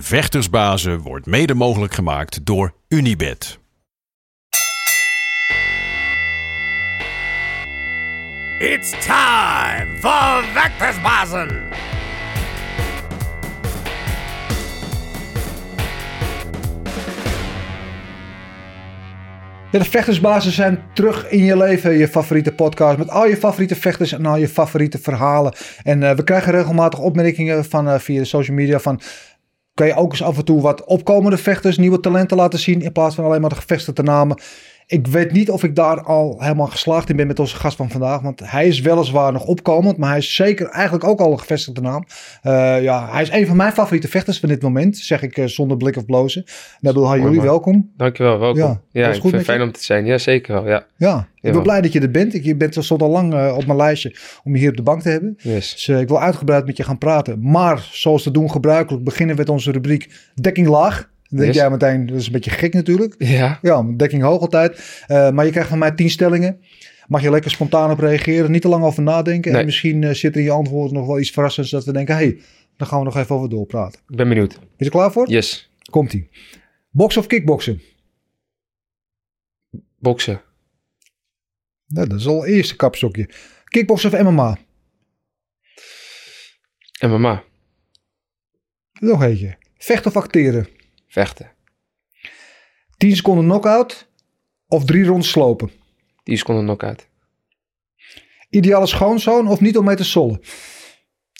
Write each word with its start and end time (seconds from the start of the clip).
Vechtersbazen 0.00 1.00
wordt 1.00 1.26
mede 1.26 1.54
mogelijk 1.54 1.94
gemaakt 1.94 2.46
door 2.46 2.74
Unibed. 2.88 3.58
It's 8.58 8.90
time 8.90 9.86
for 10.00 10.44
Vectorsbazen! 10.54 11.62
Ja, 19.70 19.80
de 19.80 19.84
vechtersbazen 19.84 20.52
zijn 20.52 20.82
terug 20.92 21.28
in 21.30 21.44
je 21.44 21.56
leven, 21.56 21.98
je 21.98 22.08
favoriete 22.08 22.52
podcast. 22.52 22.98
Met 22.98 23.10
al 23.10 23.26
je 23.26 23.36
favoriete 23.36 23.76
vechters 23.76 24.12
en 24.12 24.26
al 24.26 24.36
je 24.36 24.48
favoriete 24.48 24.98
verhalen. 24.98 25.54
En 25.82 26.00
uh, 26.00 26.10
we 26.10 26.24
krijgen 26.24 26.52
regelmatig 26.52 26.98
opmerkingen 26.98 27.64
van, 27.64 27.88
uh, 27.88 27.98
via 27.98 28.18
de 28.18 28.24
social 28.24 28.56
media 28.56 28.78
van... 28.78 29.00
Kan 29.74 29.86
je 29.86 29.94
ook 29.94 30.10
eens 30.10 30.22
af 30.22 30.36
en 30.36 30.44
toe 30.44 30.60
wat 30.60 30.84
opkomende 30.84 31.36
vechters, 31.36 31.78
nieuwe 31.78 32.00
talenten 32.00 32.36
laten 32.36 32.58
zien... 32.58 32.82
in 32.82 32.92
plaats 32.92 33.14
van 33.14 33.24
alleen 33.24 33.40
maar 33.40 33.50
de 33.50 33.56
gevestigde 33.56 34.02
namen. 34.02 34.40
Ik 34.86 35.06
weet 35.06 35.32
niet 35.32 35.50
of 35.50 35.62
ik 35.62 35.74
daar 35.74 36.02
al 36.02 36.36
helemaal 36.38 36.66
geslaagd 36.66 37.10
in 37.10 37.16
ben 37.16 37.26
met 37.26 37.38
onze 37.38 37.56
gast 37.56 37.76
van 37.76 37.90
vandaag. 37.90 38.20
Want 38.20 38.40
hij 38.50 38.66
is 38.66 38.80
weliswaar 38.80 39.32
nog 39.32 39.44
opkomend. 39.44 39.96
Maar 39.96 40.08
hij 40.08 40.18
is 40.18 40.34
zeker 40.34 40.68
eigenlijk 40.68 41.04
ook 41.04 41.20
al 41.20 41.32
een 41.32 41.38
gevestigde 41.38 41.80
naam. 41.80 42.04
Uh, 42.42 42.82
ja, 42.82 43.08
hij 43.10 43.22
is 43.22 43.30
een 43.30 43.46
van 43.46 43.56
mijn 43.56 43.72
favoriete 43.72 44.08
vechters 44.08 44.40
van 44.40 44.48
dit 44.48 44.62
moment. 44.62 44.96
Zeg 44.96 45.22
ik 45.22 45.36
uh, 45.36 45.46
zonder 45.46 45.76
blik 45.76 45.96
of 45.96 46.04
blozen. 46.04 46.44
Nabil 46.80 47.06
Hayoui, 47.06 47.40
welkom. 47.40 47.90
Dankjewel, 47.96 48.38
welkom. 48.38 48.62
Ja, 48.62 48.80
ja 48.90 49.08
ik 49.08 49.20
vind 49.20 49.32
het 49.32 49.44
fijn 49.44 49.62
om 49.62 49.72
te 49.72 49.84
zijn. 49.84 50.04
Ja, 50.04 50.18
zeker 50.18 50.54
wel. 50.54 50.68
Ja, 50.68 50.86
ja 50.96 51.28
ik 51.40 51.52
ben 51.52 51.62
blij 51.62 51.80
dat 51.80 51.92
je 51.92 52.00
er 52.00 52.10
bent. 52.10 52.44
Je 52.44 52.56
bent 52.56 52.76
stond 52.80 53.02
al 53.02 53.10
lang 53.10 53.34
uh, 53.34 53.54
op 53.56 53.66
mijn 53.66 53.78
lijstje 53.78 54.16
om 54.44 54.52
je 54.52 54.58
hier 54.58 54.70
op 54.70 54.76
de 54.76 54.82
bank 54.82 55.02
te 55.02 55.08
hebben. 55.08 55.34
Yes. 55.38 55.72
Dus 55.72 55.88
ik 55.88 56.08
wil 56.08 56.20
uitgebreid 56.20 56.66
met 56.66 56.76
je 56.76 56.82
gaan 56.82 56.98
praten. 56.98 57.50
Maar 57.50 57.88
zoals 57.92 58.22
te 58.22 58.30
doen 58.30 58.50
gebruikelijk 58.50 59.04
beginnen 59.04 59.36
we 59.36 59.40
met 59.40 59.50
onze 59.50 59.70
rubriek 59.70 60.10
Dekking 60.34 60.68
Laag. 60.68 61.12
Dan 61.34 61.42
denk 61.42 61.54
yes. 61.54 61.62
jij 61.62 61.70
meteen, 61.70 62.06
dat 62.06 62.16
is 62.16 62.26
een 62.26 62.32
beetje 62.32 62.50
gek 62.50 62.74
natuurlijk. 62.74 63.14
Ja. 63.18 63.58
Ja, 63.62 63.82
dekking 63.82 64.22
hoog 64.22 64.40
altijd. 64.40 65.04
Uh, 65.08 65.30
maar 65.30 65.44
je 65.44 65.50
krijgt 65.50 65.68
van 65.68 65.78
mij 65.78 65.90
tien 65.90 66.10
stellingen. 66.10 66.60
Mag 67.06 67.22
je 67.22 67.30
lekker 67.30 67.50
spontaan 67.50 67.90
op 67.90 67.98
reageren, 67.98 68.50
niet 68.50 68.62
te 68.62 68.68
lang 68.68 68.84
over 68.84 69.02
nadenken. 69.02 69.50
Nee. 69.50 69.60
En 69.60 69.66
misschien 69.66 70.02
uh, 70.02 70.10
zit 70.10 70.34
er 70.34 70.38
in 70.38 70.44
je 70.44 70.50
antwoord 70.50 70.92
nog 70.92 71.06
wel 71.06 71.18
iets 71.18 71.30
verrassends 71.30 71.70
dat 71.70 71.84
we 71.84 71.92
denken, 71.92 72.16
hé, 72.16 72.24
hey, 72.24 72.40
daar 72.76 72.88
gaan 72.88 72.98
we 72.98 73.04
nog 73.04 73.16
even 73.16 73.36
over 73.36 73.48
doorpraten. 73.48 74.00
Ik 74.08 74.16
ben 74.16 74.28
benieuwd. 74.28 74.58
Ben 74.58 74.68
je 74.76 74.84
er 74.84 74.90
klaar 74.90 75.12
voor? 75.12 75.30
Yes. 75.30 75.70
Komt-ie. 75.90 76.28
Boksen 76.90 77.20
of 77.20 77.26
kickboksen? 77.26 77.82
Boksen. 79.98 80.40
Nou, 81.86 82.08
dat 82.08 82.18
is 82.18 82.26
al 82.26 82.46
eerste 82.46 82.76
kapstokje. 82.76 83.28
Kickboksen 83.64 84.12
of 84.12 84.22
MMA? 84.22 84.58
MMA. 87.06 87.42
Nog 89.00 89.22
eentje. 89.22 89.56
Vechten 89.78 90.10
of 90.10 90.16
acteren? 90.16 90.68
Vechten. 91.14 91.50
10 92.96 93.16
seconden 93.16 93.44
knockout 93.44 94.08
of 94.68 94.84
drie 94.84 95.04
rondes 95.04 95.30
slopen? 95.30 95.70
10 96.22 96.38
seconden 96.38 96.64
knockout. 96.64 97.08
Ideale 98.50 98.86
schoonzoon 98.86 99.48
of 99.48 99.60
niet 99.60 99.76
om 99.76 99.84
mee 99.84 99.96
te 99.96 100.04
sollen? 100.04 100.40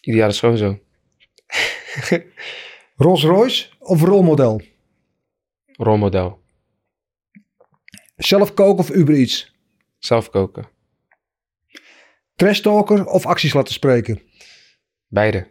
Ideale 0.01 0.33
schoonzoon. 0.33 0.81
Rolls 3.05 3.23
Royce 3.23 3.69
of 3.79 4.03
rolmodel? 4.03 4.63
Rolmodel. 5.73 6.43
Zelf 8.17 8.55
koken 8.55 8.79
of 8.79 8.91
Uber 8.91 9.15
Eats? 9.15 9.55
Zelf 9.99 10.31
koken. 10.31 10.69
Trash 12.35 12.61
talker 12.61 13.07
of 13.07 13.27
acties 13.27 13.53
laten 13.53 13.75
spreken? 13.75 14.23
Beide. 15.07 15.47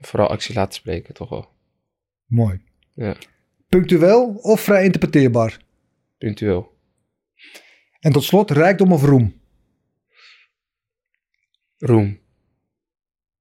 Vooral 0.00 0.28
acties 0.28 0.54
laten 0.54 0.74
spreken, 0.74 1.14
toch 1.14 1.28
wel. 1.28 1.55
Mooi. 2.26 2.60
Ja. 2.94 3.16
Punctueel 3.68 4.38
of 4.42 4.60
vrij 4.60 4.84
interpreteerbaar? 4.84 5.58
Punctueel. 6.18 6.74
En 8.00 8.12
tot 8.12 8.24
slot, 8.24 8.50
rijkdom 8.50 8.92
of 8.92 9.02
roem? 9.02 9.40
Roem. 11.78 12.18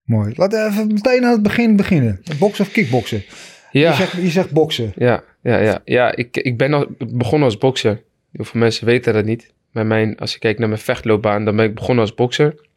Mooi. 0.04 0.34
Laten 0.36 0.64
we 0.64 0.70
even 0.70 0.88
meteen 0.88 1.26
aan 1.26 1.32
het 1.32 1.44
begin 1.44 1.76
beginnen. 1.76 2.22
Boksen 2.40 2.66
of 2.66 2.72
kickboksen? 2.72 3.24
Ja. 3.72 3.90
Je 3.90 3.96
zegt, 3.96 4.12
je 4.12 4.30
zegt 4.30 4.52
boksen. 4.52 4.94
Ja, 4.96 5.24
ja, 5.42 5.58
ja. 5.58 5.82
ja 5.86 6.16
ik, 6.16 6.38
ik 6.38 6.58
ben 6.58 6.74
al 6.74 6.88
begonnen 6.98 7.48
als 7.48 7.58
bokser. 7.58 8.04
Heel 8.32 8.46
veel 8.46 8.60
mensen 8.60 8.86
weten 8.86 9.14
dat 9.14 9.26
niet. 9.26 9.54
Maar 9.72 9.86
mijn, 9.86 10.18
als 10.18 10.34
je 10.34 10.40
kijkt 10.40 10.60
naar 10.60 10.68
mijn 10.68 10.82
vechtloopbaan, 10.82 11.46
dan 11.46 11.56
ben 11.56 11.66
ik 11.66 11.76
begonnen 11.76 12.04
als 12.04 12.14
bokser. 12.14 12.68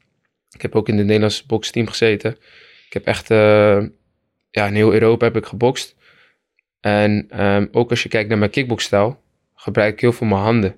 Ik 0.51 0.63
heb 0.63 0.75
ook 0.75 0.89
in 0.89 0.97
het 0.97 1.07
Nederlandse 1.07 1.47
boksteam 1.47 1.87
gezeten. 1.87 2.31
Ik 2.87 2.93
heb 2.93 3.05
echt... 3.05 3.31
Uh, 3.31 3.87
ja, 4.51 4.67
in 4.67 4.75
heel 4.75 4.93
Europa 4.93 5.25
heb 5.25 5.37
ik 5.37 5.47
gebokst. 5.47 5.97
En 6.81 7.43
um, 7.45 7.69
ook 7.73 7.91
als 7.91 8.03
je 8.03 8.09
kijkt 8.09 8.29
naar 8.29 8.39
mijn 8.39 8.51
kickboxstijl, 8.51 9.21
gebruik 9.55 9.93
ik 9.93 10.01
heel 10.01 10.13
veel 10.13 10.27
mijn 10.27 10.41
handen. 10.41 10.77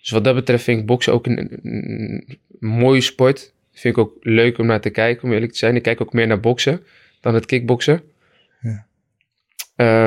Dus 0.00 0.10
wat 0.10 0.24
dat 0.24 0.34
betreft 0.34 0.64
vind 0.64 0.80
ik 0.80 0.86
boksen 0.86 1.12
ook 1.12 1.26
een, 1.26 1.38
een, 1.38 1.60
een, 1.62 2.38
mooie 2.58 3.00
sport. 3.00 3.52
Vind 3.72 3.96
ik 3.96 4.02
ook 4.02 4.16
leuk 4.20 4.58
om 4.58 4.66
naar 4.66 4.80
te 4.80 4.90
kijken, 4.90 5.24
om 5.24 5.32
eerlijk 5.32 5.52
te 5.52 5.58
zijn. 5.58 5.76
Ik 5.76 5.82
kijk 5.82 6.00
ook 6.00 6.12
meer 6.12 6.26
naar 6.26 6.40
boksen 6.40 6.82
dan 7.20 7.34
het 7.34 7.46
kickboksen. 7.46 8.00
Ja. 8.60 8.86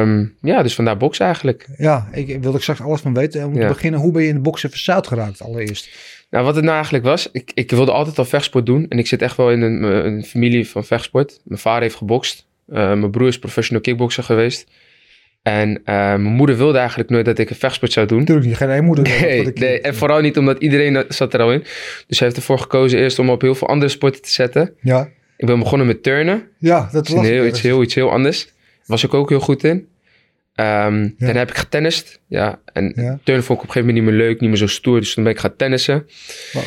Um, 0.01 0.37
ja, 0.41 0.63
dus 0.63 0.75
vandaar 0.75 0.97
boksen 0.97 1.25
eigenlijk. 1.25 1.67
Ja, 1.77 2.09
ik 2.11 2.41
wilde 2.41 2.59
straks 2.59 2.81
alles 2.81 3.01
van 3.01 3.13
weten. 3.13 3.45
Om 3.45 3.55
ja. 3.55 3.61
te 3.61 3.73
beginnen, 3.73 3.99
hoe 3.99 4.11
ben 4.11 4.21
je 4.21 4.27
in 4.27 4.35
de 4.35 4.41
boksen 4.41 4.69
verzuild 4.69 5.07
geraakt 5.07 5.41
allereerst? 5.41 5.89
Nou, 6.29 6.45
wat 6.45 6.55
het 6.55 6.63
nou 6.63 6.75
eigenlijk 6.75 7.05
was, 7.05 7.31
ik, 7.31 7.51
ik 7.53 7.71
wilde 7.71 7.91
altijd 7.91 8.17
al 8.17 8.25
vechtsport 8.25 8.65
doen. 8.65 8.85
En 8.89 8.99
ik 8.99 9.07
zit 9.07 9.21
echt 9.21 9.37
wel 9.37 9.51
in 9.51 9.61
een, 9.61 9.83
een 9.83 10.23
familie 10.23 10.69
van 10.69 10.85
vechtsport. 10.85 11.39
Mijn 11.43 11.59
vader 11.59 11.81
heeft 11.81 11.95
gebokst. 11.95 12.45
Uh, 12.67 12.75
mijn 12.75 13.11
broer 13.11 13.27
is 13.27 13.39
professional 13.39 13.81
kickboxer 13.81 14.23
geweest. 14.23 14.67
En 15.43 15.69
uh, 15.69 15.85
mijn 15.85 16.21
moeder 16.21 16.57
wilde 16.57 16.77
eigenlijk 16.77 17.09
nooit 17.09 17.25
dat 17.25 17.37
ik 17.37 17.49
een 17.49 17.55
vechtsport 17.55 17.91
zou 17.91 18.07
doen. 18.07 18.25
Tuurlijk 18.25 18.47
niet, 18.47 18.57
geen 18.57 18.69
één 18.69 18.83
moeder. 18.83 19.03
Nee, 19.03 19.51
nee, 19.53 19.81
en 19.81 19.95
vooral 19.95 20.21
niet 20.21 20.37
omdat 20.37 20.61
iedereen 20.61 21.05
zat 21.07 21.33
er 21.33 21.41
al 21.41 21.51
in. 21.51 21.63
Dus 22.07 22.19
hij 22.19 22.27
heeft 22.27 22.35
ervoor 22.35 22.59
gekozen 22.59 22.99
eerst 22.99 23.19
om 23.19 23.29
op 23.29 23.41
heel 23.41 23.55
veel 23.55 23.67
andere 23.67 23.91
sporten 23.91 24.21
te 24.21 24.31
zetten. 24.31 24.73
Ja. 24.81 25.09
Ik 25.37 25.45
ben 25.45 25.59
begonnen 25.59 25.87
met 25.87 26.03
turnen. 26.03 26.43
Ja, 26.57 26.89
dat 26.91 27.07
is 27.07 27.13
heel, 27.13 27.45
iets, 27.45 27.61
heel, 27.61 27.81
iets 27.81 27.95
heel 27.95 28.11
anders. 28.11 28.47
Was 28.85 29.03
ik 29.03 29.13
ook 29.13 29.29
heel 29.29 29.39
goed 29.39 29.63
in. 29.63 29.87
Um, 30.55 31.15
ja. 31.17 31.27
Dan 31.27 31.35
heb 31.35 31.49
ik 31.49 31.57
getennist. 31.57 32.19
Ja, 32.27 32.59
en 32.73 32.93
ja. 32.95 33.19
turnen 33.23 33.43
vond 33.43 33.59
ik 33.59 33.63
op 33.63 33.75
een 33.75 33.81
gegeven 33.81 33.85
moment 33.85 33.95
niet 33.95 34.03
meer 34.03 34.27
leuk, 34.27 34.39
niet 34.39 34.49
meer 34.49 34.59
zo 34.59 34.67
stoer. 34.67 34.99
Dus 34.99 35.13
toen 35.13 35.23
ben 35.23 35.33
ik 35.33 35.39
gaan 35.39 35.55
tennissen. 35.55 36.05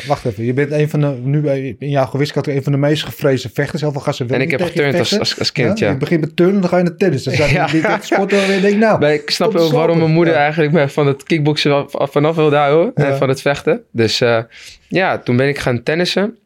Wacht 0.07 0.25
even, 0.25 0.45
je 0.45 0.53
bent 0.53 0.71
een 0.71 0.89
van 0.89 0.99
de, 1.01 1.07
nu 1.07 1.49
in 1.79 1.89
jouw 1.89 2.05
gewichtskategorie, 2.05 2.57
een 2.57 2.63
van 2.63 2.81
de 2.81 2.87
meest 2.87 3.03
gevreesde 3.03 3.49
vechters. 3.53 3.81
Heel 3.81 3.91
veel 3.91 4.01
gasten 4.01 4.29
En 4.29 4.41
ik 4.41 4.51
heb 4.51 4.61
geturnd 4.61 4.99
als, 4.99 5.19
als, 5.19 5.39
als, 5.39 5.51
kind, 5.51 5.79
ja. 5.79 5.85
ja. 5.85 5.91
Je 5.91 5.97
begint 5.97 6.21
met 6.21 6.35
turnen, 6.35 6.61
dan 6.61 6.69
ga 6.69 6.77
je 6.77 6.83
naar 6.83 6.95
tennis. 6.95 7.23
Dan 7.23 7.33
ja. 7.49 7.67
die 7.67 7.83
sporten 8.01 8.43
en 8.43 8.61
denk 8.61 8.77
nou... 8.77 8.99
Maar 8.99 9.13
ik 9.13 9.29
snap 9.29 9.55
ook 9.55 9.71
waarom 9.71 9.97
mijn 9.97 10.11
moeder 10.11 10.33
eigenlijk 10.33 10.71
me 10.71 10.89
van 10.89 11.07
het 11.07 11.23
kickboksen 11.23 11.85
vanaf 11.89 12.35
wilde 12.35 12.55
houden. 12.55 12.93
En 12.93 13.17
van 13.17 13.29
het 13.29 13.41
vechten. 13.41 13.83
Dus 13.91 14.21
uh, 14.21 14.39
ja, 14.87 15.17
toen 15.17 15.37
ben 15.37 15.47
ik 15.47 15.57
gaan 15.57 15.83
tennissen. 15.83 16.37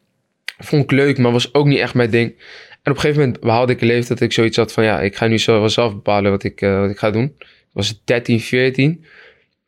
Vond 0.58 0.82
ik 0.82 0.90
leuk, 0.90 1.18
maar 1.18 1.32
was 1.32 1.54
ook 1.54 1.66
niet 1.66 1.78
echt 1.78 1.94
mijn 1.94 2.10
ding. 2.10 2.34
En 2.82 2.90
op 2.90 2.96
een 2.96 3.02
gegeven 3.02 3.24
moment 3.24 3.40
behaalde 3.40 3.72
ik 3.72 3.80
een 3.80 3.86
leeftijd 3.86 4.18
dat 4.18 4.28
ik 4.28 4.34
zoiets 4.34 4.56
had 4.56 4.72
van... 4.72 4.84
ja, 4.84 5.00
ik 5.00 5.16
ga 5.16 5.26
nu 5.26 5.38
zo 5.38 5.66
zelf 5.66 5.92
bepalen 5.92 6.30
wat 6.30 6.44
ik, 6.44 6.60
uh, 6.60 6.80
wat 6.80 6.90
ik 6.90 6.98
ga 6.98 7.10
doen. 7.10 7.34
Ik 7.38 7.46
was 7.72 8.02
13, 8.04 8.40
14. 8.40 9.04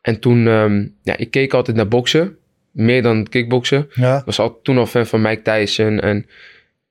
En 0.01 0.19
toen, 0.19 0.47
um, 0.47 0.95
ja, 1.03 1.17
ik 1.17 1.31
keek 1.31 1.53
altijd 1.53 1.77
naar 1.77 1.87
boksen. 1.87 2.37
Meer 2.71 3.01
dan 3.01 3.27
kickboksen. 3.29 3.87
Ja. 3.93 4.21
Was 4.25 4.39
al, 4.39 4.59
toen 4.61 4.77
al 4.77 4.85
fan 4.85 5.05
van 5.05 5.21
Mike 5.21 5.41
Tyson. 5.41 5.99
En, 5.99 6.25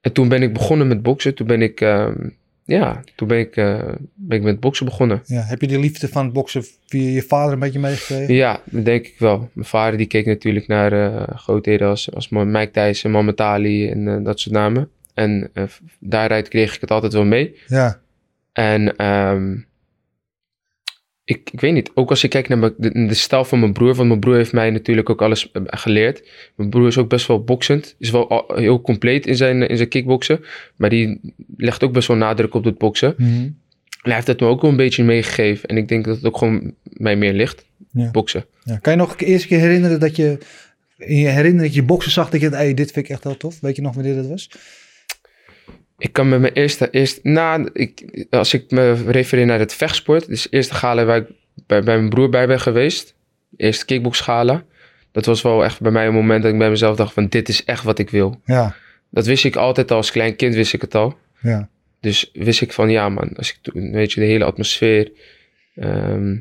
en 0.01 0.13
toen 0.13 0.29
ben 0.29 0.43
ik 0.43 0.53
begonnen 0.53 0.87
met 0.87 1.03
boksen. 1.03 1.35
Toen 1.35 1.47
ben 1.47 1.63
ik, 1.63 1.81
um, 1.81 2.37
ja, 2.65 3.05
toen 3.15 3.29
ben 3.29 3.39
ik, 3.39 3.57
uh, 3.57 3.79
ben 4.15 4.39
ik 4.39 4.45
met 4.45 4.61
boksen 4.61 4.87
begonnen. 4.87 5.23
Ja, 5.27 5.43
heb 5.43 5.61
je 5.61 5.67
die 5.67 5.79
liefde 5.79 6.09
van 6.09 6.25
het 6.25 6.33
boksen 6.33 6.65
via 6.87 7.11
je 7.11 7.23
vader 7.23 7.53
een 7.53 7.59
beetje 7.59 7.79
meegekregen? 7.79 8.35
Ja, 8.35 8.61
dat 8.65 8.85
denk 8.85 9.07
ik 9.07 9.19
wel. 9.19 9.51
Mijn 9.53 9.67
vader 9.67 9.99
die 9.99 10.07
keek 10.07 10.27
natuurlijk 10.27 10.67
naar 10.67 10.93
uh, 10.93 11.23
grootheden 11.35 11.89
als, 11.89 12.13
als 12.15 12.29
Mike 12.29 12.71
Tyson, 12.71 13.11
Muhammad 13.11 13.41
Ali 13.41 13.89
en 13.89 14.07
uh, 14.07 14.25
dat 14.25 14.41
soort 14.41 14.55
namen. 14.55 14.89
En 15.15 15.51
uh, 15.55 15.65
daaruit 16.01 16.49
kreeg 16.49 16.75
ik 16.75 16.81
het 16.81 16.91
altijd 16.91 17.13
wel 17.13 17.25
mee. 17.25 17.57
Ja. 17.67 18.01
En 18.53 19.07
um, 19.07 19.67
ik, 21.25 21.51
ik 21.53 21.61
weet 21.61 21.73
niet, 21.73 21.91
ook 21.95 22.11
als 22.11 22.25
ik 22.25 22.31
kijk 22.31 22.49
naar 22.49 22.71
de, 22.77 23.07
de 23.07 23.15
stijl 23.15 23.45
van 23.45 23.61
mijn 23.61 23.73
broer, 23.73 23.95
want 23.95 24.09
mijn 24.09 24.21
broer 24.21 24.35
heeft 24.35 24.53
mij 24.53 24.71
natuurlijk 24.71 25.11
ook 25.11 25.23
alles 25.23 25.51
geleerd. 25.55 26.29
Mijn 26.55 26.71
broer 26.71 26.87
is 26.87 26.99
ook 26.99 27.09
best 27.09 27.27
wel 27.27 27.45
boksend, 27.45 27.95
is 27.99 28.11
wel 28.11 28.45
heel 28.55 28.81
compleet 28.81 29.27
in 29.27 29.37
zijn, 29.37 29.69
in 29.69 29.77
zijn 29.77 29.89
kickboksen, 29.89 30.41
maar 30.77 30.91
die 30.91 31.21
legt 31.57 31.85
ook 31.85 31.93
best 31.93 32.09
wel 32.09 32.17
nadruk 32.17 32.55
op 32.55 32.65
het 32.65 32.79
boksen. 32.79 33.15
Mm 33.17 33.27
-hmm. 33.27 33.59
hij 34.03 34.15
heeft 34.15 34.27
het 34.27 34.41
me 34.41 34.47
ook 34.47 34.61
wel 34.61 34.71
een 34.71 34.77
beetje 34.77 35.05
meegegeven. 35.05 35.69
En 35.69 35.77
ik 35.77 35.89
denk 35.89 36.05
dat 36.05 36.17
het 36.17 36.25
ook 36.25 36.39
gewoon 36.39 36.75
mij 36.83 37.17
meer 37.17 37.33
ligt. 37.33 37.67
Ja. 37.93 38.11
Boksen. 38.11 38.45
Ja. 38.63 38.77
Kan 38.77 38.93
je 38.93 38.99
nog 38.99 39.17
de 39.17 39.25
eerste 39.25 39.49
keer 39.49 39.59
herinneren 39.59 40.01
dat 40.01 40.17
je 40.17 40.39
in 40.97 41.17
je 41.17 41.29
herinnering 41.29 41.63
dat 41.63 41.75
je 41.75 41.83
boksen 41.83 42.13
zag 42.13 42.31
dat 42.31 42.41
je 42.41 42.49
hey, 42.49 42.75
dit 42.75 42.93
vind 42.93 43.05
ik 43.05 43.13
echt 43.13 43.25
heel 43.25 43.37
tof. 43.37 43.61
Weet 43.61 43.77
je 43.77 43.83
nog 43.83 43.95
wanneer 43.95 44.15
dat 44.15 44.27
was? 44.27 44.51
Ik 45.99 46.13
kan 46.13 46.29
met 46.29 46.41
mijn 46.41 46.53
eerste, 46.53 47.19
na, 47.23 47.65
ik, 47.73 48.27
als 48.31 48.55
ik 48.55 48.71
me 48.71 48.93
refereer 48.93 49.47
naar 49.47 49.59
het 49.59 49.75
vechtsport, 49.75 50.27
dus 50.27 50.43
de 50.43 50.49
eerste 50.51 50.75
gala 50.75 51.05
waar 51.05 51.17
ik 51.17 51.27
bij, 51.67 51.83
bij 51.83 51.97
mijn 51.97 52.09
broer 52.09 52.29
bij 52.29 52.47
ben 52.47 52.61
geweest, 52.61 53.15
de 53.49 53.65
eerste 53.65 53.85
kickboxgala, 53.85 54.65
dat 55.13 55.25
was 55.27 55.43
wel 55.43 55.65
echt 55.65 55.81
bij 55.81 55.91
mij 55.93 56.07
een 56.07 56.15
moment 56.15 56.43
dat 56.43 56.53
ik 56.53 56.59
bij 56.59 56.71
mezelf 56.71 56.97
dacht 56.97 57.13
van 57.13 57.27
dit 57.27 57.49
is 57.49 57.65
echt 57.65 57.85
wat 57.85 57.99
ik 57.99 58.11
wil. 58.11 58.41
Ja, 58.45 58.77
Dat 59.11 59.27
wist 59.27 59.45
ik 59.45 59.57
altijd 59.57 59.91
al, 59.91 59.97
als 59.97 60.11
klein 60.11 60.37
kind 60.37 60.55
wist 60.55 60.73
ik 60.73 60.81
het 60.81 60.95
al. 60.95 61.19
ja, 61.41 61.69
Dus 62.01 62.31
wist 62.33 62.61
ik 62.61 62.73
van 62.73 62.91
ja 62.91 63.09
man, 63.09 63.37
als 63.37 63.51
ik 63.51 63.59
toen, 63.63 63.93
weet 63.93 64.13
je, 64.13 64.21
de 64.21 64.27
hele 64.27 64.45
atmosfeer, 64.45 65.13
ehm, 65.75 66.37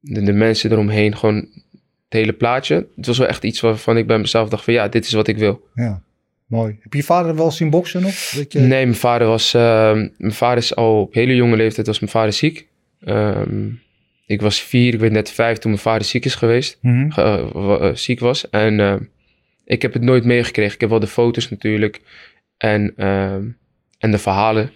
de, 0.00 0.22
de 0.22 0.32
mensen 0.32 0.72
eromheen, 0.72 1.16
gewoon 1.16 1.34
het 1.34 2.22
hele 2.22 2.32
plaatje. 2.32 2.86
Het 2.96 3.06
was 3.06 3.18
wel 3.18 3.28
echt 3.28 3.44
iets 3.44 3.60
waarvan 3.60 3.96
ik 3.96 4.06
bij 4.06 4.18
mezelf 4.18 4.48
dacht 4.48 4.64
van 4.64 4.72
ja, 4.72 4.88
dit 4.88 5.04
is 5.04 5.12
wat 5.12 5.28
ik 5.28 5.36
wil. 5.36 5.68
ja. 5.74 6.02
Mooi. 6.54 6.76
Heb 6.80 6.92
je 6.92 7.02
vader 7.02 7.34
wel 7.36 7.50
zien 7.50 7.70
boksen 7.70 8.02
nog? 8.02 8.14
Dat 8.14 8.52
je... 8.52 8.58
Nee, 8.58 8.68
mijn 8.68 8.94
vader 8.94 9.26
was, 9.26 9.54
ehm, 9.54 10.08
mijn 10.16 10.32
vader 10.32 10.58
is 10.58 10.76
al 10.76 11.00
op 11.00 11.14
hele 11.14 11.34
jonge 11.34 11.56
leeftijd 11.56 11.86
was 11.86 11.98
mijn 12.00 12.12
vader 12.12 12.32
ziek. 12.32 12.66
Ehm, 13.04 13.68
ik 14.26 14.40
was 14.40 14.60
vier, 14.62 14.94
ik 14.94 15.00
werd 15.00 15.12
net 15.12 15.30
vijf 15.30 15.58
toen 15.58 15.70
mijn 15.70 15.82
vader 15.82 16.04
ziek 16.06 16.24
is 16.24 16.34
geweest, 16.34 16.78
Mhm. 16.80 17.10
eh, 17.20 17.90
ziek 17.94 18.20
was. 18.20 18.50
En 18.50 18.80
ehm, 18.80 19.02
ik 19.64 19.82
heb 19.82 19.92
het 19.92 20.02
nooit 20.02 20.24
meegekregen. 20.24 20.74
Ik 20.74 20.80
heb 20.80 20.90
wel 20.90 21.00
de 21.00 21.06
foto's 21.06 21.50
natuurlijk 21.50 22.00
en, 22.56 22.92
en 23.98 24.10
de 24.10 24.18
verhalen 24.18 24.70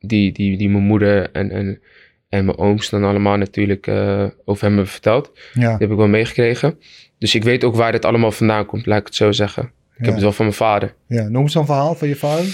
die, 0.00 0.32
die, 0.32 0.56
die 0.56 0.68
mijn 0.68 0.84
moeder 0.84 1.30
en, 1.32 1.50
en, 1.50 1.80
en 2.28 2.44
mijn 2.44 2.58
ooms 2.58 2.90
dan 2.90 3.04
allemaal 3.04 3.36
natuurlijk 3.36 3.86
eh, 3.86 4.26
over 4.44 4.64
hem 4.64 4.72
hebben 4.74 4.92
verteld. 4.92 5.30
Ja, 5.52 5.68
Die 5.68 5.78
heb 5.78 5.90
ik 5.90 5.96
wel 5.96 6.08
meegekregen. 6.08 6.78
Dus 7.18 7.34
ik 7.34 7.42
weet 7.42 7.64
ook 7.64 7.74
waar 7.74 7.92
dit 7.92 8.04
allemaal 8.04 8.32
vandaan 8.32 8.66
komt, 8.66 8.86
laat 8.86 9.00
ik 9.00 9.06
het 9.06 9.14
zo 9.14 9.32
zeggen. 9.32 9.70
Ik 9.96 10.00
Ja. 10.00 10.04
heb 10.04 10.14
het 10.14 10.22
wel 10.22 10.32
van 10.32 10.44
mijn 10.44 10.56
vader. 10.56 10.94
ja. 11.06 11.22
Noem 11.28 11.42
eens 11.42 11.54
een 11.54 11.66
verhaal 11.66 11.94
van 11.94 12.08
je 12.08 12.16
vader. 12.16 12.44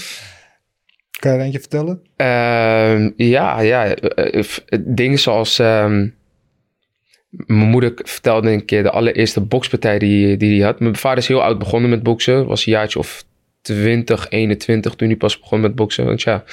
Kan 1.19 1.31
je 1.31 1.37
er 1.37 1.43
eentje 1.43 1.59
vertellen? 1.59 2.01
Ehm, 2.15 3.09
ja, 3.15 3.59
ja. 3.61 3.85
eh, 3.95 4.39
eh, 4.65 4.79
dingen 4.85 5.19
zoals... 5.19 5.59
ehm, 5.59 6.07
mijn 7.29 7.69
moeder 7.69 7.91
vertelde 7.95 8.51
een 8.51 8.65
keer 8.65 8.83
de 8.83 8.91
allereerste 8.91 9.41
bokspartij 9.41 9.99
die, 9.99 10.37
die 10.37 10.57
hij 10.57 10.65
had. 10.65 10.79
Mijn 10.79 10.95
vader 10.95 11.17
is 11.17 11.27
heel 11.27 11.43
oud 11.43 11.59
begonnen 11.59 11.89
met 11.89 12.03
boksen. 12.03 12.45
Was 12.47 12.65
een 12.65 12.71
jaartje 12.71 12.99
of 12.99 13.23
20, 13.61 14.29
21 14.29 14.95
toen 14.95 15.07
hij 15.07 15.17
pas 15.17 15.39
begon 15.39 15.59
met 15.61 15.75
boksen. 15.75 16.05
Want 16.05 16.21
ja. 16.21 16.43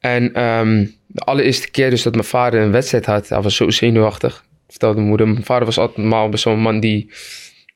En 0.00 0.34
ehm, 0.34 0.86
de 1.06 1.20
allereerste 1.20 1.70
keer 1.70 1.90
dus 1.90 2.02
dat 2.02 2.12
mijn 2.14 2.24
vader 2.26 2.60
een 2.60 2.70
wedstrijd 2.72 3.06
had, 3.06 3.28
hij 3.28 3.40
was 3.40 3.56
zo 3.56 3.70
zenuwachtig. 3.70 4.44
Vertelde 4.68 4.94
mijn 4.96 5.08
moeder. 5.08 5.28
Mijn 5.28 5.44
vader 5.44 5.64
was 5.64 5.78
altijd 5.78 6.08
wel 6.44 6.54
een 6.54 6.60
man 6.60 6.80
die... 6.80 7.10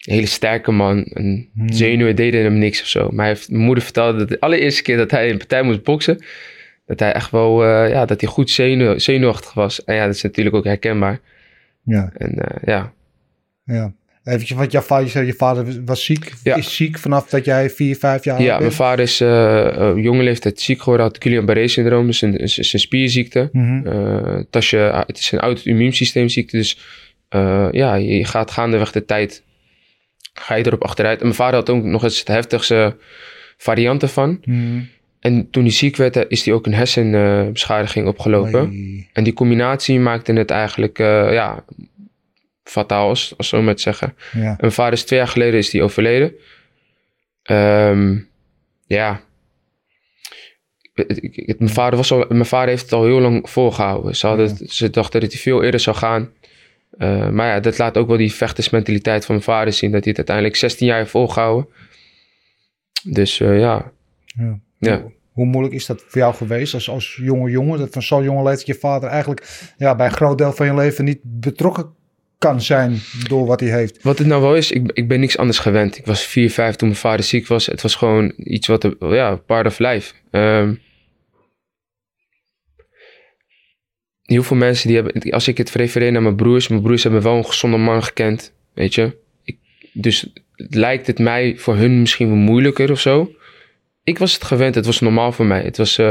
Een 0.05 0.15
hele 0.15 0.27
sterke 0.27 0.71
man. 0.71 1.05
En 1.05 1.49
zenuwen 1.67 2.17
deden 2.17 2.43
hem 2.43 2.59
niks 2.59 2.81
of 2.81 2.87
zo. 2.87 3.09
Maar 3.11 3.25
hij 3.25 3.35
heeft, 3.35 3.51
mijn 3.51 3.63
moeder 3.63 3.85
vertelde 3.85 4.19
dat 4.19 4.29
de 4.29 4.41
allereerste 4.41 4.83
keer 4.83 4.97
dat 4.97 5.11
hij 5.11 5.31
een 5.31 5.39
partij 5.39 5.63
moest 5.63 5.83
boksen 5.83 6.19
dat 6.87 7.01
hij 7.01 7.13
echt 7.13 7.31
wel, 7.31 7.65
eh, 7.65 7.91
ja, 7.91 8.05
dat 8.05 8.21
hij 8.21 8.31
goed 8.31 8.51
zenuw, 8.51 8.99
zenuwachtig 8.99 9.55
was. 9.55 9.85
En 9.85 9.95
ja, 9.95 10.07
dat 10.07 10.15
is 10.15 10.23
natuurlijk 10.23 10.57
ook 10.57 10.65
herkenbaar. 10.65 11.21
Ja, 11.85 12.13
En 12.17 12.39
eh, 12.39 12.63
ja, 12.65 12.93
ja. 13.65 13.93
Eventjes, 14.25 14.59
want 14.59 14.73
jouw 14.73 14.83
vader, 14.83 15.05
je 15.05 15.11
zei, 15.11 15.27
je 15.27 15.33
vader 15.33 15.85
was 15.85 16.05
ziek. 16.05 16.33
Ja. 16.43 16.57
Is 16.57 16.77
ziek 16.77 16.99
vanaf 16.99 17.29
dat 17.29 17.45
jij 17.45 17.71
vier, 17.71 17.97
vijf 17.97 18.25
jaar 18.25 18.37
ja 18.37 18.41
oud 18.41 18.49
mijn 18.49 18.61
bent? 18.61 18.75
vader 18.75 19.05
is 19.05 19.21
op 19.91 19.99
jonge 19.99 20.23
leeftijd 20.23 20.61
ziek 20.61 20.79
geworden, 20.79 21.07
had 21.07 21.23
Guillain-Barré 21.23 21.69
syndroom, 21.69 22.07
dus 22.07 22.23
een, 22.23 22.37
is, 22.37 22.59
is 22.59 22.73
een 22.73 22.79
spierziekte. 22.79 23.51
Tasje, 24.51 25.05
het 25.07 25.19
is 25.19 25.33
een 25.33 25.39
auto-immuunsysteemziekte, 25.39 26.57
dus 26.57 26.79
ja, 27.71 27.95
je 27.95 28.25
gaat 28.25 28.51
gaandeweg 28.51 28.93
de 28.93 29.05
tijd, 29.05 29.43
ga 30.35 30.55
je 30.55 30.67
erop 30.67 30.85
achteruit. 30.85 31.19
En 31.19 31.25
mijn 31.25 31.37
vader 31.37 31.55
had 31.55 31.71
ook 31.71 31.83
nog 31.83 32.03
eens 32.03 32.25
de 32.25 32.33
heftigste 32.33 32.97
varianten 33.57 34.09
van. 34.09 34.41
Mhm. 34.45 34.81
En 35.21 35.51
toen 35.51 35.63
hij 35.63 35.73
ziek 35.73 35.97
werd, 35.97 36.17
eh, 36.17 36.23
is 36.29 36.45
hij 36.45 36.55
ook 36.55 36.67
een 36.67 36.75
hersenbeschadiging 36.75 38.07
opgelopen. 38.07 38.61
Oei. 38.67 39.09
En 39.13 39.25
die 39.25 39.33
combinatie 39.33 40.01
maakte 40.01 40.33
het 40.33 40.51
eigenlijk, 40.51 40.99
eh, 40.99 41.33
ja, 41.33 41.65
fataal, 42.65 43.09
als, 43.09 43.35
als 43.37 43.49
zo 43.49 43.63
maar 43.63 43.75
te 43.75 43.83
zeggen. 43.83 44.15
Ja, 44.33 44.41
En 44.51 44.57
mijn 44.61 44.73
vader 44.73 44.93
is 44.93 45.05
twee 45.05 45.19
jaar 45.19 45.29
geleden 45.29 45.59
is 45.59 45.71
die 45.71 45.83
overleden. 45.83 46.35
Ehm, 47.43 48.19
ja. 48.87 49.21
Ik- 50.95 51.59
Mijn 51.59 51.71
vader, 51.71 51.97
was 51.97 52.13
al, 52.13 52.25
mijn 52.29 52.47
vader 52.47 52.69
heeft 52.69 52.83
het 52.83 52.93
al 52.93 53.05
heel 53.05 53.21
lang 53.21 53.51
volgehouden. 53.51 54.17
Ze, 54.17 54.27
hadden, 54.27 54.57
ze 54.69 54.91
dachten 54.91 55.21
dat 55.21 55.33
hij 55.33 55.41
veel 55.41 55.63
eerder 55.63 55.81
zou 55.81 55.97
gaan. 55.97 56.31
Eh, 56.99 57.29
maar 57.29 57.47
ja, 57.47 57.61
dat 57.61 57.79
laat 57.79 57.97
ook 57.97 58.09
wel 58.09 58.17
die 58.17 58.33
vechtersmentaliteit 58.33 59.25
van 59.25 59.35
mijn 59.35 59.47
vader 59.47 59.73
zien. 59.73 59.91
Dat 59.91 60.01
hij 60.05 60.09
het 60.09 60.17
uiteindelijk 60.17 60.57
16 60.57 60.87
jaar 60.87 60.99
heeft 60.99 61.11
volgehouden. 61.11 61.69
Dus 63.03 63.41
eh, 63.41 63.59
ja. 63.59 63.93
ja. 64.25 64.59
ja. 64.79 65.03
Hoe 65.33 65.47
moeilijk 65.47 65.75
is 65.75 65.87
dat 65.87 66.05
voor 66.07 66.21
jou 66.21 66.35
geweest 66.35 66.75
als, 66.75 66.91
als 66.91 67.19
jonge 67.23 67.51
jongen? 67.51 67.79
Dat 67.79 67.93
van 67.93 68.03
zo'n 68.03 68.25
jonge 68.25 68.43
leeftijd 68.43 68.67
je 68.67 68.75
vader 68.75 69.09
eigenlijk 69.09 69.73
ja, 69.77 69.95
bij 69.95 70.07
een 70.07 70.13
groot 70.13 70.39
deel 70.39 70.53
van 70.53 70.67
je 70.67 70.75
leven 70.75 71.05
niet 71.05 71.21
betrokken 71.23 71.95
kan 72.39 72.61
zijn 72.61 72.99
door 73.29 73.47
wat 73.47 73.61
hij 73.61 73.69
heeft. 73.69 74.03
Wat 74.03 74.19
het 74.19 74.27
nou 74.27 74.43
wel 74.43 74.57
is, 74.57 74.71
ik, 74.71 74.91
ik 74.93 75.09
ben 75.09 75.21
niks 75.21 75.39
anders 75.39 75.59
gewend. 75.59 75.99
Ik 75.99 76.07
was 76.07 76.23
4, 76.23 76.51
5 76.51 76.77
toen 76.77 76.89
mijn 76.89 77.01
vader 77.01 77.25
ziek 77.25 77.47
was. 77.47 77.67
Het 77.67 77.83
was 77.83 77.95
gewoon 77.95 78.33
iets 78.37 78.67
wat, 78.67 78.95
ja, 78.99 79.37
part 79.37 79.67
of 79.67 79.79
life. 79.79 80.15
Ehm, 80.31 80.75
heel 84.35 84.43
veel 84.43 84.57
mensen 84.57 84.89
die 84.89 84.97
hebben, 84.97 85.33
als 85.33 85.49
ik 85.49 85.59
het 85.59 85.71
refereer 85.71 86.13
naar 86.13 86.23
mijn 86.23 86.37
broers, 86.37 86.69
mijn 86.69 86.83
broers 86.83 87.03
hebben 87.03 87.23
wel 87.23 87.37
een 87.37 87.47
gezonde 87.47 87.77
man 87.77 88.05
gekend, 88.05 88.53
weet 88.75 88.95
je. 88.95 89.17
Ik, 89.45 89.57
dus 89.93 90.33
lijkt 90.57 91.07
het 91.07 91.19
mij 91.19 91.55
voor 91.57 91.77
hun 91.77 92.01
misschien 92.01 92.29
wel 92.29 92.37
moeilijker 92.37 92.91
of 92.91 93.01
zo. 93.01 93.33
Ik 94.05 94.19
was 94.19 94.35
het 94.35 94.45
gewend, 94.45 94.75
het 94.75 94.87
was 94.87 95.01
normaal 95.01 95.33
voor 95.33 95.47
mij. 95.47 95.63
Het 95.63 95.77
was 95.77 95.99
eh, 95.99 96.11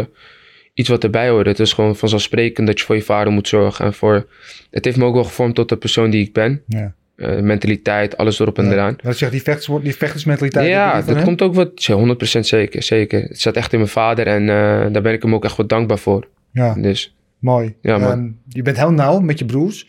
iets 0.73 0.89
wat 0.89 1.03
erbij 1.03 1.29
hoorde. 1.29 1.49
Het 1.49 1.59
is 1.59 1.73
gewoon 1.73 1.95
vanzelfsprekend 1.95 2.67
dat 2.67 2.79
je 2.79 2.85
voor 2.85 2.95
je 2.95 3.01
vader 3.01 3.33
moet 3.33 3.47
zorgen. 3.47 3.85
En 3.85 3.93
voor, 3.93 4.27
het 4.71 4.85
heeft 4.85 4.97
me 4.97 5.05
ook 5.05 5.13
wel 5.13 5.23
gevormd 5.23 5.55
tot 5.55 5.69
de 5.69 5.77
persoon 5.77 6.09
die 6.09 6.25
ik 6.25 6.33
ben. 6.33 6.63
Ja. 6.67 6.95
Eh, 7.15 7.39
mentaliteit, 7.39 8.17
alles 8.17 8.39
erop 8.39 8.57
en 8.57 8.71
eraan. 8.71 8.95
Dat 9.01 9.17
zegt 9.17 9.31
die, 9.31 9.41
vechters, 9.41 9.81
die 9.83 9.95
vechtersmentaliteit. 9.95 10.67
Ja, 10.67 10.95
die 10.95 11.05
dat 11.05 11.15
hem? 11.15 11.25
komt 11.25 11.41
ook 11.41 11.53
wat, 11.53 11.83
ja, 11.83 12.15
100% 12.37 12.39
zeker, 12.39 12.83
zeker. 12.83 13.21
Het 13.21 13.39
zat 13.39 13.55
echt 13.55 13.71
in 13.73 13.79
mijn 13.79 13.91
vader 13.91 14.27
en 14.27 14.41
eh, 14.41 14.91
daar 14.91 15.01
ben 15.01 15.13
ik 15.13 15.21
hem 15.21 15.33
ook 15.35 15.43
echt 15.43 15.57
wat 15.57 15.69
dankbaar 15.69 15.99
voor. 15.99 16.27
Ja, 16.51 16.73
Dus 16.73 17.15
mooi. 17.43 17.75
Ja, 17.81 17.97
man. 17.97 18.11
Ehm, 18.11 18.29
je 18.47 18.61
bent 18.61 18.77
heel 18.77 18.91
nauw 18.91 19.19
met 19.19 19.39
je 19.39 19.45
broers. 19.45 19.88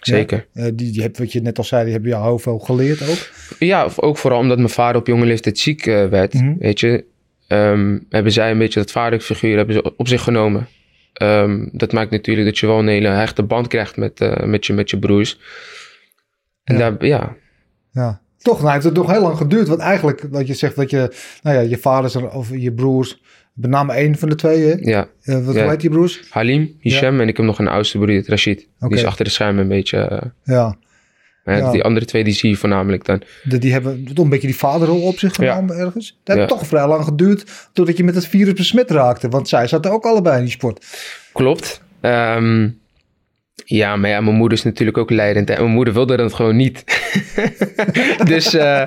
zeker. 0.00 0.46
Eh, 0.52 0.64
die, 0.74 0.92
die 0.92 1.02
heb, 1.02 1.16
wat 1.18 1.32
je 1.32 1.40
net 1.40 1.58
al 1.58 1.64
zei, 1.64 1.82
die 1.84 1.92
hebben 1.92 2.10
jou 2.10 2.24
heel 2.24 2.38
veel 2.38 2.58
geleerd 2.58 3.08
ook. 3.10 3.30
Ja, 3.58 3.88
ook 3.96 4.16
vooral 4.18 4.38
omdat 4.40 4.56
mijn 4.58 4.68
vader 4.70 5.00
op 5.00 5.06
jonge 5.06 5.26
leeftijd 5.26 5.58
ziek 5.58 5.86
eh, 5.86 6.06
werd, 6.06 6.34
Mhm. 6.34 6.54
weet 6.58 6.80
je. 6.80 7.04
ehm, 7.48 7.98
hebben 8.08 8.32
zij 8.32 8.50
een 8.50 8.58
beetje 8.58 8.80
dat 8.80 8.90
vaderfiguur 8.90 9.56
hebben 9.56 9.74
ze 9.74 9.96
op 9.96 10.08
zich 10.08 10.22
genomen. 10.22 10.68
Ehm, 11.12 11.68
dat 11.72 11.92
maakt 11.92 12.10
natuurlijk 12.10 12.46
dat 12.46 12.58
je 12.58 12.66
wel 12.66 12.78
een 12.78 12.88
hele 12.88 13.08
hechte 13.08 13.42
band 13.42 13.66
krijgt 13.68 13.96
met, 13.96 14.20
eh, 14.20 14.44
met, 14.46 14.66
je, 14.66 14.72
met 14.72 14.90
je 14.90 14.98
broers. 14.98 15.38
En 16.64 16.76
Ja. 16.78 16.90
daar, 16.90 17.06
ja, 17.06 17.36
Ja. 17.92 18.20
Toch, 18.38 18.60
nou 18.60 18.72
heeft 18.72 18.84
het 18.84 18.94
nog 18.94 19.10
heel 19.10 19.20
lang 19.22 19.36
geduurd. 19.36 19.68
Want 19.68 19.80
eigenlijk, 19.80 20.26
wat 20.30 20.46
je 20.46 20.54
zegt, 20.54 20.76
dat 20.76 20.90
je, 20.90 21.12
nou 21.42 21.56
ja, 21.56 21.62
je 21.62 21.78
vaders 21.78 22.16
of 22.16 22.50
je 22.50 22.72
broers, 22.72 23.20
met 23.52 23.70
name 23.70 23.92
één 23.92 24.18
van 24.18 24.28
de 24.28 24.34
twee, 24.34 24.62
hè? 24.64 24.74
ja. 24.80 25.08
Eh, 25.22 25.44
wat 25.44 25.54
Ja. 25.54 25.68
heet 25.68 25.80
die 25.80 25.90
broers? 25.90 26.20
Halim, 26.30 26.76
Hisham 26.80 27.20
en 27.20 27.28
ik 27.28 27.36
heb 27.36 27.46
nog 27.46 27.58
een 27.58 27.68
oudste 27.68 27.98
broer, 27.98 28.22
Rashid. 28.28 28.68
Die 28.78 28.90
is 28.96 29.04
achter 29.04 29.24
de 29.24 29.30
schermen 29.30 29.62
een 29.62 29.68
beetje... 29.68 29.98
eh, 29.98 30.20
Ja, 30.44 30.76
Ja. 31.44 31.70
Die 31.70 31.82
andere 31.82 32.06
twee 32.06 32.24
die 32.24 32.32
zie 32.32 32.50
je 32.50 32.56
voornamelijk 32.56 33.04
dan. 33.04 33.22
de, 33.42 33.58
die 33.58 33.72
hebben 33.72 34.04
toch 34.14 34.24
een 34.24 34.30
beetje 34.30 34.46
die 34.46 34.56
vaderrol 34.56 35.02
op 35.02 35.18
zich 35.18 35.34
genomen 35.34 35.76
ergens. 35.76 36.18
Dat 36.24 36.36
heeft 36.36 36.48
Ja. 36.50 36.56
toch 36.56 36.66
vrij 36.66 36.86
lang 36.86 37.04
geduurd 37.04 37.68
totdat 37.72 37.96
je 37.96 38.04
met 38.04 38.14
het 38.14 38.26
virus 38.26 38.52
besmet 38.52 38.90
raakte. 38.90 39.28
Want 39.28 39.48
zij 39.48 39.66
zaten 39.66 39.90
ook 39.90 40.04
allebei 40.04 40.36
in 40.36 40.42
die 40.44 40.52
sport. 40.52 40.86
Klopt. 41.32 41.82
Ehm, 42.00 42.68
ja, 43.64 43.96
maar 43.96 44.10
ja, 44.10 44.20
mijn 44.20 44.36
moeder 44.36 44.58
is 44.58 44.64
natuurlijk 44.64 44.98
ook 44.98 45.10
leidend. 45.10 45.50
En 45.50 45.60
mijn 45.60 45.74
moeder 45.74 45.94
wilde 45.94 46.16
dat 46.16 46.34
gewoon 46.34 46.56
niet. 46.56 46.84
dus 48.24 48.54
eh, 48.54 48.82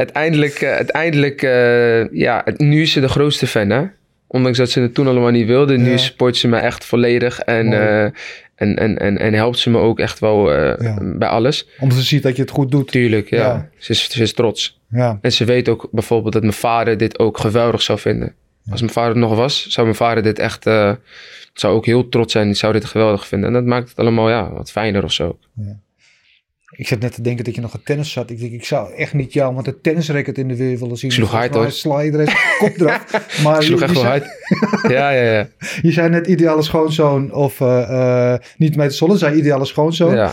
uiteindelijk, 0.00 0.54
eh, 0.60 0.70
uiteindelijk 0.72 1.42
eh, 1.42 2.12
ja, 2.12 2.44
nu 2.56 2.82
is 2.82 2.92
ze 2.92 3.00
de 3.00 3.08
grootste 3.08 3.46
fan, 3.46 3.70
hè. 3.70 3.84
Ondanks 4.26 4.58
dat 4.58 4.70
ze 4.70 4.80
het 4.80 4.94
toen 4.94 5.06
allemaal 5.06 5.30
niet 5.30 5.46
wilde. 5.46 5.76
Nu 5.76 5.90
Ja. 5.90 5.96
support 5.96 6.36
ze 6.36 6.48
me 6.48 6.56
echt 6.56 6.84
volledig. 6.84 7.40
En, 7.40 7.72
eh, 7.72 8.02
en, 8.54 8.76
en, 8.76 8.98
en, 8.98 9.18
en 9.18 9.34
helpt 9.34 9.58
ze 9.58 9.70
me 9.70 9.78
ook 9.78 9.98
echt 9.98 10.18
wel 10.18 10.52
Ja. 10.52 10.98
bij 11.02 11.28
alles. 11.28 11.68
Omdat 11.78 11.98
ze 11.98 12.04
ziet 12.04 12.22
dat 12.22 12.36
je 12.36 12.42
het 12.42 12.50
goed 12.50 12.70
doet. 12.70 12.90
Tuurlijk, 12.90 13.30
ja. 13.30 13.38
Ja. 13.38 13.68
Ze, 13.78 13.90
is, 13.92 14.10
ze 14.10 14.22
is 14.22 14.32
trots. 14.32 14.80
Ja, 14.90 15.18
En 15.20 15.32
ze 15.32 15.44
weet 15.44 15.68
ook 15.68 15.88
bijvoorbeeld 15.92 16.32
dat 16.32 16.42
mijn 16.42 16.54
vader 16.54 16.96
dit 16.96 17.18
ook 17.18 17.38
geweldig 17.38 17.82
zou 17.82 17.98
vinden. 17.98 18.34
Als 18.70 18.80
mijn 18.80 18.92
vader 18.92 19.12
er 19.12 19.18
nog 19.18 19.34
was, 19.36 19.66
zou 19.68 19.86
mijn 19.86 19.98
vader 19.98 20.22
dit 20.22 20.38
echt... 20.38 20.62
zou 21.52 21.74
ook 21.74 21.86
heel 21.86 22.08
trots 22.08 22.32
zijn. 22.32 22.46
Die 22.46 22.54
zou 22.56 22.72
dit 22.72 22.84
geweldig 22.84 23.26
vinden. 23.26 23.48
En 23.48 23.54
dat 23.54 23.64
maakt 23.64 23.88
het 23.88 23.98
allemaal 23.98 24.28
ja, 24.30 24.52
wat 24.52 24.70
fijner 24.70 25.04
of 25.04 25.12
zo. 25.12 25.38
Ik 26.76 26.88
zat 26.88 27.00
net 27.00 27.14
te 27.14 27.22
denken 27.22 27.44
dat 27.44 27.54
je 27.54 27.60
nog 27.60 27.74
een 27.74 27.82
tennis 27.84 28.12
zat. 28.12 28.30
Ik 28.30 28.38
denk, 28.40 28.52
ik 28.52 28.64
zou 28.64 28.94
echt 28.94 29.14
niet 29.14 29.32
jou 29.32 29.54
met 29.54 29.66
een 29.66 29.80
tennisracket 29.82 30.38
in 30.38 30.48
de 30.48 30.56
weer 30.56 30.78
willen 30.78 30.96
zien. 30.96 31.12
Sloeg 31.12 31.30
hard, 31.30 31.54
hoor. 31.54 31.70
Sla 31.70 32.00
je 32.00 32.12
er 32.12 32.20
eens 32.20 32.56
kop 32.58 32.80
eraf. 32.80 33.04
Maar 33.44 33.62
sloeg 33.62 33.82
echt 33.82 33.92
wel 33.92 34.04
hard. 34.04 34.24
Ja, 34.88 35.10
ja, 35.10 35.32
ja. 35.32 35.48
Je 35.82 35.92
zei 35.92 36.08
net 36.08 36.26
ideale 36.26 36.62
schoonzoon 36.62 37.32
of 37.32 37.60
eh, 37.60 38.32
eh, 38.32 38.40
niet 38.56 38.76
mee 38.76 38.88
te 38.88 38.94
zollen. 38.94 39.18
zei 39.18 39.36
ideale 39.36 39.64
schoonzoon. 39.64 40.14
ja. 40.14 40.32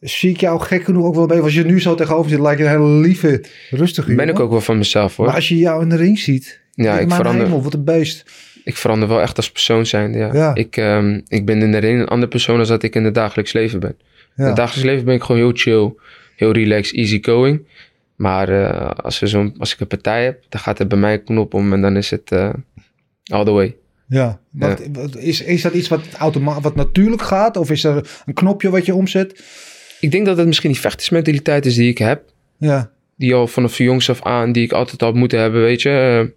Zie 0.00 0.30
ik 0.30 0.40
jou 0.40 0.60
gek 0.60 0.84
genoeg 0.84 1.04
ook 1.04 1.14
wel 1.14 1.26
bij. 1.26 1.40
Als 1.40 1.54
je 1.54 1.64
nu 1.64 1.80
zo 1.80 1.94
tegenover 1.94 2.30
zit, 2.30 2.40
lijkt 2.40 2.58
je 2.58 2.64
een 2.64 2.70
hele 2.70 2.88
lieve, 2.88 3.44
rustige 3.70 4.14
Ben 4.14 4.28
ik 4.28 4.40
ook 4.40 4.50
wel 4.50 4.60
van 4.60 4.78
mezelf 4.78 5.16
hoor. 5.16 5.26
Maar 5.26 5.34
als 5.34 5.48
je 5.48 5.56
jou 5.56 5.82
in 5.82 5.88
de 5.88 5.96
ring 5.96 6.18
ziet, 6.18 6.60
Ja, 6.72 6.98
ik 6.98 7.10
verander, 7.10 7.44
hemel, 7.44 7.62
wat 7.62 7.74
een 7.74 7.84
beest. 7.84 8.24
ik 8.64 8.76
verander 8.76 9.08
wel 9.08 9.20
echt 9.20 9.36
als 9.36 9.50
persoon 9.50 9.86
zijn. 9.86 10.12
Ja. 10.12 10.32
Ja. 10.32 10.54
Ik, 10.54 10.76
ehm, 10.76 11.20
ik 11.28 11.46
ben 11.46 11.62
in 11.62 11.72
de 11.72 11.78
ring 11.78 12.00
een 12.00 12.08
andere 12.08 12.30
persoon 12.30 12.56
dan 12.56 12.66
dat 12.66 12.82
ik 12.82 12.94
in 12.94 13.04
het 13.04 13.14
dagelijks 13.14 13.52
leven 13.52 13.80
ben. 13.80 13.96
In 14.38 14.44
het 14.44 14.56
dagelijks 14.56 14.90
leven 14.90 15.04
ben 15.04 15.14
ik 15.14 15.22
gewoon 15.22 15.40
heel 15.40 15.52
chill, 15.54 15.94
heel 16.36 16.52
relaxed, 16.52 16.96
easy 16.96 17.22
going. 17.22 17.66
Maar 18.16 18.48
eh, 18.48 18.90
als, 19.04 19.18
we 19.18 19.26
zo'n, 19.26 19.54
als 19.58 19.72
ik 19.72 19.80
een 19.80 19.86
partij 19.86 20.24
heb, 20.24 20.44
dan 20.48 20.60
gaat 20.60 20.78
er 20.78 20.86
bij 20.86 20.98
mij 20.98 21.12
een 21.12 21.24
knop 21.24 21.54
om 21.54 21.72
en 21.72 21.80
dan 21.80 21.96
is 21.96 22.10
het 22.10 22.32
eh, 22.32 22.50
all 23.24 23.44
the 23.44 23.50
way. 23.50 23.76
Ja. 24.08 24.40
Wat, 24.50 25.16
is, 25.16 25.42
is 25.42 25.62
dat 25.62 25.72
iets 25.72 25.88
wat, 25.88 26.00
automa 26.18 26.60
wat 26.60 26.74
natuurlijk 26.74 27.22
gaat? 27.22 27.56
Of 27.56 27.70
is 27.70 27.84
er 27.84 28.22
een 28.26 28.34
knopje 28.34 28.70
wat 28.70 28.86
je 28.86 28.94
omzet? 28.94 29.44
Ik 30.00 30.10
denk 30.10 30.26
dat 30.26 30.36
het 30.36 30.46
misschien 30.46 30.70
die 30.70 30.80
vechtersmentaliteit 30.80 31.66
is 31.66 31.74
die 31.74 31.90
ik 31.90 31.98
heb. 31.98 32.22
Ja. 32.58 32.90
Die 33.16 33.34
al 33.34 33.46
vanaf 33.46 33.78
jongs 33.78 34.10
af 34.10 34.22
aan, 34.22 34.52
die 34.52 34.64
ik 34.64 34.72
altijd 34.72 35.02
al 35.02 35.12
moeten 35.12 35.38
hebben, 35.38 35.60
weet 35.60 35.82
je. 35.82 35.90
Eh, 35.90 36.34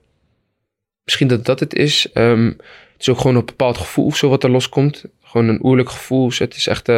misschien 1.03 1.27
dat 1.27 1.45
dat 1.45 1.59
het 1.59 1.73
is. 1.73 2.11
Ehm, 2.13 2.45
het 2.45 2.99
is 2.99 3.09
ook 3.09 3.17
gewoon 3.17 3.35
een 3.35 3.45
bepaald 3.45 3.77
gevoel 3.77 4.05
of 4.05 4.17
zo 4.17 4.29
wat 4.29 4.43
er 4.43 4.49
loskomt. 4.49 5.03
Gewoon 5.21 5.47
een 5.47 5.65
oerlijk 5.65 5.89
gevoel. 5.89 6.27
Dus 6.27 6.39
het 6.39 6.55
is 6.55 6.67
echt, 6.67 6.89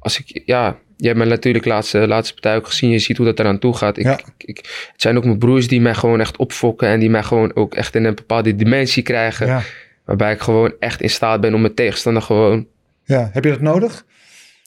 als 0.00 0.18
ik, 0.18 0.42
ja, 0.44 0.62
jij 0.96 1.06
hebt 1.06 1.16
mijn 1.16 1.28
natuurlijk 1.28 1.64
laatste, 1.64 2.06
laatste 2.06 2.32
partij 2.34 2.56
ook 2.56 2.66
gezien. 2.66 2.90
Je 2.90 2.98
ziet 2.98 3.16
hoe 3.16 3.26
dat 3.26 3.38
eraan 3.38 3.58
toe 3.58 3.76
gaat. 3.76 3.96
Ik, 3.98 4.04
Ja. 4.04 4.18
ik, 4.18 4.24
ik- 4.44 4.88
het 4.92 5.02
zijn 5.02 5.16
ook 5.16 5.24
mijn 5.24 5.38
broers 5.38 5.68
die 5.68 5.80
mij 5.80 5.94
gewoon 5.94 6.20
echt 6.20 6.36
opfokken. 6.36 6.88
En 6.88 7.00
die 7.00 7.10
mij 7.10 7.22
gewoon 7.22 7.54
ook 7.54 7.74
echt 7.74 7.94
in 7.94 8.04
een 8.04 8.14
bepaalde 8.14 8.56
dimensie 8.56 9.02
krijgen. 9.02 9.46
Ja. 9.46 9.62
Waarbij 10.04 10.32
ik 10.32 10.40
gewoon 10.40 10.72
echt 10.78 11.00
in 11.02 11.10
staat 11.10 11.40
ben 11.40 11.54
om 11.54 11.60
mijn 11.60 11.74
tegenstander 11.74 12.22
gewoon... 12.22 12.66
ja. 13.04 13.30
Heb 13.32 13.44
je 13.44 13.50
dat 13.50 13.60
nodig? 13.60 14.04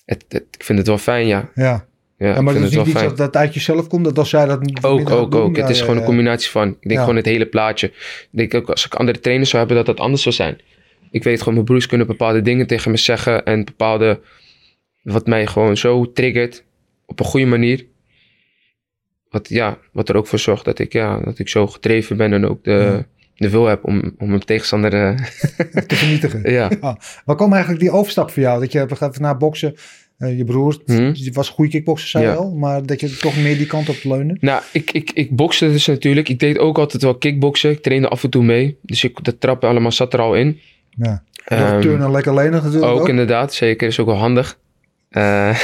Het, 0.05 0.25
het- 0.29 0.45
ik 0.51 0.63
vind 0.63 0.77
het 0.77 0.87
wel 0.87 0.97
fijn, 0.97 1.27
ja. 1.27 1.49
Ja. 1.55 1.85
Ja, 2.17 2.41
maar 2.41 2.53
dat 2.53 2.63
is 2.63 2.75
niet 2.75 2.87
iets 2.87 3.01
dat, 3.01 3.17
dat 3.17 3.35
uit 3.35 3.53
jezelf 3.53 3.87
komt. 3.87 4.03
Dat 4.05 4.17
als 4.17 4.29
zij 4.29 4.45
dat 4.45 4.61
niet 4.61 4.83
Ook, 4.83 5.09
ook, 5.09 5.31
doen, 5.31 5.41
ook. 5.41 5.57
het 5.57 5.69
is 5.69 5.81
gewoon 5.81 5.97
een 5.97 6.03
combinatie 6.03 6.49
van. 6.49 6.67
Ik 6.79 6.87
denk 6.89 6.99
gewoon 6.99 7.15
het 7.15 7.25
hele 7.25 7.45
plaatje. 7.45 7.87
Ik 7.87 8.27
denk 8.31 8.53
ook 8.53 8.69
als 8.69 8.85
ik 8.85 8.95
andere 8.95 9.19
trainers 9.19 9.49
zou 9.49 9.65
hebben, 9.65 9.85
dat 9.85 9.95
dat 9.95 10.05
anders 10.05 10.21
zou 10.23 10.35
zijn. 10.35 10.61
Ik 11.11 11.23
weet 11.23 11.39
gewoon, 11.39 11.53
mijn 11.53 11.65
broers 11.65 11.85
kunnen 11.85 12.07
bepaalde 12.07 12.41
dingen 12.41 12.67
tegen 12.67 12.91
me 12.91 12.97
zeggen. 12.97 13.45
En 13.45 13.65
bepaalde, 13.65 14.19
wat 15.03 15.27
mij 15.27 15.47
gewoon 15.47 15.77
zo 15.77 16.11
triggert. 16.11 16.63
Op 17.05 17.19
een 17.19 17.25
goede 17.25 17.45
manier. 17.45 17.85
Wat, 19.29 19.49
ja, 19.49 19.77
wat 19.91 20.09
er 20.09 20.15
ook 20.15 20.27
voor 20.27 20.39
zorgt 20.39 20.65
dat 20.65 20.79
ik, 20.79 20.93
ja, 20.93 21.19
dat 21.19 21.39
ik 21.39 21.49
zo 21.49 21.67
gedreven 21.67 22.17
ben. 22.17 22.33
En 22.33 22.45
ook 22.45 22.63
de, 22.63 22.71
Ja. 22.71 23.05
de 23.35 23.49
wil 23.49 23.65
heb 23.65 23.83
om, 23.85 24.15
om 24.17 24.27
mijn 24.29 24.45
tegenstander... 24.45 24.93
eh, 24.93 25.15
te 25.87 25.95
vernietigen. 25.95 26.51
ja. 26.51 26.69
Waar 27.25 27.35
kwam 27.35 27.51
eigenlijk 27.51 27.81
die 27.81 27.91
overstap 27.91 28.31
voor 28.31 28.41
jou? 28.43 28.59
Dat 28.59 28.71
je 28.71 28.77
hebt 28.77 28.97
gegeven 28.97 29.21
na 29.21 29.35
boksen, 29.37 29.75
eh, 30.17 30.37
je 30.37 30.43
broer 30.43 30.77
Mhm. 30.85 31.13
was 31.33 31.47
een 31.47 31.53
goede 31.53 31.71
kickbokser, 31.71 32.09
zei 32.09 32.25
Ja. 32.25 32.33
al, 32.33 32.51
maar 32.55 32.85
dat 32.85 32.99
je 32.99 33.17
toch 33.17 33.37
meer 33.37 33.57
die 33.57 33.65
kant 33.67 33.89
op 33.89 34.03
leunde. 34.03 34.37
Nou, 34.39 34.61
ik, 34.71 34.91
ik, 34.91 35.11
ik 35.13 35.35
bokste 35.35 35.71
dus 35.71 35.85
natuurlijk. 35.87 36.29
Ik 36.29 36.39
deed 36.39 36.57
ook 36.57 36.77
altijd 36.77 37.03
wel 37.03 37.15
kickboksen. 37.15 37.71
Ik 37.71 37.81
trainde 37.81 38.07
af 38.07 38.23
en 38.23 38.29
toe 38.29 38.43
mee. 38.43 38.77
Dus 38.81 39.03
ik, 39.03 39.23
dat 39.23 39.39
trappen 39.39 39.69
allemaal 39.69 39.91
zat 39.91 40.13
er 40.13 40.19
al 40.19 40.35
in. 40.35 40.59
Ja. 40.89 41.23
Um, 41.51 41.81
turnen 41.81 42.11
lekker 42.11 42.33
lenig 42.33 42.63
natuurlijk 42.63 42.91
ook. 42.91 42.99
Ook 42.99 43.09
inderdaad, 43.09 43.53
zeker. 43.53 43.87
Is 43.87 43.99
ook 43.99 44.05
wel 44.05 44.15
handig. 44.17 44.59
Eh, 45.11 45.59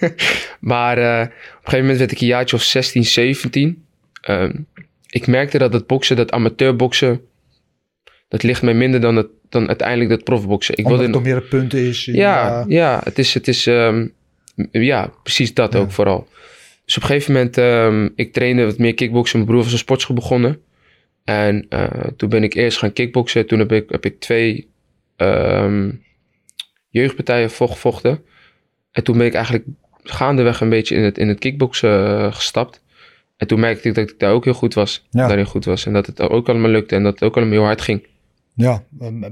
maar 0.60 0.98
eh, 0.98 1.20
op 1.20 1.30
een 1.30 1.32
gegeven 1.62 1.80
moment 1.80 1.98
werd 1.98 2.12
ik 2.12 2.20
een 2.20 2.26
jaartje 2.26 2.56
of 2.56 2.62
16, 2.62 3.04
17. 3.04 3.84
Ehm, 4.20 4.52
ik 5.10 5.26
merkte 5.26 5.58
dat 5.58 5.72
het 5.72 5.86
boksen, 5.86 6.16
dat 6.16 6.30
amateurboksen, 6.32 7.20
dat 8.28 8.42
ligt 8.42 8.62
mij 8.62 8.74
minder 8.74 9.00
dan, 9.00 9.16
het, 9.16 9.26
dan 9.48 9.68
uiteindelijk 9.68 10.10
dat 10.10 10.24
profboksen. 10.24 10.76
Ik 10.76 10.84
Omdat 10.84 11.00
wilde, 11.00 11.14
het 11.16 11.26
meer 11.26 11.36
een 11.36 11.48
punten 11.48 11.78
is. 11.78 12.04
ja, 12.04 12.64
ja, 12.68 13.00
het 13.04 13.18
is, 13.18 13.34
het 13.34 13.48
is 13.48 13.66
ehm, 13.66 14.06
ja, 14.70 15.12
precies 15.22 15.54
dat 15.54 15.72
Ja. 15.72 15.78
ook 15.78 15.90
vooral. 15.90 16.28
Dus 16.84 16.96
op 16.96 17.02
een 17.02 17.08
gegeven 17.08 17.32
moment, 17.32 17.58
ehm, 17.58 18.08
ik 18.14 18.32
trainde 18.32 18.64
wat 18.64 18.78
meer 18.78 18.94
kickboksen. 18.94 19.38
Mijn 19.38 19.50
broer 19.50 19.62
was 19.62 19.72
een 19.72 19.78
sportschool 19.78 20.16
begonnen. 20.16 20.60
En 21.24 21.66
eh, 21.68 22.06
toen 22.16 22.28
ben 22.28 22.42
ik 22.42 22.54
eerst 22.54 22.78
gaan 22.78 22.92
kickboksen. 22.92 23.46
Toen 23.46 23.58
heb 23.58 23.72
ik, 23.72 23.90
heb 23.90 24.04
ik 24.04 24.20
twee 24.20 24.68
jeugdpartijen 26.90 27.50
vo- 27.50 27.66
gevochten. 27.66 28.22
En 28.92 29.04
toen 29.04 29.16
ben 29.18 29.26
ik 29.26 29.34
eigenlijk 29.34 29.64
gaandeweg 30.02 30.60
een 30.60 30.68
beetje 30.68 30.94
in 30.94 31.02
het, 31.02 31.18
in 31.18 31.28
het 31.28 31.38
kickboksen 31.38 32.06
eh, 32.06 32.32
gestapt. 32.34 32.82
En 33.36 33.46
toen 33.46 33.60
merkte 33.60 33.88
ik 33.88 33.94
dat 33.94 34.10
ik 34.10 34.18
daar 34.18 34.32
ook 34.32 34.44
heel 34.44 34.54
goed 34.54 34.74
was. 34.74 35.06
Ja. 35.10 35.26
Daarin 35.26 35.46
goed 35.46 35.64
was. 35.64 35.86
En 35.86 35.92
dat 35.92 36.06
het 36.06 36.20
ook 36.20 36.48
allemaal 36.48 36.70
lukte. 36.70 36.94
En 36.94 37.02
dat 37.02 37.12
het 37.12 37.22
ook 37.22 37.36
allemaal 37.36 37.54
heel 37.54 37.64
hard 37.64 37.80
ging. 37.80 38.06
Ja, 38.54 38.82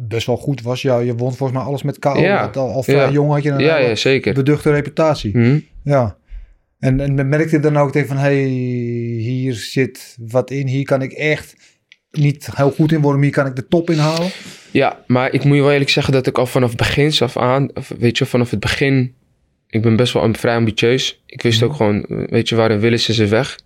best 0.00 0.27
wel 0.27 0.37
goed 0.37 0.62
was. 0.62 0.83
Ja, 0.83 0.99
je 0.99 1.15
won 1.15 1.35
volgens 1.35 1.59
mij 1.59 1.67
alles 1.69 1.83
met 1.83 1.99
KO. 1.99 2.19
Ja. 2.19 2.50
Al, 2.55 2.73
al 2.73 2.83
vrij 2.83 2.97
Ja. 2.97 3.11
jong 3.11 3.33
had 3.33 3.43
je 3.43 3.50
een 3.50 3.59
Ja, 3.59 3.95
zeker. 3.95 4.35
beduchte 4.35 4.71
reputatie. 4.71 5.37
Mhm. 5.38 5.59
Ja. 5.85 6.17
En, 6.79 7.00
en 7.00 7.29
merkte 7.29 7.57
je 7.57 7.62
dan 7.62 7.77
ook 7.77 7.93
tegen 7.93 8.09
van, 8.09 8.17
hey, 8.17 8.45
hier 9.19 9.55
zit 9.55 10.17
wat 10.21 10.50
in. 10.50 10.67
Hier 10.67 10.85
kan 10.85 11.03
ik 11.03 11.12
echt 11.12 11.57
niet 12.11 12.49
heel 12.57 12.71
goed 12.71 12.93
in 12.93 13.00
worden, 13.00 13.23
hier 13.23 13.31
kan 13.31 13.47
ik 13.47 13.57
de 13.57 13.69
top 13.69 13.91
in 13.91 13.99
halen. 13.99 14.31
Ja, 14.71 15.05
maar 15.07 15.33
ik 15.33 15.45
moet 15.45 15.57
je 15.57 15.62
wel 15.62 15.73
eerlijk 15.73 15.91
zeggen 15.91 16.12
dat 16.12 16.27
ik 16.27 16.38
al 16.38 16.47
vanaf 16.47 16.77
begins 16.77 17.23
af 17.23 17.37
aan, 17.37 17.69
weet 17.99 18.19
je, 18.19 18.27
vanaf 18.27 18.50
het 18.50 18.61
begin, 18.61 19.15
ik 19.69 19.83
ben 19.83 19.97
best 19.97 20.13
wel 20.13 20.35
vrij 20.35 20.55
ambitieus. 20.57 21.23
Ik 21.27 21.43
wist 21.43 21.63
ook 21.63 21.75
gewoon, 21.75 22.05
eh, 22.05 22.17
weet 22.31 22.49
je, 22.49 22.55
waarin 22.57 22.81
willen 22.81 23.01
ze 23.01 23.13
ze 23.15 23.27
weg. 23.27 23.59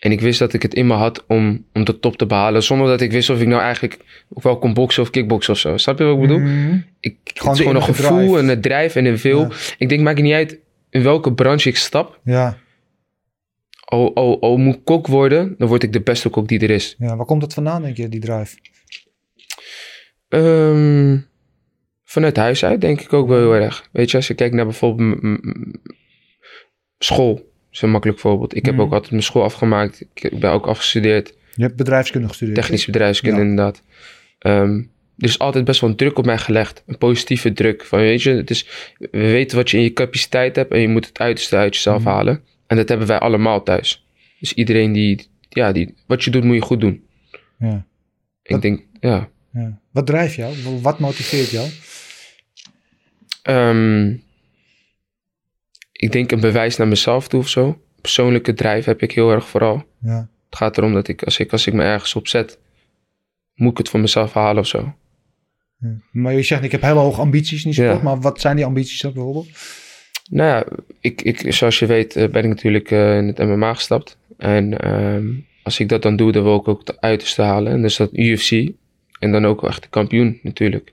En 0.00 0.12
ik 0.12 0.20
wist 0.20 0.38
dat 0.38 0.52
ik 0.52 0.62
het 0.62 0.74
in 0.74 0.86
me 0.86 0.94
had 0.94 1.24
om, 1.26 1.64
om 1.72 1.84
de 1.84 1.98
top 1.98 2.16
te 2.16 2.26
behalen, 2.26 2.62
zonder 2.62 2.86
dat 2.86 3.00
ik 3.00 3.10
wist 3.12 3.30
of 3.30 3.40
ik 3.40 3.46
nou 3.46 3.62
eigenlijk 3.62 3.98
ook 4.28 4.42
wel 4.42 4.58
kon 4.58 4.74
boksen 4.74 5.02
of 5.02 5.10
kickboksen 5.10 5.52
of 5.52 5.58
zo. 5.58 5.76
Snap 5.76 5.98
je 5.98 6.04
wat 6.04 6.14
ik 6.14 6.20
bedoel? 6.20 6.38
Mhm. 6.38 6.78
Ik, 7.00 7.16
het 7.24 7.38
Gewoon 7.38 7.52
is 7.52 7.58
de 7.58 7.66
gewoon 7.66 7.80
een 7.82 7.94
gevoel 7.94 8.18
drive. 8.18 8.38
en 8.38 8.48
het 8.48 8.62
drijf 8.62 8.94
en 8.96 9.04
een 9.04 9.16
wil. 9.16 9.40
Ja. 9.40 9.48
Ik 9.78 9.88
denk, 9.88 10.00
maakt 10.02 10.20
niet 10.22 10.32
uit 10.32 10.58
in 10.90 11.02
welke 11.02 11.32
branche 11.32 11.68
ik 11.68 11.76
stap. 11.76 12.20
Ja, 12.24 12.58
Al, 13.84 14.14
al, 14.14 14.40
al 14.40 14.56
moet 14.56 14.74
ik 14.74 14.84
kok 14.84 15.06
worden, 15.06 15.54
dan 15.58 15.68
word 15.68 15.82
ik 15.82 15.92
de 15.92 16.00
beste 16.00 16.28
kok 16.28 16.48
die 16.48 16.58
er 16.60 16.70
is. 16.70 16.94
ja, 16.98 17.16
waar 17.16 17.26
komt 17.26 17.40
dat 17.40 17.54
vandaan, 17.54 17.82
denk 17.82 17.96
je, 17.96 18.08
die 18.08 18.20
drive? 18.20 18.56
Ehm, 20.28 21.16
vanuit 22.10 22.36
huis 22.36 22.64
uit 22.64 22.80
denk 22.80 23.00
ik 23.00 23.12
ook 23.12 23.28
wel 23.28 23.38
heel 23.38 23.54
erg. 23.62 23.88
Weet 23.92 24.10
je, 24.10 24.16
als 24.16 24.26
je 24.26 24.34
kijkt 24.34 24.54
naar 24.54 24.64
bijvoorbeeld 24.64 25.20
school. 26.98 27.46
is 27.72 27.82
een 27.82 27.90
makkelijk 27.90 28.18
voorbeeld. 28.18 28.56
Ik 28.56 28.64
heb 28.64 28.74
Mhm. 28.74 28.82
ook 28.82 28.92
altijd 28.92 29.10
mijn 29.10 29.22
school 29.22 29.42
afgemaakt. 29.42 30.00
Ik 30.14 30.38
ben 30.40 30.50
ook 30.50 30.66
afgestudeerd. 30.66 31.34
Je 31.54 31.62
hebt 31.62 31.76
bedrijfskunde 31.76 32.28
gestudeerd. 32.28 32.56
Technische 32.56 32.90
bedrijfskunde 32.90 33.36
Ja. 33.40 33.42
inderdaad. 33.46 33.82
Ehm, 34.38 34.76
er 35.16 35.28
is 35.28 35.38
altijd 35.38 35.64
best 35.64 35.80
wel 35.80 35.90
een 35.90 35.96
druk 35.96 36.18
op 36.18 36.24
mij 36.24 36.38
gelegd. 36.38 36.82
Een 36.86 36.98
positieve 36.98 37.52
druk. 37.52 37.84
Van, 37.84 37.98
weet 37.98 38.22
je, 38.22 38.30
het 38.30 38.50
is, 38.50 38.66
we 38.98 39.08
weten 39.18 39.56
wat 39.56 39.70
je 39.70 39.76
in 39.76 39.82
je 39.82 39.92
capaciteit 39.92 40.56
hebt. 40.56 40.72
En 40.72 40.80
je 40.80 40.88
moet 40.88 41.06
het 41.06 41.18
uiterste 41.18 41.56
uit 41.56 41.74
jezelf 41.74 42.00
Mhm. 42.02 42.08
halen. 42.08 42.42
En 42.66 42.76
dat 42.76 42.88
hebben 42.88 43.06
wij 43.06 43.18
allemaal 43.18 43.62
thuis. 43.62 44.06
Dus 44.40 44.52
iedereen 44.54 44.92
die, 44.92 45.28
ja, 45.48 45.72
die, 45.72 45.94
wat 46.06 46.24
je 46.24 46.30
doet 46.30 46.44
moet 46.44 46.54
je 46.54 46.62
goed 46.62 46.80
doen. 46.80 47.02
Ja, 47.58 47.86
Ik 48.42 48.50
Wat- 48.50 48.62
denk, 48.62 48.82
ja. 49.00 49.28
ja. 49.52 49.80
Wat 49.92 50.06
drijft 50.06 50.34
jou? 50.34 50.54
Wat 50.82 50.98
motiveert 50.98 51.50
jou? 51.50 51.68
Ehm, 53.42 54.14
ik 55.92 56.12
denk 56.12 56.30
een 56.30 56.40
bewijs 56.40 56.76
naar 56.76 56.88
mezelf 56.88 57.28
toe 57.28 57.40
of 57.40 57.48
zo. 57.48 57.80
Persoonlijke 58.00 58.54
drijf 58.54 58.84
heb 58.84 59.02
ik 59.02 59.12
heel 59.12 59.30
erg 59.30 59.48
vooral. 59.48 59.84
Ja. 60.00 60.28
Het 60.48 60.58
gaat 60.58 60.78
erom 60.78 60.92
dat 60.92 61.08
ik 61.08 61.22
als, 61.22 61.38
ik, 61.38 61.52
als 61.52 61.66
ik 61.66 61.72
me 61.72 61.82
ergens 61.82 62.14
op 62.14 62.28
zet, 62.28 62.58
moet 63.54 63.70
ik 63.70 63.78
het 63.78 63.88
voor 63.88 64.00
mezelf 64.00 64.32
halen 64.32 64.62
of 64.62 64.66
zo. 64.66 64.94
Ja. 65.78 65.94
Maar 66.12 66.32
je 66.32 66.42
zegt, 66.42 66.64
ik 66.64 66.72
heb 66.72 66.82
hele 66.82 66.98
hoge 66.98 67.20
ambities 67.20 67.60
sport. 67.60 67.76
Ja. 67.76 68.00
Maar 68.02 68.20
wat 68.20 68.40
zijn 68.40 68.56
die 68.56 68.64
ambities 68.64 69.00
dan 69.00 69.12
bijvoorbeeld? 69.12 69.48
Nou 70.30 70.48
ja, 70.48 70.64
ik, 71.00 71.22
ik, 71.22 71.52
zoals 71.52 71.78
je 71.78 71.86
weet 71.86 72.16
eh, 72.16 72.28
ben 72.28 72.42
ik 72.42 72.48
natuurlijk 72.48 72.90
eh, 72.90 73.16
in 73.16 73.26
het 73.26 73.38
MMA 73.38 73.74
gestapt. 73.74 74.18
En 74.36 74.78
ehm, 74.80 75.26
als 75.62 75.80
ik 75.80 75.88
dat 75.88 76.02
dan 76.02 76.16
doe, 76.16 76.32
dan 76.32 76.42
wil 76.42 76.56
ik 76.56 76.68
ook 76.68 76.78
het 76.78 77.00
uiterste 77.00 77.42
halen. 77.42 77.72
En 77.72 77.82
dus 77.82 77.96
dat 77.96 78.10
UFC. 78.12 78.70
En 79.18 79.32
dan 79.32 79.46
ook 79.46 79.64
echt 79.64 79.82
de 79.82 79.88
kampioen 79.88 80.38
natuurlijk. 80.42 80.92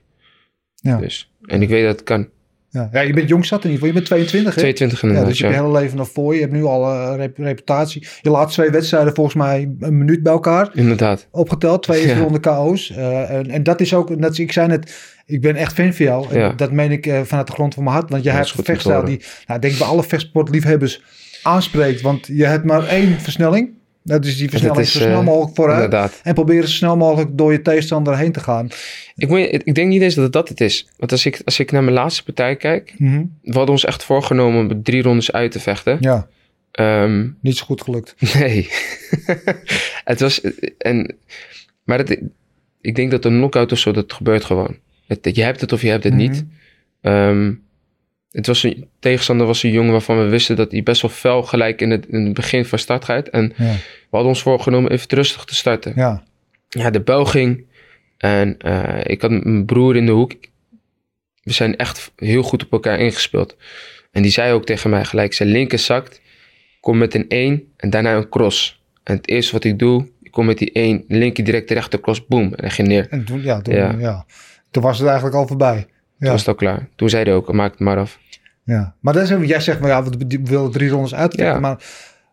Ja. 0.74 0.98
Dus, 0.98 1.30
en 1.42 1.62
ik 1.62 1.68
weet 1.68 1.84
dat 1.84 1.96
het 1.96 2.02
kan. 2.02 2.28
Ja, 2.76 2.88
ja 2.92 3.00
je 3.00 3.12
bent 3.12 3.28
jong 3.28 3.46
zat 3.46 3.64
in 3.64 3.70
ieder 3.70 3.86
geval. 3.86 3.88
Je 3.88 3.94
bent 3.94 4.06
22, 4.06 4.54
hè? 4.54 4.60
22 4.60 5.00
Ja, 5.00 5.06
inderdaad, 5.08 5.30
dus 5.30 5.38
je 5.38 5.44
hebt 5.44 5.56
ja. 5.56 5.62
je 5.62 5.68
hele 5.68 5.80
leven 5.80 5.96
nog 5.96 6.10
voor 6.10 6.32
je. 6.32 6.38
Je 6.38 6.44
hebt 6.46 6.56
nu 6.56 6.64
al 6.64 6.84
eh, 6.92 7.16
rep- 7.16 7.38
reputatie. 7.38 8.06
Je 8.20 8.30
laatste 8.30 8.60
twee 8.60 8.72
wedstrijden 8.72 9.14
volgens 9.14 9.36
mij 9.36 9.70
een 9.80 9.98
minuut 9.98 10.22
bij 10.22 10.32
elkaar 10.32 10.70
Inderdaad. 10.74 11.26
opgeteld. 11.30 11.82
Twee 11.82 12.06
Ja. 12.06 12.18
ronde 12.18 12.40
KO's. 12.40 12.90
Eh, 12.90 13.30
en, 13.30 13.50
en 13.50 13.62
dat 13.62 13.80
is 13.80 13.94
ook, 13.94 14.16
net, 14.16 14.38
ik 14.38 14.52
zei 14.52 14.66
net, 14.68 14.94
ik 15.26 15.40
ben 15.40 15.56
echt 15.56 15.72
fan 15.72 15.92
van 15.94 16.04
jou. 16.06 16.38
Ja. 16.38 16.52
dat 16.52 16.72
meen 16.72 16.90
ik 16.92 17.06
eh, 17.06 17.20
vanuit 17.22 17.46
de 17.46 17.52
grond 17.52 17.74
van 17.74 17.82
mijn 17.84 17.96
hart. 17.96 18.10
Want 18.10 18.22
jij 18.24 18.32
Ja, 18.32 18.38
hebt 18.38 18.50
dat 18.50 18.58
een 18.58 18.64
vechtstijl 18.64 19.04
die, 19.04 19.20
nou, 19.46 19.60
denk 19.60 19.72
ik 19.72 19.78
bij 19.78 19.88
alle 19.88 20.02
vechtsportliefhebbers 20.02 21.02
aanspreekt. 21.42 22.00
Want 22.00 22.26
je 22.26 22.44
hebt 22.46 22.64
maar 22.64 22.86
één 22.86 23.20
versnelling. 23.20 23.70
Dat 24.06 24.24
is 24.24 24.36
die 24.36 24.50
versnelling 24.50 24.86
zo 24.86 24.98
snel 24.98 25.18
eh, 25.18 25.24
mogelijk 25.24 25.54
vooruit. 25.56 25.84
Inderdaad. 25.84 26.20
En 26.22 26.34
proberen 26.34 26.68
zo 26.68 26.74
snel 26.74 26.96
mogelijk 26.96 27.30
door 27.38 27.52
je 27.52 27.62
tegenstander 27.62 28.16
heen 28.18 28.32
te 28.32 28.40
gaan. 28.40 28.68
Ik, 29.16 29.28
moet, 29.28 29.38
ik 29.38 29.74
denk 29.74 29.88
niet 29.88 30.02
eens 30.02 30.14
dat 30.14 30.24
het 30.24 30.32
dat 30.32 30.48
het 30.48 30.60
is. 30.60 30.88
Want 30.96 31.12
als 31.12 31.26
ik, 31.26 31.40
als 31.44 31.58
ik 31.58 31.70
naar 31.72 31.82
mijn 31.82 31.94
laatste 31.94 32.22
partij 32.24 32.56
kijk, 32.56 32.94
Mhm. 32.98 33.24
we 33.42 33.52
hadden 33.52 33.70
ons 33.70 33.84
echt 33.84 34.04
voorgenomen 34.04 34.70
om 34.70 34.82
drie 34.82 35.02
rondes 35.02 35.32
uit 35.32 35.50
te 35.52 35.60
vechten. 35.60 35.96
Ja, 36.00 36.28
Ehm, 36.72 37.28
niet 37.40 37.56
zo 37.56 37.64
goed 37.64 37.82
gelukt. 37.82 38.14
nee. 38.38 38.68
het 40.04 40.20
was, 40.20 40.40
en, 40.78 41.16
maar 41.84 41.98
het, 41.98 42.20
ik 42.80 42.94
denk 42.94 43.10
dat 43.10 43.24
een 43.24 43.36
knockout 43.36 43.72
of 43.72 43.78
zo, 43.78 43.92
dat 43.92 44.12
gebeurt 44.12 44.44
gewoon. 44.44 44.76
Het, 45.06 45.36
je 45.36 45.42
hebt 45.42 45.60
het 45.60 45.72
of 45.72 45.82
je 45.82 45.88
hebt 45.88 46.04
het 46.04 46.12
Mhm. 46.12 46.22
niet. 46.22 46.44
Ehm, 47.00 47.52
het 48.36 48.46
was 48.46 48.62
een 48.62 48.88
tegenstander 48.98 49.46
was 49.46 49.62
een 49.62 49.70
jongen 49.70 49.92
waarvan 49.92 50.18
we 50.18 50.24
wisten 50.28 50.56
dat 50.56 50.70
hij 50.72 50.82
best 50.82 51.02
wel 51.02 51.10
fel 51.10 51.42
gelijk 51.42 51.80
in 51.80 51.90
het, 51.90 52.06
in 52.08 52.24
het 52.24 52.34
begin 52.34 52.64
van 52.64 52.78
start 52.78 53.04
gaat. 53.04 53.28
En 53.28 53.52
Ja, 53.56 53.64
we 53.74 54.06
hadden 54.10 54.28
ons 54.28 54.42
voorgenomen 54.42 54.90
even 54.90 55.08
rustig 55.08 55.44
te 55.44 55.54
starten. 55.54 55.92
ja. 55.96 56.22
Ja, 56.68 56.90
de 56.90 57.00
bel 57.00 57.24
ging. 57.24 57.64
En 58.18 58.58
eh, 58.58 59.00
ik 59.02 59.20
had 59.22 59.30
mijn 59.30 59.64
broer 59.64 59.96
in 59.96 60.06
de 60.06 60.12
hoek. 60.12 60.32
We 61.42 61.52
zijn 61.52 61.76
echt 61.76 62.12
heel 62.16 62.42
goed 62.42 62.64
op 62.64 62.72
elkaar 62.72 62.98
ingespeeld. 62.98 63.56
En 64.12 64.22
die 64.22 64.30
zei 64.30 64.52
ook 64.52 64.64
tegen 64.66 64.90
mij 64.90 65.04
gelijk, 65.04 65.32
zijn 65.34 65.48
linker 65.48 65.78
zakt. 65.78 66.20
Kom 66.80 66.98
met 66.98 67.14
een 67.14 67.28
1 67.28 67.62
en 67.76 67.90
daarna 67.90 68.14
een 68.16 68.28
cross. 68.28 68.82
En 69.02 69.16
het 69.16 69.28
eerste 69.28 69.52
wat 69.52 69.64
ik 69.64 69.78
doe, 69.78 70.08
ik 70.22 70.30
kom 70.30 70.46
met 70.46 70.58
die 70.58 70.72
1, 70.72 71.04
linker 71.08 71.44
direct 71.44 71.68
de 71.68 71.74
rechter 71.74 72.00
cross, 72.00 72.26
boom. 72.26 72.42
En 72.54 72.60
hij 72.60 72.70
ging 72.70 72.88
neer. 72.88 73.06
En 73.10 73.24
toen, 73.24 73.42
ja, 73.42 73.60
toen, 73.60 73.74
Ja. 73.74 73.94
ja. 73.98 74.26
toen 74.70 74.82
was 74.82 74.98
het 74.98 75.06
eigenlijk 75.06 75.36
al 75.36 75.46
voorbij. 75.46 75.76
Toen 75.80 75.86
Ja. 76.18 76.30
was 76.30 76.38
het 76.40 76.48
al 76.48 76.54
klaar. 76.54 76.88
Toen 76.96 77.08
zei 77.08 77.24
hij 77.24 77.34
ook, 77.34 77.52
maak 77.52 77.70
het 77.70 77.80
maar 77.80 77.96
af. 77.98 78.18
Ja, 78.66 78.94
maar 79.00 79.12
dat 79.14 79.30
is, 79.30 79.48
jij 79.48 79.60
zegt, 79.60 79.80
maar 79.80 79.90
ja, 79.90 80.02
we 80.04 80.38
willen 80.44 80.70
drie 80.70 80.88
rondes. 80.88 81.12
Ja. 81.30 81.60
Maar 81.60 81.82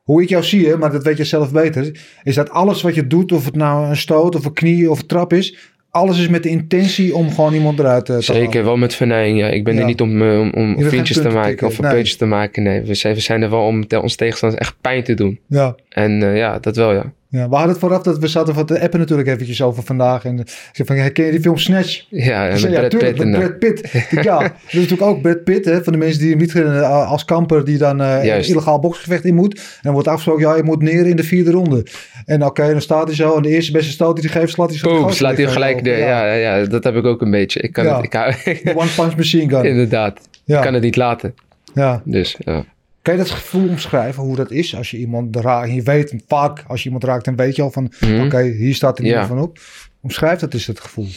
hoe 0.04 0.22
ik 0.22 0.30
jou 0.30 0.44
zie, 0.44 0.68
hè, 0.68 0.78
maar 0.78 0.92
dat 0.92 1.04
weet 1.04 1.18
je 1.18 1.24
zelf 1.24 1.52
beter, 1.52 2.00
is 2.24 2.36
dat 2.36 2.50
alles 2.50 2.82
wat 2.82 2.96
je 2.96 3.08
doet, 3.08 3.32
of 3.32 3.46
het 3.46 3.56
nou 3.56 3.90
een 3.90 3.98
stoot 3.98 4.36
of 4.36 4.46
een 4.46 4.54
knie 4.54 4.90
of 4.92 5.00
een 5.00 5.08
trap 5.08 5.34
is, 5.34 5.58
alles 5.90 6.20
is 6.20 6.28
met 6.28 6.44
de 6.44 6.50
intentie 6.50 7.16
om 7.16 7.30
gewoon 7.32 7.54
iemand 7.54 7.80
eruit 7.80 8.10
eh, 8.10 8.18
te 8.18 8.32
halen. 8.32 8.44
Zeker, 8.46 8.64
wel 8.64 8.78
met 8.78 8.96
vernijing. 8.96 9.40
Ja. 9.40 9.48
Ik 9.48 9.64
ben 9.64 9.74
Ja. 9.74 9.80
er 9.80 9.86
niet 9.86 10.02
om, 10.02 10.22
eh, 10.22 10.40
om, 10.40 10.52
om 10.54 10.84
vriendjes 10.84 11.18
te 11.18 11.30
maken 11.30 11.50
tikken, 11.50 11.68
of 11.68 11.80
nee. 11.80 11.92
puntjes 11.94 12.18
te 12.18 12.26
maken. 12.26 12.64
Nee, 12.64 12.82
we 12.82 12.94
zijn, 12.94 13.14
we 13.16 13.20
zijn 13.22 13.42
er 13.42 13.50
wel 13.50 13.66
om 13.66 13.88
te- 13.88 14.02
ons 14.02 14.16
tegenstanders 14.16 14.62
echt 14.62 14.76
pijn 14.82 15.04
te 15.04 15.14
doen. 15.14 15.40
Ja. 15.48 15.76
En 15.90 16.24
eh, 16.24 16.38
ja, 16.38 16.60
dat 16.60 16.76
wel 16.76 16.94
ja. 16.94 17.14
Ja, 17.34 17.50
we 17.50 17.54
hadden 17.56 17.70
het 17.72 17.80
vooraf 17.80 18.02
dat 18.02 18.18
we 18.18 18.28
zaten 18.28 18.54
wat 18.54 18.68
te 18.68 18.82
appen 18.82 19.00
natuurlijk 19.00 19.28
eventjes 19.28 19.62
over 19.62 19.84
vandaag. 19.84 20.26
En 20.26 20.40
ik 20.40 20.50
zei 20.72 20.88
van, 20.88 20.96
herken 20.98 21.26
je 21.26 21.32
die 21.32 21.40
film 21.42 21.58
Snatch? 21.58 22.06
Ja, 22.10 22.50
en 22.50 22.60
zei, 22.60 22.74
ja, 22.74 22.88
tuurlijk, 22.88 23.16
Pitt. 23.16 23.34
eh, 23.34 23.40
Brad 23.40 23.60
Pitt. 23.60 23.94
Ik, 23.94 24.24
ja, 24.24 24.40
dat 24.42 24.52
is 24.68 24.74
natuurlijk 24.74 25.02
ook 25.02 25.22
Brad 25.22 25.44
Pitt, 25.44 25.66
hè, 25.66 25.84
van 25.84 25.94
de 25.94 26.00
mensen 26.00 26.20
die 26.20 26.30
hem 26.30 26.38
niet 26.40 26.52
kennen, 26.52 26.82
eh, 26.84 27.12
als 27.12 27.26
kamper 27.26 27.66
die 27.66 27.78
dan 27.78 28.02
eh, 28.02 28.36
een 28.36 28.44
illegaal 28.48 28.80
boksgevecht 28.80 29.26
in 29.26 29.36
moet. 29.36 29.54
En 29.56 29.62
dan 29.82 29.94
wordt 29.94 30.08
afgesproken, 30.08 30.48
ja, 30.48 30.56
je 30.56 30.64
moet 30.64 30.82
neer 30.82 31.06
in 31.08 31.16
de 31.16 31.24
vierde 31.24 31.52
ronde. 31.52 31.86
En 32.26 32.46
oké, 32.46 32.72
dan 32.72 32.82
staat 32.82 33.06
hij 33.08 33.16
zo 33.16 33.36
en 33.36 33.42
de 33.42 33.50
eerste 33.50 33.72
beste 33.72 33.92
stoot 33.92 34.16
die 34.22 34.30
hij 34.32 34.40
geeft, 34.42 34.54
slaat 34.54 34.70
hij 34.70 34.78
zo 34.78 34.90
Boom, 34.90 35.12
slaat 35.12 35.38
hij 35.38 35.48
gelijk 35.48 35.82
neer. 35.82 35.98
Ja. 35.98 36.26
Ja, 36.26 36.34
ja, 36.58 36.66
dat 36.66 36.84
heb 36.84 36.96
ik 36.96 37.06
ook 37.06 37.22
een 37.22 37.32
beetje. 37.32 37.60
Ik 37.62 37.74
kan 37.74 37.84
Ja. 37.86 37.96
het, 37.96 38.06
ik 38.06 38.14
hou, 38.14 38.34
De 38.44 38.72
one 38.76 38.90
punch 38.96 39.16
machine 39.18 39.50
gun. 39.56 39.66
inderdaad. 39.66 40.20
Ja. 40.46 40.58
Ik 40.58 40.64
kan 40.64 40.74
het 40.74 40.84
niet 40.84 40.96
laten. 40.96 41.34
Ja. 41.74 42.02
Dus 42.06 42.36
ja. 42.40 42.64
Kan 43.04 43.14
je 43.14 43.20
dat 43.20 43.30
gevoel 43.32 43.70
omschrijven, 43.70 44.24
hoe 44.24 44.36
dat 44.36 44.52
is 44.52 44.76
als 44.76 44.92
je 44.92 44.98
iemand 44.98 45.36
raakt? 45.36 45.72
Je 45.74 45.82
weet 45.82 46.24
vaak, 46.28 46.64
als 46.68 46.80
je 46.80 46.86
iemand 46.86 47.04
raakt, 47.04 47.26
dan 47.26 47.36
weet 47.36 47.56
je 47.56 47.62
al 47.62 47.72
van, 47.72 47.94
Mhm. 48.00 48.26
oké, 48.26 48.42
hier 48.42 48.76
staat 48.76 49.00
er 49.00 49.06
Ja. 49.06 49.18
meer 49.18 49.28
van 49.28 49.40
op. 49.40 49.60
Omschrijf 50.02 50.40
dat 50.40 50.54
is 50.54 50.68
het 50.68 50.80
gevoel. 50.80 51.08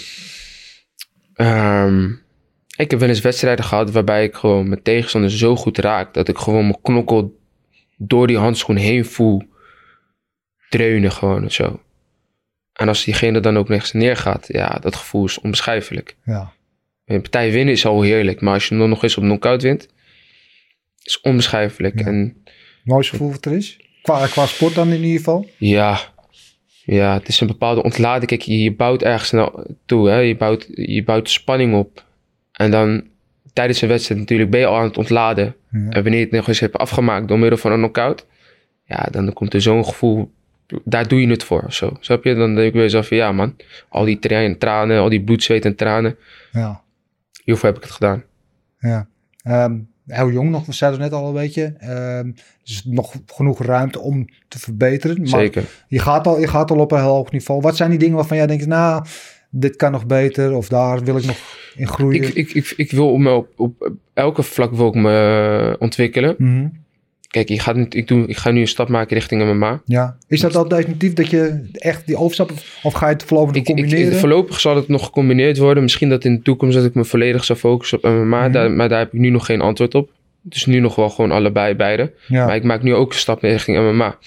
Ehm, 1.34 2.10
ik 2.76 2.90
heb 2.90 3.00
wel 3.00 3.08
eens 3.08 3.20
wedstrijden 3.20 3.64
gehad 3.64 3.90
waarbij 3.90 4.24
ik 4.24 4.34
gewoon 4.34 4.68
mijn 4.68 4.82
tegenstander 4.82 5.30
zo 5.30 5.56
goed 5.56 5.78
raak 5.78 6.14
dat 6.14 6.28
ik 6.28 6.38
gewoon 6.38 6.62
mijn 6.62 6.80
knokkel 6.82 7.38
door 7.96 8.26
die 8.26 8.38
handschoen 8.38 8.76
heen 8.76 9.04
voel 9.04 9.42
dreunen 10.68 11.12
gewoon 11.12 11.44
of 11.44 11.52
zo. 11.52 11.80
En 12.72 12.88
als 12.88 13.04
diegene 13.04 13.40
dan 13.40 13.58
ook 13.58 13.68
nergens 13.68 13.92
neergaat, 13.92 14.44
ja, 14.48 14.68
dat 14.80 14.96
gevoel 14.96 15.24
is 15.24 15.40
onbeschrijfelijk. 15.40 16.16
Ja. 16.24 16.52
Een 17.04 17.20
partij 17.20 17.52
winnen 17.52 17.74
is 17.74 17.86
al 17.86 18.02
heerlijk, 18.02 18.40
maar 18.40 18.54
als 18.54 18.68
je 18.68 18.76
dan 18.76 18.88
nog 18.88 19.02
eens 19.02 19.16
op 19.16 19.22
knockout 19.22 19.62
wint, 19.62 19.88
is 21.06 21.20
onbeschrijfelijk. 21.20 21.98
Ja. 21.98 22.06
En 22.06 22.36
Mooiste 22.84 23.12
gevoel 23.12 23.30
wat 23.30 23.44
er 23.44 23.52
is? 23.52 23.80
Qua, 24.02 24.26
qua 24.26 24.46
sport 24.46 24.74
dan 24.74 24.88
in 24.92 25.02
ieder 25.02 25.18
geval? 25.18 25.48
Ja, 25.56 25.98
ja, 26.84 27.14
het 27.14 27.28
is 27.28 27.40
een 27.40 27.46
bepaalde 27.46 27.82
ontlading. 27.82 28.26
Kijk, 28.26 28.40
je, 28.42 28.58
je 28.58 28.74
bouwt 28.74 29.02
ergens 29.02 29.30
naartoe, 29.30 30.08
hè? 30.08 30.18
Je, 30.18 30.36
bouwt, 30.36 30.66
je 30.74 31.04
bouwt 31.04 31.30
spanning 31.30 31.74
op. 31.74 32.04
En 32.52 32.70
dan 32.70 33.04
tijdens 33.52 33.80
een 33.82 33.88
wedstrijd 33.88 34.20
natuurlijk 34.20 34.50
ben 34.50 34.60
je 34.60 34.66
al 34.66 34.76
aan 34.76 34.84
het 34.84 34.98
ontladen. 34.98 35.44
Ja. 35.70 35.78
En 35.78 36.02
wanneer 36.02 36.18
je 36.18 36.24
het 36.24 36.30
nog 36.30 36.48
eens 36.48 36.60
hebt 36.60 36.76
afgemaakt 36.76 37.28
door 37.28 37.38
middel 37.38 37.58
van 37.58 37.72
een 37.72 37.78
knockout, 37.78 38.26
ja, 38.84 39.08
dan 39.10 39.32
komt 39.32 39.54
er 39.54 39.62
zo'n 39.62 39.84
gevoel, 39.84 40.32
daar 40.84 41.08
doe 41.08 41.20
je 41.20 41.28
het 41.28 41.44
voor 41.44 41.62
of 41.62 41.74
zo. 41.74 41.96
Snap 42.00 42.24
je? 42.24 42.34
Dan 42.34 42.54
denk 42.54 42.66
ik 42.68 42.72
weer 42.74 42.88
zo 42.88 43.02
van, 43.02 43.16
ja 43.16 43.32
man, 43.32 43.56
al 43.88 44.04
die 44.04 44.18
tra- 44.18 44.54
tranen, 44.58 45.00
al 45.00 45.08
die 45.08 45.22
bloed, 45.24 45.42
zweet 45.42 45.64
en 45.64 45.74
tranen, 45.76 46.16
Ja. 46.52 46.82
hiervoor 47.44 47.68
heb 47.68 47.76
ik 47.76 47.82
het 47.82 47.92
gedaan. 47.92 48.24
Ja. 48.78 49.08
Ehm, 49.42 49.78
heel 50.06 50.30
jong 50.30 50.50
nog, 50.50 50.66
we 50.66 50.72
zeiden 50.72 51.00
het 51.00 51.10
net 51.10 51.20
al 51.20 51.26
een 51.26 51.34
beetje. 51.34 51.74
Ehm 51.78 52.30
dus 52.66 52.84
nog 52.84 53.14
genoeg 53.26 53.62
ruimte 53.62 54.00
om 54.00 54.28
te 54.48 54.58
verbeteren. 54.58 55.18
Maar 55.18 55.28
Zeker. 55.28 55.64
Je 55.88 55.98
gaat, 55.98 56.26
al, 56.26 56.40
je 56.40 56.48
gaat 56.48 56.70
al 56.70 56.78
op 56.78 56.92
een 56.92 57.00
heel 57.00 57.08
hoog 57.08 57.30
niveau. 57.30 57.60
Wat 57.60 57.76
zijn 57.76 57.90
die 57.90 57.98
dingen 57.98 58.16
waarvan 58.16 58.36
jij 58.36 58.46
denkt, 58.46 58.66
nou, 58.66 59.04
dit 59.50 59.76
kan 59.76 59.92
nog 59.92 60.06
beter 60.06 60.54
of 60.54 60.68
daar 60.68 61.04
wil 61.04 61.16
ik 61.16 61.24
nog 61.24 61.38
in 61.76 61.88
groeien? 61.88 62.22
Ik, 62.22 62.34
ik, 62.34 62.52
ik, 62.52 62.74
ik 62.76 62.90
wil 62.90 63.16
me 63.16 63.30
op, 63.30 63.48
op 63.56 63.92
elke 64.14 64.42
vlak 64.42 64.72
wil 64.72 64.88
ik 64.88 64.94
me 64.94 65.70
eh, 65.72 65.82
ontwikkelen. 65.82 66.34
Mhm. 66.38 66.68
Kijk, 67.28 67.50
gaat, 67.60 67.76
niet- 67.76 67.94
ik, 67.94 68.08
doe, 68.08 68.26
ik 68.26 68.36
ga 68.36 68.50
nu 68.50 68.60
een 68.60 68.68
stap 68.68 68.88
maken 68.88 69.16
richting 69.16 69.42
MMA. 69.44 69.82
Ja. 69.84 70.16
Is 70.28 70.40
dat 70.40 70.56
al 70.56 70.68
definitief 70.68 71.12
dat 71.12 71.30
je 71.30 71.68
echt 71.72 72.06
die 72.06 72.16
overstap, 72.16 72.52
of 72.82 72.92
ga 72.92 73.06
je 73.08 73.12
het 73.12 73.22
voorlopig 73.24 73.54
Ik, 73.56 73.68
ik, 73.68 73.74
combineren? 73.74 74.12
ik- 74.12 74.18
voorlopig 74.18 74.60
zal 74.60 74.76
het 74.76 74.88
nog 74.88 75.04
gecombineerd 75.04 75.58
worden. 75.58 75.82
Misschien 75.82 76.08
dat 76.08 76.24
in 76.24 76.34
de 76.34 76.42
toekomst 76.42 76.76
dat 76.76 76.84
ik 76.84 76.94
me 76.94 77.04
volledig 77.04 77.44
zou 77.44 77.58
focussen 77.58 77.98
op 77.98 78.04
MMA. 78.04 78.42
Mhm. 78.42 78.52
daar, 78.52 78.70
maar 78.70 78.88
daar 78.88 78.98
heb 78.98 79.12
ik 79.12 79.18
nu 79.20 79.28
nog 79.30 79.46
geen 79.46 79.60
antwoord 79.60 79.94
op. 79.94 80.10
Dus 80.42 80.66
nu 80.66 80.78
nog 80.80 80.94
wel 80.94 81.08
gewoon 81.10 81.30
allebei, 81.30 81.74
beide. 81.74 82.12
ja. 82.28 82.46
Maar 82.46 82.56
ik 82.56 82.64
maak 82.64 82.82
nu 82.82 82.94
ook 82.94 83.12
een 83.12 83.18
stap 83.18 83.42
richting 83.42 83.76
MMA. 83.78 84.18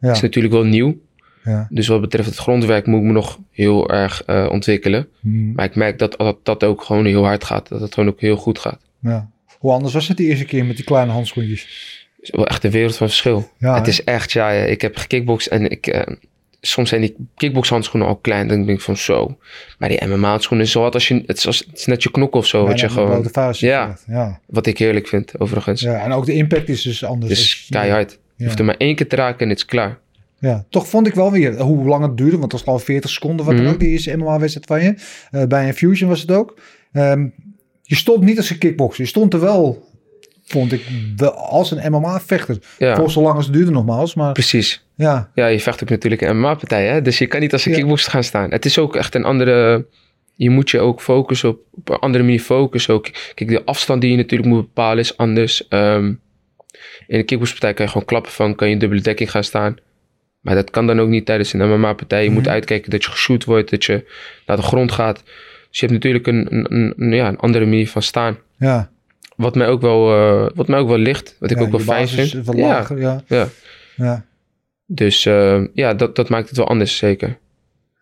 ja. 0.00 0.12
is 0.12 0.20
natuurlijk 0.20 0.54
wel 0.54 0.64
nieuw. 0.64 0.98
ja. 1.44 1.66
Dus 1.70 1.86
wat 1.86 2.00
betreft 2.00 2.28
het 2.28 2.36
grondwerk 2.38 2.86
moet 2.86 3.00
ik 3.00 3.06
me 3.06 3.12
nog 3.12 3.38
heel 3.50 3.90
erg 3.90 4.22
eh, 4.26 4.48
ontwikkelen. 4.50 5.08
Mhm. 5.20 5.52
Maar 5.52 5.64
ik 5.64 5.74
merk 5.74 5.98
dat, 5.98 6.16
dat 6.18 6.36
dat 6.42 6.64
ook 6.64 6.82
gewoon 6.82 7.04
heel 7.04 7.24
hard 7.24 7.44
gaat. 7.44 7.68
Dat 7.68 7.80
het 7.80 7.94
gewoon 7.94 8.08
ook 8.08 8.20
heel 8.20 8.36
goed 8.36 8.58
gaat. 8.58 8.80
ja. 9.02 9.30
Hoe 9.58 9.72
anders 9.72 9.92
was 9.94 10.08
het 10.08 10.16
de 10.16 10.24
eerste 10.24 10.44
keer 10.44 10.64
met 10.64 10.76
die 10.76 10.84
kleine 10.84 11.12
handschoentjes? 11.12 11.97
Is 12.20 12.30
wel 12.30 12.46
echt 12.46 12.64
een 12.64 12.70
wereld 12.70 12.96
van 12.96 13.06
verschil. 13.06 13.50
Ja, 13.58 13.74
het 13.78 13.86
is 13.86 14.04
echt, 14.04 14.32
ja, 14.32 14.50
ik 14.50 14.80
heb 14.80 14.96
gekickboxd 14.96 15.46
en 15.46 15.70
ik... 15.70 15.86
eh, 15.86 16.14
soms 16.60 16.88
zijn 16.88 17.00
die 17.00 17.16
kickboxhandschoenen 17.36 18.08
al 18.08 18.16
klein. 18.16 18.48
Dan 18.48 18.56
denk 18.66 18.78
ik 18.78 18.84
van 18.84 18.96
zo. 18.96 19.38
Maar 19.78 19.88
die 19.88 20.06
MMA-handschoenen 20.06 20.66
is 20.66 20.72
zo 20.72 20.80
wat 20.80 20.94
als 20.94 21.08
je... 21.08 21.22
Het 21.26 21.36
is, 21.36 21.46
als, 21.46 21.58
het 21.58 21.78
is 21.78 21.86
net 21.86 22.02
je 22.02 22.10
knok 22.10 22.34
of 22.34 22.46
zo. 22.46 22.66
Wat, 22.66 22.80
je 22.80 22.88
gewoon, 22.88 23.28
vuist, 23.32 23.60
Ja. 23.60 23.98
ja. 24.06 24.40
wat 24.46 24.66
ik 24.66 24.78
heerlijk 24.78 25.08
vind, 25.08 25.40
overigens. 25.40 25.80
Ja, 25.80 26.04
en 26.04 26.12
ook 26.12 26.26
de 26.26 26.32
impact 26.32 26.68
is 26.68 26.82
dus 26.82 27.04
anders. 27.04 27.32
Dus 27.32 27.66
je- 27.66 27.72
keihard. 27.72 28.18
Je 28.36 28.44
hoeft 28.44 28.58
er 28.58 28.64
maar 28.64 28.76
één 28.76 28.94
keer 28.94 29.08
te 29.08 29.16
raken 29.16 29.40
en 29.40 29.48
het 29.48 29.58
is 29.58 29.64
klaar. 29.64 29.98
Ja, 30.38 30.64
toch 30.70 30.88
vond 30.88 31.06
ik 31.06 31.14
wel 31.14 31.32
weer 31.32 31.60
hoe 31.60 31.84
lang 31.88 32.02
het 32.04 32.16
duurde. 32.16 32.38
Want 32.38 32.52
het 32.52 32.64
was 32.64 32.64
ik 32.66 32.78
40 32.78 33.10
seconden. 33.10 33.46
Wat 33.46 33.56
dan 33.56 33.66
ook 33.66 33.80
die 33.80 33.88
eerste 33.88 34.16
MMA-wedstrijd 34.16 34.66
van 34.66 34.82
je. 34.82 34.94
Eh, 35.30 35.46
bij 35.46 35.66
een 35.68 35.74
Fusion 35.74 36.08
was 36.08 36.20
het 36.20 36.30
ook. 36.30 36.58
Ehm, 36.92 37.26
je 37.82 37.94
stond 37.96 38.24
niet 38.24 38.36
als 38.36 38.50
een 38.50 38.58
kickboxer. 38.58 39.02
Je 39.04 39.08
stond 39.10 39.34
er 39.34 39.40
wel, 39.40 39.87
vond 40.48 40.72
ik, 40.72 40.82
wel 41.16 41.30
als 41.32 41.70
een 41.70 41.92
MMA-vechter. 41.92 42.58
Ja, 42.78 42.96
Voor 42.96 43.10
zolang 43.10 43.36
als 43.36 43.44
het 43.44 43.54
duurde 43.54 43.70
nogmaals. 43.70 44.14
Maar 44.14 44.32
precies. 44.32 44.84
ja, 44.94 45.30
Ja, 45.34 45.46
je 45.46 45.60
vecht 45.60 45.82
ook 45.82 45.88
natuurlijk 45.90 46.22
een 46.22 46.36
MMA-partij, 46.36 46.86
hè? 46.86 47.02
Dus 47.02 47.18
je 47.18 47.26
kan 47.26 47.40
niet 47.40 47.52
als 47.52 47.64
een 47.64 47.70
Ja. 47.72 47.76
kickboxer 47.78 48.10
gaan 48.10 48.24
staan. 48.24 48.50
Het 48.50 48.64
is 48.64 48.78
ook 48.78 48.96
echt 48.96 49.14
een 49.14 49.24
andere... 49.24 49.86
Je 50.34 50.50
moet 50.50 50.70
je 50.70 50.80
ook 50.80 51.00
focussen 51.00 51.48
op, 51.48 51.58
op 51.72 51.88
een 51.88 51.98
andere 51.98 52.24
manier 52.24 52.40
focussen. 52.40 52.94
Ook, 52.94 53.08
kijk, 53.34 53.50
de 53.50 53.64
afstand 53.64 54.00
die 54.00 54.10
je 54.10 54.16
natuurlijk 54.16 54.48
moet 54.50 54.60
bepalen 54.66 54.98
is 54.98 55.16
anders. 55.16 55.68
Ehm, 55.68 56.04
in 57.06 57.18
een 57.18 57.24
kickboxpartij 57.24 57.74
kan 57.74 57.84
je 57.84 57.90
gewoon 57.90 58.06
klappen 58.06 58.32
van... 58.32 58.54
kan 58.54 58.68
je 58.70 58.76
dubbele 58.76 59.00
dekking 59.00 59.30
gaan 59.30 59.44
staan. 59.44 59.76
Maar 60.40 60.54
dat 60.54 60.70
kan 60.70 60.86
dan 60.86 61.00
ook 61.00 61.08
niet 61.08 61.26
tijdens 61.26 61.52
een 61.52 61.68
MMA-partij. 61.78 62.24
Je 62.24 62.30
moet 62.30 62.42
Mhm. 62.42 62.50
uitkijken 62.52 62.90
dat 62.90 63.04
je 63.04 63.10
geshoot 63.10 63.44
wordt, 63.44 63.70
dat 63.70 63.84
je 63.84 64.04
naar 64.46 64.56
de 64.56 64.62
grond 64.62 64.92
gaat. 64.92 65.22
Dus 65.70 65.80
je 65.80 65.86
hebt 65.86 65.92
natuurlijk 65.92 66.26
een, 66.26 66.66
een- 66.96 67.12
ja, 67.14 67.28
een 67.28 67.38
andere 67.38 67.64
manier 67.64 67.88
van 67.88 68.02
staan. 68.02 68.38
ja. 68.58 68.90
Wat 69.38 69.54
mij 69.54 69.68
ook 69.68 69.80
wel, 69.80 70.10
eh, 70.14 70.50
wat 70.54 70.68
mij 70.68 70.78
ook 70.78 70.88
wel 70.88 70.98
ligt. 70.98 71.36
Wat 71.38 71.50
ik 71.50 71.58
ja, 71.58 71.62
ook 71.64 71.70
wel 71.70 71.80
fijn 71.80 72.08
vind. 72.08 72.46
wat 72.46 72.56
Ja, 72.56 72.66
lager. 72.68 73.00
Ja, 73.00 73.22
ja. 73.26 73.48
ja. 73.96 74.24
Dus 74.86 75.26
eh, 75.26 75.62
ja, 75.72 75.94
dat, 75.94 76.16
dat 76.16 76.28
maakt 76.28 76.48
het 76.48 76.56
wel 76.56 76.68
anders, 76.68 76.96
zeker. 76.96 77.38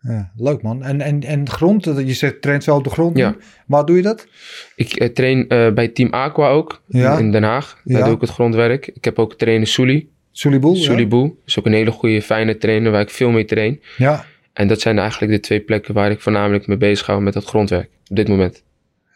ja. 0.01 0.31
Leuk 0.37 0.61
man. 0.61 0.83
En, 0.83 1.01
en, 1.01 1.23
en 1.23 1.49
grond, 1.49 1.85
je 1.85 2.13
zegt 2.13 2.41
traint 2.41 2.65
wel 2.65 2.77
op 2.77 2.83
de 2.83 2.89
grond. 2.89 3.17
Ja. 3.17 3.35
Waar 3.67 3.85
doe 3.85 3.95
je 3.95 4.01
dat? 4.01 4.27
Ik 4.75 4.93
eh, 4.93 5.09
train 5.09 5.47
bij 5.47 5.87
Team 5.87 6.13
Aqua 6.13 6.49
ook, 6.49 6.81
Ja. 6.87 7.17
in 7.17 7.31
Den 7.31 7.43
Haag. 7.43 7.81
Daar 7.83 8.03
doe 8.05 8.15
ik 8.15 8.21
het 8.21 8.29
grondwerk. 8.29 8.87
Ik 8.87 9.05
heb 9.05 9.19
ook 9.19 9.33
trainer 9.33 9.67
Sully. 9.67 10.07
Sullyboel? 10.31 10.75
Sully 10.75 11.07
Boe 11.07 11.33
is 11.45 11.59
ook 11.59 11.65
een 11.65 11.73
hele 11.73 11.91
goede, 11.91 12.21
fijne 12.21 12.57
trainer 12.57 12.91
waar 12.91 13.01
ik 13.01 13.09
veel 13.09 13.29
mee 13.29 13.45
train. 13.45 13.81
Ja. 13.97 14.25
En 14.53 14.67
dat 14.67 14.81
zijn 14.81 14.99
eigenlijk 14.99 15.31
de 15.31 15.39
twee 15.39 15.59
plekken 15.59 15.93
waar 15.93 16.11
ik 16.11 16.21
voornamelijk 16.21 16.67
mee 16.67 16.77
bezig 16.77 17.05
hou 17.05 17.21
met 17.21 17.33
dat 17.33 17.45
grondwerk 17.45 17.89
op 18.09 18.15
dit 18.15 18.27
moment. 18.27 18.63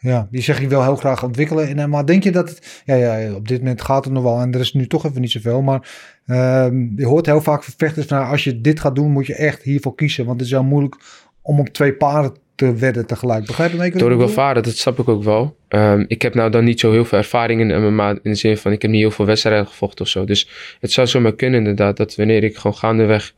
Ja, 0.02 0.28
die 0.32 0.42
zeg 0.42 0.60
je 0.60 0.68
wel 0.68 0.84
heel 0.84 0.96
graag 0.96 1.24
ontwikkelen. 1.24 1.68
En, 1.68 1.80
eh, 1.80 1.86
maar 1.86 2.06
denk 2.06 2.24
je 2.24 2.32
dat 2.32 2.50
het... 2.50 2.82
Ja, 2.86 2.96
ja, 2.96 3.34
op 3.34 3.48
dit 3.48 3.60
moment 3.60 3.82
gaat 3.82 4.04
het 4.04 4.14
nog 4.14 4.24
wel. 4.24 4.40
En 4.40 4.54
er 4.54 4.60
is 4.60 4.74
nu 4.74 4.88
toch 4.88 5.06
even 5.06 5.22
niet 5.22 5.32
zoveel. 5.32 5.62
Maar 5.62 5.90
ehm, 6.26 6.88
je 6.96 7.06
hoort 7.06 7.26
heel 7.26 7.42
vaak 7.42 7.64
vechters... 7.64 8.06
van, 8.06 8.18
nou, 8.18 8.32
als 8.32 8.44
je 8.44 8.62
dit 8.62 8.80
gaat 8.80 8.96
doen, 8.96 9.12
moet 9.12 9.28
je 9.28 9.36
echt 9.36 9.62
hiervoor 9.62 9.96
kiezen. 9.96 10.26
Want 10.26 10.40
het 10.40 10.48
is 10.48 10.54
heel 10.54 10.64
moeilijk 10.64 10.96
om 11.42 11.60
op 11.60 11.70
twee 11.70 11.94
paarden 11.94 12.34
te 12.56 12.76
wedden 12.76 13.06
tegelijk. 13.06 13.46
Begrijp 13.46 13.72
je 13.72 13.78
me? 13.78 13.92
Door 13.92 14.12
ik 14.12 14.18
wel 14.18 14.30
varen, 14.30 14.64
dat 14.64 14.76
snap 14.76 15.00
ik 15.00 15.08
ook 15.08 15.24
wel. 15.24 15.58
Ehm, 15.68 16.04
ik 16.08 16.22
heb 16.22 16.34
nou 16.34 16.52
dan 16.52 16.64
niet 16.64 16.80
zo 16.80 16.92
heel 16.92 17.06
veel 17.06 17.18
ervaring 17.18 17.62
in 17.62 17.82
MMA. 17.82 18.10
In 18.10 18.20
de 18.24 18.36
zin 18.36 18.58
van, 18.58 18.72
ik 18.72 18.82
heb 18.82 18.92
niet 18.92 19.00
heel 19.00 19.12
veel 19.12 19.26
wedstrijden 19.26 19.68
gevochten 19.68 20.06
of 20.06 20.12
zo. 20.12 20.26
Dus 20.26 20.50
het 20.80 20.92
zou 20.92 21.08
zomaar 21.08 21.36
kunnen 21.36 21.60
inderdaad... 21.60 21.98
dat 21.98 22.16
wanneer 22.16 22.44
ik 22.44 22.56
gewoon 22.56 22.78
gaandeweg 22.78 23.34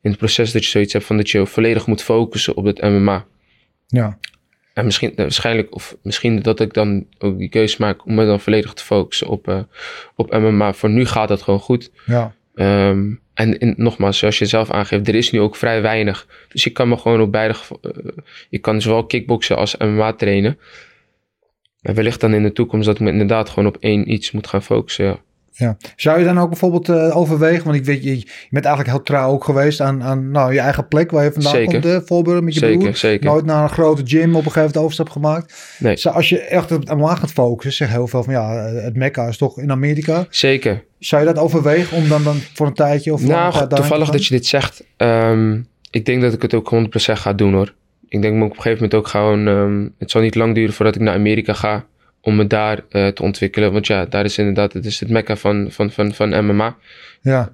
in 0.00 0.10
het 0.10 0.18
proces... 0.18 0.52
dat 0.52 0.64
je 0.64 0.70
zoiets 0.70 0.92
hebt 0.92 1.04
van 1.04 1.16
dat 1.16 1.30
je 1.30 1.46
volledig 1.46 1.86
moet 1.86 2.02
focussen 2.02 2.56
op 2.56 2.64
het 2.64 2.82
MMA. 2.82 3.24
Ja, 3.86 4.18
En 4.76 4.84
misschien, 4.84 5.08
nou, 5.08 5.22
waarschijnlijk, 5.22 5.74
of 5.74 5.96
misschien 6.02 6.42
dat 6.42 6.60
ik 6.60 6.72
dan 6.74 7.06
ook 7.18 7.38
die 7.38 7.48
keuze 7.48 7.76
maak 7.78 8.06
om 8.06 8.14
me 8.14 8.26
dan 8.26 8.40
volledig 8.40 8.72
te 8.72 8.84
focussen 8.84 9.26
op, 9.26 9.48
eh, 9.48 9.60
op 10.14 10.32
MMA. 10.32 10.72
Voor 10.72 10.90
nu 10.90 11.06
gaat 11.06 11.28
dat 11.28 11.42
gewoon 11.42 11.60
goed. 11.60 11.90
ja, 12.06 12.34
Ehm, 12.54 13.12
en, 13.34 13.74
nogmaals, 13.76 14.18
zoals 14.18 14.38
je 14.38 14.46
zelf 14.46 14.70
aangeeft, 14.70 15.08
er 15.08 15.14
is 15.14 15.30
nu 15.30 15.40
ook 15.40 15.56
vrij 15.56 15.82
weinig. 15.82 16.26
Dus 16.48 16.64
je 16.64 16.70
kan 16.70 16.88
me 16.88 16.96
gewoon 16.96 17.20
op 17.20 17.32
beide, 17.32 17.54
gevo- 17.54 17.78
eh, 17.82 17.90
je 18.48 18.58
kan 18.58 18.80
zowel 18.80 19.04
kickboksen 19.06 19.56
als 19.56 19.76
MMA 19.76 20.12
trainen. 20.12 20.58
En 21.82 21.94
wellicht 21.94 22.20
dan 22.20 22.34
in 22.34 22.42
de 22.42 22.52
toekomst 22.52 22.86
dat 22.86 22.94
ik 22.94 23.00
me 23.00 23.10
inderdaad 23.10 23.48
gewoon 23.48 23.66
op 23.68 23.76
één 23.80 24.12
iets 24.12 24.30
moet 24.30 24.46
gaan 24.46 24.62
focussen. 24.62 25.04
Ja. 25.04 25.20
Ja. 25.58 25.76
Zou 25.96 26.18
je 26.18 26.24
dan 26.24 26.38
ook 26.38 26.48
bijvoorbeeld 26.48 26.88
eh, 26.88 27.16
overwegen... 27.16 27.64
want 27.64 27.76
ik 27.76 27.84
weet, 27.84 28.02
je, 28.04 28.18
je 28.18 28.26
bent 28.50 28.64
eigenlijk 28.64 28.96
heel 28.96 29.04
trouw 29.04 29.30
ook 29.30 29.44
geweest... 29.44 29.80
aan, 29.80 30.02
aan 30.02 30.30
nou, 30.30 30.52
je 30.52 30.60
eigen 30.60 30.88
plek 30.88 31.10
waar 31.10 31.24
je 31.24 31.32
vandaan 31.32 31.52
Zeker. 31.52 31.80
komt. 31.80 32.06
Voorbeelden 32.06 32.44
met 32.44 32.54
je 32.54 32.60
Zeker, 32.60 32.78
broer. 32.78 32.96
zeker. 32.96 33.26
Nooit 33.26 33.44
naar 33.44 33.62
een 33.62 33.68
grote 33.68 34.02
gym 34.04 34.20
op 34.22 34.24
een 34.26 34.32
gegeven 34.36 34.54
moment 34.54 34.72
de 34.74 34.78
overstap 34.80 35.08
gemaakt. 35.08 35.76
Nee. 35.78 36.08
Als 36.08 36.28
je 36.28 36.38
echt 36.40 36.72
op 36.72 36.94
MMA 36.94 37.14
gaat 37.14 37.32
focussen... 37.32 37.86
zeg 37.86 37.96
heel 37.96 38.06
veel 38.06 38.22
van 38.22 38.32
ja, 38.32 38.66
eh, 38.66 38.82
het 38.84 38.96
Mekka 38.96 39.26
is 39.26 39.36
toch 39.36 39.58
in 39.58 39.70
Amerika. 39.70 40.26
Zeker. 40.30 40.84
Zou 40.98 41.26
je 41.26 41.32
dat 41.32 41.42
overwegen 41.42 41.96
om 41.96 42.08
dan, 42.08 42.24
dan 42.24 42.36
voor 42.54 42.66
een 42.66 42.74
tijdje... 42.74 43.12
of 43.12 43.20
een 43.22 43.28
Nou, 43.28 43.52
daarheen 43.52 43.68
toevallig 43.68 44.10
dat 44.10 44.26
je 44.26 44.34
dit 44.34 44.46
zegt. 44.46 44.84
ehm, 44.96 45.60
ik 45.90 46.04
denk 46.06 46.22
dat 46.22 46.32
ik 46.32 46.42
het 46.42 46.54
ook 46.54 46.70
100% 46.70 47.18
ga 47.18 47.32
doen 47.32 47.52
hoor. 47.52 47.74
Ik 48.08 48.22
denk 48.22 48.34
me 48.34 48.44
op 48.44 48.50
een 48.50 48.56
gegeven 48.56 48.74
moment 48.82 48.94
ook 48.94 49.08
gewoon... 49.08 49.46
ehm, 49.46 49.88
het 49.98 50.10
zal 50.10 50.20
niet 50.20 50.34
lang 50.34 50.54
duren 50.54 50.74
voordat 50.74 50.94
ik 50.94 51.00
naar 51.00 51.14
Amerika 51.14 51.52
ga. 51.52 51.84
Om 52.26 52.36
me 52.36 52.46
daar 52.46 52.84
eh, 52.90 53.08
te 53.08 53.22
ontwikkelen. 53.22 53.72
Want 53.72 53.86
ja, 53.86 54.04
daar 54.04 54.24
is 54.24 54.38
inderdaad... 54.38 54.72
Het 54.72 54.84
is 54.84 55.00
het 55.00 55.08
mekka 55.08 55.36
van, 55.36 55.66
van, 55.70 55.90
van, 55.90 56.14
van 56.14 56.44
MMA. 56.46 56.76
Ja, 57.20 57.50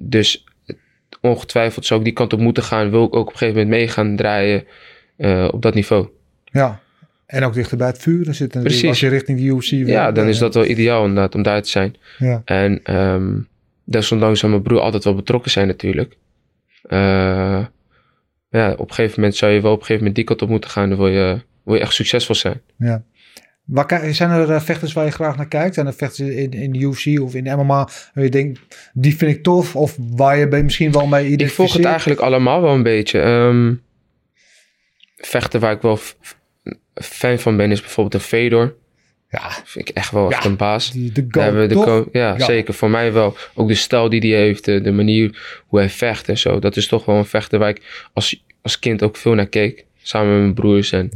Dus 0.00 0.44
eh, 0.66 0.76
ongetwijfeld 1.20 1.86
zou 1.86 2.00
ik 2.00 2.06
die 2.06 2.14
kant 2.14 2.32
op 2.32 2.40
moeten 2.40 2.62
gaan. 2.62 2.90
Wil 2.90 3.04
ik 3.04 3.14
ook 3.14 3.26
op 3.26 3.32
een 3.32 3.38
gegeven 3.38 3.60
moment 3.60 3.78
mee 3.78 3.88
gaan 3.88 4.16
draaien 4.16 4.64
eh, 5.16 5.48
op 5.52 5.62
dat 5.62 5.74
niveau. 5.74 6.08
ja. 6.44 6.80
En 7.26 7.44
ook 7.44 7.54
dichter 7.54 7.76
bij 7.76 7.86
het 7.86 7.98
vuren 7.98 8.34
zitten. 8.34 8.62
Precies. 8.62 8.88
Als 8.88 9.00
je 9.00 9.08
richting 9.08 9.38
de 9.38 9.44
UFC 9.44 9.70
wil. 9.70 9.86
Ja, 9.86 10.12
dan 10.12 10.26
is 10.26 10.38
dat 10.38 10.54
wel 10.54 10.64
ideaal 10.64 11.04
inderdaad 11.04 11.34
om 11.34 11.42
daar 11.42 11.62
te 11.62 11.68
zijn. 11.68 11.96
Ja, 12.18 12.42
En 12.44 12.80
ehm 12.82 13.38
desondanks 13.84 14.38
zou 14.38 14.52
mijn 14.52 14.64
broer 14.64 14.80
altijd 14.80 15.04
wel 15.04 15.14
betrokken 15.14 15.50
zijn 15.50 15.66
natuurlijk. 15.66 16.16
Ja, 18.50 18.72
op 18.72 18.88
een 18.88 18.94
gegeven 18.94 19.20
moment 19.20 19.36
zou 19.36 19.52
je 19.52 19.60
wel 19.60 19.72
op 19.72 19.80
een 19.80 19.86
gegeven 19.86 19.98
moment 19.98 20.14
die 20.14 20.24
kant 20.24 20.42
op 20.42 20.48
moeten 20.48 20.70
gaan. 20.70 20.88
Dan 20.88 20.98
wil 20.98 21.08
je, 21.08 21.40
wil 21.64 21.74
je 21.74 21.80
echt 21.80 21.94
succesvol 21.94 22.34
zijn. 22.34 22.60
ja. 22.76 23.02
Waar, 23.70 24.14
zijn 24.14 24.30
er 24.30 24.50
eh, 24.50 24.60
vechters 24.60 24.92
waar 24.92 25.04
je 25.04 25.10
graag 25.10 25.36
naar 25.36 25.48
kijkt? 25.48 25.74
Zijn 25.74 25.86
er 25.86 25.94
vechters 25.94 26.28
in, 26.28 26.50
in 26.52 26.72
de 26.72 26.78
UFC 26.78 27.20
of 27.20 27.34
in 27.34 27.44
de 27.44 27.56
MMA 27.56 27.88
waar 28.14 28.24
je 28.24 28.30
denkt, 28.30 28.60
die 28.92 29.16
vind 29.16 29.36
ik 29.36 29.42
tof? 29.42 29.76
Of 29.76 29.96
waar 29.98 30.38
je 30.38 30.46
misschien 30.62 30.92
wel 30.92 31.06
mee 31.06 31.22
Ik 31.24 31.28
volg 31.30 31.38
het 31.38 31.38
identificeert? 31.38 31.84
eigenlijk 31.84 32.20
allemaal 32.20 32.62
wel 32.62 32.74
een 32.74 32.82
beetje. 32.82 33.20
Ehm, 33.20 33.74
vechten 35.16 35.60
waar 35.60 35.72
ik 35.72 35.82
wel 35.82 35.98
fan 36.94 37.38
van 37.38 37.56
ben 37.56 37.70
is 37.70 37.80
bijvoorbeeld 37.80 38.14
een 38.22 38.28
Fedor. 38.28 38.74
Ja, 39.28 39.50
Vind 39.64 39.88
ik 39.88 39.94
echt 39.96 40.10
wel 40.10 40.30
echt 40.30 40.42
Ja, 40.44 40.50
een 40.50 40.56
baas. 40.56 40.92
die, 40.92 41.12
de 41.12 41.26
hebben 41.30 41.68
de 41.68 41.74
ko- 41.74 42.08
ja, 42.12 42.34
Ja. 42.38 42.44
zeker. 42.44 42.74
Voor 42.74 42.90
mij 42.90 43.12
wel. 43.12 43.36
Ook 43.54 43.68
de 43.68 43.74
stijl 43.74 44.08
die 44.08 44.20
hij 44.34 44.40
heeft, 44.40 44.64
de, 44.64 44.80
de 44.80 44.92
manier 44.92 45.60
hoe 45.66 45.78
hij 45.78 45.90
vecht 45.90 46.28
en 46.28 46.38
zo. 46.38 46.58
Dat 46.58 46.76
is 46.76 46.86
toch 46.88 47.04
wel 47.04 47.16
een 47.16 47.24
vechter 47.24 47.58
waar 47.58 47.68
ik 47.68 48.08
als, 48.12 48.44
als 48.62 48.78
kind 48.78 49.02
ook 49.02 49.16
veel 49.16 49.34
naar 49.34 49.46
keek. 49.46 49.84
Samen 50.02 50.30
met 50.32 50.40
mijn 50.40 50.54
broers. 50.54 50.92
En 50.92 51.10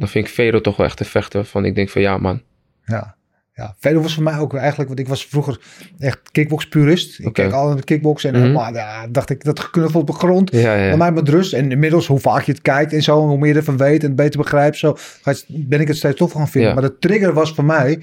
dan 0.00 0.08
vind 0.08 0.26
ik 0.26 0.32
Fedor 0.32 0.60
toch 0.60 0.76
wel 0.76 0.86
echt 0.86 1.00
een 1.00 1.06
vechter 1.06 1.40
waarvan 1.40 1.64
ik 1.64 1.74
denk 1.74 1.88
van 1.88 2.02
ja 2.02 2.18
man. 2.18 2.42
Ja. 2.84 3.18
Ja, 3.54 3.74
Fedor 3.78 4.02
was 4.02 4.14
voor 4.14 4.22
mij 4.22 4.38
ook 4.38 4.54
eigenlijk, 4.54 4.88
want 4.88 5.00
ik 5.00 5.08
was 5.08 5.26
vroeger 5.26 5.60
echt 5.98 6.18
kickbox-purist. 6.30 7.18
Ik 7.18 7.26
Oké. 7.26 7.42
keek 7.42 7.52
al 7.52 7.66
naar 7.66 7.76
de 7.76 7.84
kickboxen 7.84 8.34
en 8.34 8.52
maar 8.52 8.72
ja, 8.72 9.06
dacht 9.06 9.30
ik, 9.30 9.44
dat 9.44 9.60
geknuffel 9.60 10.00
op 10.00 10.06
de 10.06 10.12
grond. 10.12 10.50
Ja, 10.52 10.74
ja. 10.74 10.88
Bij 10.88 10.96
mij 10.96 11.12
met 11.12 11.28
rust. 11.28 11.52
En 11.52 11.70
inmiddels, 11.70 12.06
hoe 12.06 12.18
vaak 12.18 12.42
je 12.42 12.52
het 12.52 12.62
kijkt 12.62 12.92
en 12.92 13.02
zo, 13.02 13.26
hoe 13.26 13.38
meer 13.38 13.48
je 13.48 13.54
ervan 13.54 13.76
weet 13.76 14.04
en 14.04 14.14
beter 14.14 14.40
begrijpt, 14.40 14.76
zo, 14.76 14.96
ben 15.48 15.80
ik 15.80 15.88
het 15.88 15.96
steeds 15.96 16.16
tof 16.16 16.32
gaan 16.32 16.48
vinden. 16.48 16.70
Ja. 16.70 16.80
Maar 16.80 16.90
de 16.90 16.98
trigger 16.98 17.32
was 17.32 17.52
voor 17.52 17.64
mij, 17.64 18.00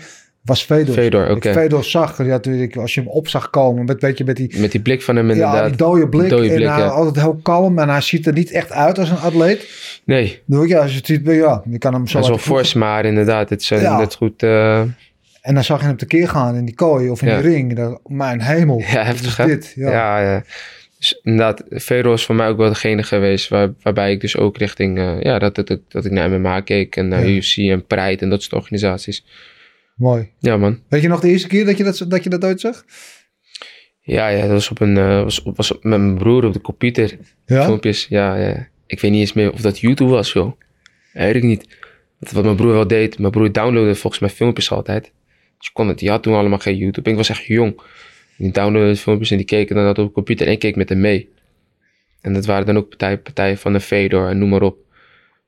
was 0.48 0.64
Fedor. 0.64 0.94
Fedor, 0.96 1.30
oké. 1.30 1.54
Fedor 1.54 1.84
zag, 1.84 2.18
ja, 2.18 2.24
natuurlijk, 2.24 2.76
als 2.76 2.94
je 2.94 3.00
hem 3.02 3.10
op 3.10 3.28
zag 3.28 3.50
komen, 3.50 3.86
met, 3.86 4.02
weet 4.02 4.18
je, 4.18 4.24
met 4.24 4.36
die, 4.36 4.60
Met 4.60 4.72
die 4.72 4.82
blik 4.82 5.02
van 5.02 5.16
hem 5.16 5.26
ja, 5.28 5.32
inderdaad. 5.34 5.68
die 5.68 5.78
dode 5.78 6.08
blik. 6.10 6.30
Dode 6.30 6.44
en 6.50 6.54
hij 6.54 6.62
ja. 6.62 6.86
altijd 6.88 7.16
heel 7.26 7.40
kalm 7.44 7.80
en 7.80 7.90
hij 7.90 8.02
ziet 8.02 8.28
er 8.28 8.34
niet 8.34 8.52
echt 8.52 8.72
uit 8.72 9.00
als 9.00 9.10
een 9.10 9.18
atleet. 9.18 9.70
Nee, 10.04 10.42
Dan, 10.46 10.68
ja, 10.68 10.80
als 10.82 10.92
je 10.92 10.98
het 10.98 11.06
ziet, 11.06 11.22
ja, 11.26 11.64
je 11.70 11.78
kan 11.78 11.94
hem 11.94 12.08
zo 12.08 12.14
hij 12.14 12.22
is 12.22 12.28
wel 12.30 12.38
fors, 12.38 12.74
maar 12.74 13.06
inderdaad, 13.06 13.50
het 13.50 13.62
is 13.62 13.72
eh, 13.72 13.82
Ja. 13.82 13.98
net 13.98 14.16
goed. 14.16 14.44
eh, 14.44 14.80
En 15.42 15.54
dan 15.54 15.64
zag 15.64 15.80
je 15.80 15.86
hem 15.86 15.98
tekeer 15.98 16.28
gaan 16.30 16.56
in 16.56 16.66
die 16.66 16.76
kooi 16.76 17.10
of 17.10 17.22
in 17.22 17.28
Ja. 17.28 17.42
die 17.42 17.52
ring. 17.52 17.76
Dan, 17.76 18.00
mijn 18.06 18.42
hemel, 18.42 18.80
ja, 18.80 19.04
heftig 19.04 19.36
dit? 19.36 19.74
Ja. 19.76 19.90
Ja, 19.92 20.20
ja. 20.32 20.44
Dus 21.00 21.20
inderdaad, 21.24 21.64
Fedor 21.70 22.14
is 22.14 22.26
voor 22.26 22.36
mij 22.36 22.48
ook 22.48 22.58
wel 22.58 22.70
degene 22.70 23.04
geweest 23.04 23.50
waar, 23.50 23.74
waarbij 23.82 24.12
ik 24.12 24.22
dus 24.22 24.38
ook 24.38 24.58
richting, 24.58 24.98
eh, 24.98 25.22
ja, 25.22 25.40
dat, 25.40 25.56
dat, 25.56 25.68
dat, 25.68 25.80
dat 25.88 26.06
ik 26.06 26.12
naar 26.12 26.30
MMA 26.40 26.60
keek 26.62 26.96
en 26.96 27.08
naar 27.08 27.28
Ja. 27.28 27.36
UFC 27.36 27.58
en 27.58 27.86
Pride 27.86 28.24
en 28.24 28.30
dat 28.30 28.42
soort 28.42 28.54
organisaties. 28.62 29.26
Mooi. 29.98 30.32
Ja 30.40 30.58
man. 30.58 30.80
Weet 30.90 31.02
je 31.02 31.08
nog 31.08 31.20
de 31.20 31.30
eerste 31.30 31.48
keer 31.48 31.66
dat 31.66 31.78
je 31.78 31.84
dat, 31.84 32.06
dat, 32.08 32.24
je 32.24 32.30
dat 32.30 32.46
ooit 32.46 32.60
zag? 32.60 32.86
Ja, 34.02 34.28
ja, 34.28 34.42
dat 34.42 34.50
was 34.50 34.70
op 34.70 34.80
een, 34.80 34.98
eh, 34.98 35.24
was, 35.24 35.42
op- 35.44 35.58
was 35.58 35.72
op, 35.72 35.84
met 35.84 36.00
mijn 36.00 36.18
broer 36.18 36.46
op 36.46 36.54
de 36.54 36.62
computer. 36.62 37.18
Ja? 37.46 37.64
Filmpjes, 37.64 38.06
ja, 38.10 38.36
ja. 38.36 38.68
Ik 38.86 39.00
weet 39.00 39.12
niet 39.12 39.20
eens 39.20 39.34
meer 39.34 39.52
of 39.54 39.62
dat 39.62 39.80
YouTube 39.80 40.12
was, 40.12 40.34
joh. 40.34 40.52
Ik 41.14 41.44
niet. 41.44 41.78
Wat, 42.20 42.44
mijn 42.44 42.56
broer 42.56 42.72
wel 42.74 42.88
deed, 42.88 43.20
mijn 43.20 43.32
broer 43.32 43.52
downloadde 43.52 43.96
volgens 43.96 44.22
mij 44.22 44.30
filmpjes 44.32 44.72
altijd. 44.72 45.04
Dus 45.58 45.68
je 45.68 45.74
kon 45.74 45.88
het, 45.88 46.00
die 46.00 46.10
had 46.10 46.24
toen 46.24 46.34
allemaal 46.34 46.60
geen 46.60 46.78
YouTube. 46.78 47.10
Ik 47.10 47.16
was 47.16 47.30
echt 47.30 47.46
jong. 47.46 47.82
Die 48.38 48.52
downloadde 48.52 48.96
filmpjes 48.96 49.32
en 49.32 49.38
die 49.38 49.46
keken 49.46 49.76
dan 49.76 49.86
dat 49.86 49.98
op 50.00 50.06
de 50.08 50.12
computer 50.14 50.46
en 50.48 50.52
ik 50.54 50.60
keek 50.60 50.76
met 50.76 50.90
hem 50.90 51.00
mee. 51.00 51.30
En 52.22 52.34
dat 52.34 52.46
waren 52.46 52.66
dan 52.66 52.78
ook 52.78 52.90
partijen, 52.90 53.22
partijen 53.22 53.58
van 53.58 53.74
de 53.74 53.80
Fedor 53.80 54.30
en 54.30 54.38
noem 54.38 54.50
maar 54.50 54.62
op. 54.62 54.78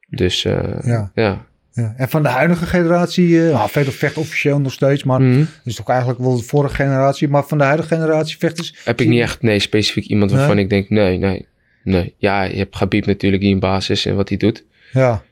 Dus 0.09 0.45
eh, 0.45 0.79
Ja. 0.85 1.11
ja. 1.15 1.47
Ja. 1.79 1.93
En 1.97 2.09
van 2.09 2.23
de 2.23 2.29
huidige 2.29 2.65
generatie, 2.65 3.37
nou, 3.39 3.69
Fedor 3.69 3.93
vecht 3.93 4.17
officieel 4.17 4.59
nog 4.59 4.71
steeds, 4.71 5.03
maar 5.03 5.19
dat 5.19 5.47
is 5.63 5.75
toch 5.75 5.89
eigenlijk 5.89 6.19
wel 6.19 6.35
de 6.37 6.43
vorige 6.43 6.75
generatie. 6.75 7.27
Maar 7.27 7.43
van 7.47 7.57
de 7.57 7.63
huidige 7.63 7.87
generatie 7.95 8.37
vechters, 8.37 8.75
Heb 8.83 9.01
ik 9.01 9.07
niet 9.07 9.21
echt, 9.21 9.41
nee, 9.41 9.59
specifiek 9.59 10.05
iemand 10.05 10.31
waarvan 10.31 10.55
Nee? 10.55 10.63
ik 10.63 10.69
denk, 10.69 10.89
nee, 10.89 11.17
nee, 11.17 11.45
nee. 11.83 12.13
Ja, 12.17 12.43
je 12.43 12.57
hebt 12.57 12.75
Gabib 12.75 13.05
natuurlijk 13.05 13.41
die 13.41 13.53
een 13.53 13.59
baas 13.59 13.89
is 13.89 14.05
en 14.05 14.15
wat 14.15 14.29
hij 14.29 14.37
doet. 14.37 14.65
ja, 14.93 15.23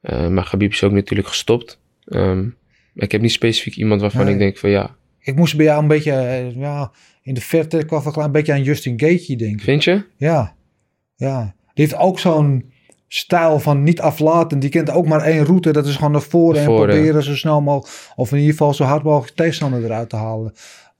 Eh, 0.00 0.28
maar 0.28 0.44
Gabib 0.44 0.72
is 0.72 0.82
ook 0.82 0.92
natuurlijk 0.92 1.28
gestopt. 1.28 1.80
Ehm, 2.04 2.44
ik 2.94 3.12
heb 3.12 3.20
niet 3.20 3.32
specifiek 3.32 3.76
iemand 3.76 4.00
waarvan 4.00 4.24
Nee. 4.24 4.32
ik 4.32 4.38
denk 4.38 4.58
van 4.58 4.70
ja, 4.70 4.96
ik 5.20 5.36
moest 5.36 5.56
bij 5.56 5.64
jou 5.66 5.82
een 5.82 5.88
beetje, 5.88 6.12
eh, 6.12 6.56
ja, 6.56 6.90
in 7.22 7.34
de 7.34 7.40
verte 7.40 7.84
kwam 7.86 8.02
wel 8.14 8.24
een 8.24 8.32
beetje 8.32 8.52
aan 8.52 8.62
Justin 8.62 9.00
Gaethje 9.00 9.36
denken. 9.36 9.60
vind 9.64 9.84
je? 9.84 10.04
Ja, 10.16 10.54
ja. 11.16 11.54
Die 11.74 11.84
heeft 11.86 11.96
ook 11.96 12.18
zo'n 12.18 12.72
stijl 13.08 13.58
van 13.60 13.82
niet 13.82 14.00
aflaten. 14.00 14.58
Die 14.58 14.70
kent 14.70 14.90
ook 14.90 15.06
maar 15.06 15.20
één 15.22 15.44
route. 15.44 15.72
Dat 15.72 15.86
is 15.86 15.94
gewoon 15.96 16.12
naar 16.12 16.20
voren, 16.22 16.60
en 16.60 16.64
proberen 16.66 17.22
zo 17.22 17.34
snel 17.36 17.60
mogelijk, 17.60 17.96
of 18.16 18.30
in 18.32 18.36
ieder 18.36 18.50
geval 18.52 18.74
zo 18.74 18.84
hard 18.84 19.02
mogelijk 19.02 19.36
tegenstander 19.36 19.84
eruit 19.84 20.08
te 20.08 20.16
halen. 20.16 20.52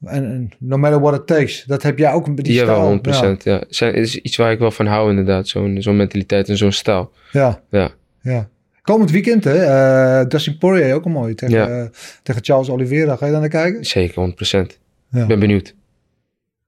En, 0.05 0.25
en 0.25 0.51
no 0.59 0.77
matter 0.77 1.01
what 1.01 1.15
it 1.15 1.27
takes. 1.27 1.65
Dat 1.65 1.83
heb 1.83 1.99
jij 1.99 2.13
ook. 2.13 2.43
Die 2.45 2.57
hebben 2.59 2.77
wel 2.81 2.99
stijl. 3.03 3.35
100%. 3.37 3.43
Ja. 3.43 3.63
Zijn, 3.69 3.95
het 3.95 4.05
is 4.07 4.17
iets 4.17 4.37
waar 4.37 4.53
ik 4.53 4.59
wel 4.59 4.71
van 4.71 4.87
hou 4.87 5.11
inderdaad. 5.11 5.49
Zo'n 5.49 5.77
zo'n 5.83 5.97
mentaliteit 5.97 6.49
en 6.49 6.57
zo'n 6.57 6.73
stijl. 6.73 7.13
Ja, 7.33 7.63
Ja. 7.71 7.91
ja. 8.23 8.49
Komend 8.83 9.11
weekend, 9.11 9.45
hè? 9.45 9.65
eh 9.65 10.29
Dustin 10.29 10.59
Poirier 10.59 10.95
ook 10.95 11.05
een 11.05 11.11
mooi. 11.13 11.35
Tegen, 11.35 11.55
Ja. 11.57 11.69
eh, 11.69 11.87
tegen 12.23 12.45
Charles 12.45 12.69
Oliveira. 12.69 13.17
Ga 13.17 13.27
je 13.27 13.33
daar 13.33 13.41
naar 13.41 13.51
kijken? 13.51 13.85
Zeker, 13.85 14.15
100%. 14.21 14.79
Ja. 15.11 15.21
Ik 15.23 15.27
ben 15.27 15.39
benieuwd. 15.39 15.75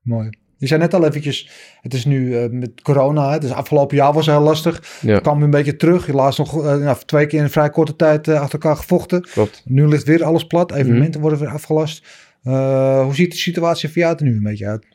Mooi. 0.03 0.29
Je 0.59 0.67
zei 0.67 0.81
net 0.81 0.95
al 0.95 1.07
eventjes, 1.07 1.49
het 1.81 1.95
is 1.95 2.05
nu 2.05 2.37
eh, 2.37 2.51
met 2.51 2.83
corona. 2.83 3.33
hè, 3.33 3.39
Dus 3.39 3.51
afgelopen 3.51 3.97
jaar 3.97 4.13
was 4.13 4.27
het 4.27 4.35
heel 4.35 4.45
lastig. 4.45 4.99
Ja, 5.01 5.19
kwam 5.19 5.35
weer 5.37 5.45
een 5.45 5.51
beetje 5.51 5.77
terug. 5.77 6.07
Je 6.07 6.13
laatst 6.13 6.39
nog 6.39 6.65
eh, 6.65 6.77
nou, 6.77 6.97
twee 7.07 7.27
keer 7.27 7.39
in 7.39 7.45
een 7.45 7.51
vrij 7.51 7.71
korte 7.71 7.97
tijd 7.97 8.29
eh, 8.29 8.41
achter 8.41 8.59
elkaar 8.59 8.77
gevochten. 8.77 9.21
klopt. 9.21 9.63
Nu 9.65 9.89
ligt 9.89 10.05
weer 10.05 10.25
alles 10.25 10.45
plat. 10.47 10.71
Mhm. 10.71 10.79
Evenementen 10.81 11.21
worden 11.21 11.39
weer 11.39 11.49
afgelast. 11.49 12.07
Hoe 12.43 13.11
ziet 13.15 13.31
de 13.31 13.37
situatie 13.37 13.89
voor 13.89 13.99
jou 14.03 14.17
er 14.17 14.25
nu 14.25 14.37
een 14.37 14.43
beetje 14.43 14.67
uit? 14.67 14.87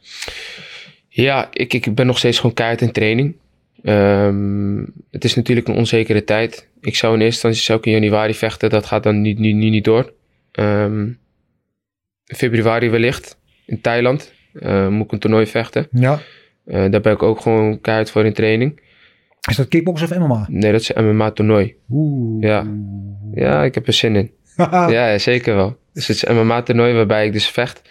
Ja, 1.09 1.47
ik, 1.51 1.73
ik 1.73 1.95
ben 1.95 2.05
nog 2.05 2.17
steeds 2.17 2.37
gewoon 2.39 2.53
keihard 2.55 2.81
in 2.81 2.91
training. 2.91 3.35
Ehm, 3.83 4.83
het 5.11 5.23
is 5.23 5.35
natuurlijk 5.35 5.67
een 5.67 5.75
onzekere 5.75 6.23
tijd. 6.23 6.67
Ik 6.81 6.95
zou 6.95 7.13
in 7.13 7.21
eerste 7.21 7.47
instantie 7.47 7.61
zou 7.61 7.79
ik 7.79 7.85
in 7.85 7.91
januari 7.91 8.33
vechten. 8.33 8.69
Dat 8.69 8.85
gaat 8.85 9.03
dan 9.03 9.21
niet, 9.21 9.39
niet, 9.39 9.55
niet, 9.55 9.71
niet 9.71 9.83
door. 9.83 10.13
Ehm, 10.51 11.09
februari 12.25 12.89
wellicht 12.89 13.37
in 13.65 13.81
Thailand. 13.81 14.33
Eh, 14.53 14.87
moet 14.87 15.05
ik 15.05 15.11
een 15.11 15.19
toernooi 15.19 15.45
vechten. 15.47 15.87
Ja, 15.91 16.19
Eh, 16.65 16.91
daar 16.91 17.01
ben 17.01 17.13
ik 17.13 17.23
ook 17.23 17.41
gewoon 17.41 17.81
keihard 17.81 18.11
voor 18.11 18.25
in 18.25 18.33
training. 18.33 18.81
Is 19.49 19.55
dat 19.55 19.67
kickbox 19.67 20.01
of 20.01 20.17
MMA? 20.17 20.45
Nee, 20.49 20.71
dat 20.71 20.81
is 20.81 20.95
een 20.95 21.15
MMA-toernooi. 21.15 21.75
Oeh. 21.89 22.43
Ja. 22.43 22.67
Ja, 23.33 23.63
ik 23.63 23.73
heb 23.75 23.87
er 23.87 23.93
zin 23.93 24.15
in. 24.15 24.31
ja, 24.95 25.17
zeker 25.17 25.55
wel. 25.55 25.77
Dus 25.93 26.07
het 26.07 26.15
is 26.15 26.27
een 26.27 26.35
MMA-toernooi 26.45 26.93
waarbij 26.93 27.25
ik 27.25 27.33
dus 27.33 27.47
vecht. 27.47 27.81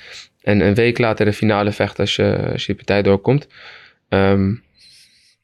En 0.43 0.61
een 0.61 0.75
week 0.75 0.99
later 0.99 1.25
de 1.25 1.33
finale 1.33 1.73
vecht 1.73 1.99
als 1.99 2.17
je, 2.17 2.49
als 2.53 2.67
je 2.67 2.75
partij 2.75 3.03
doorkomt. 3.03 3.47
Ehm, 4.09 4.53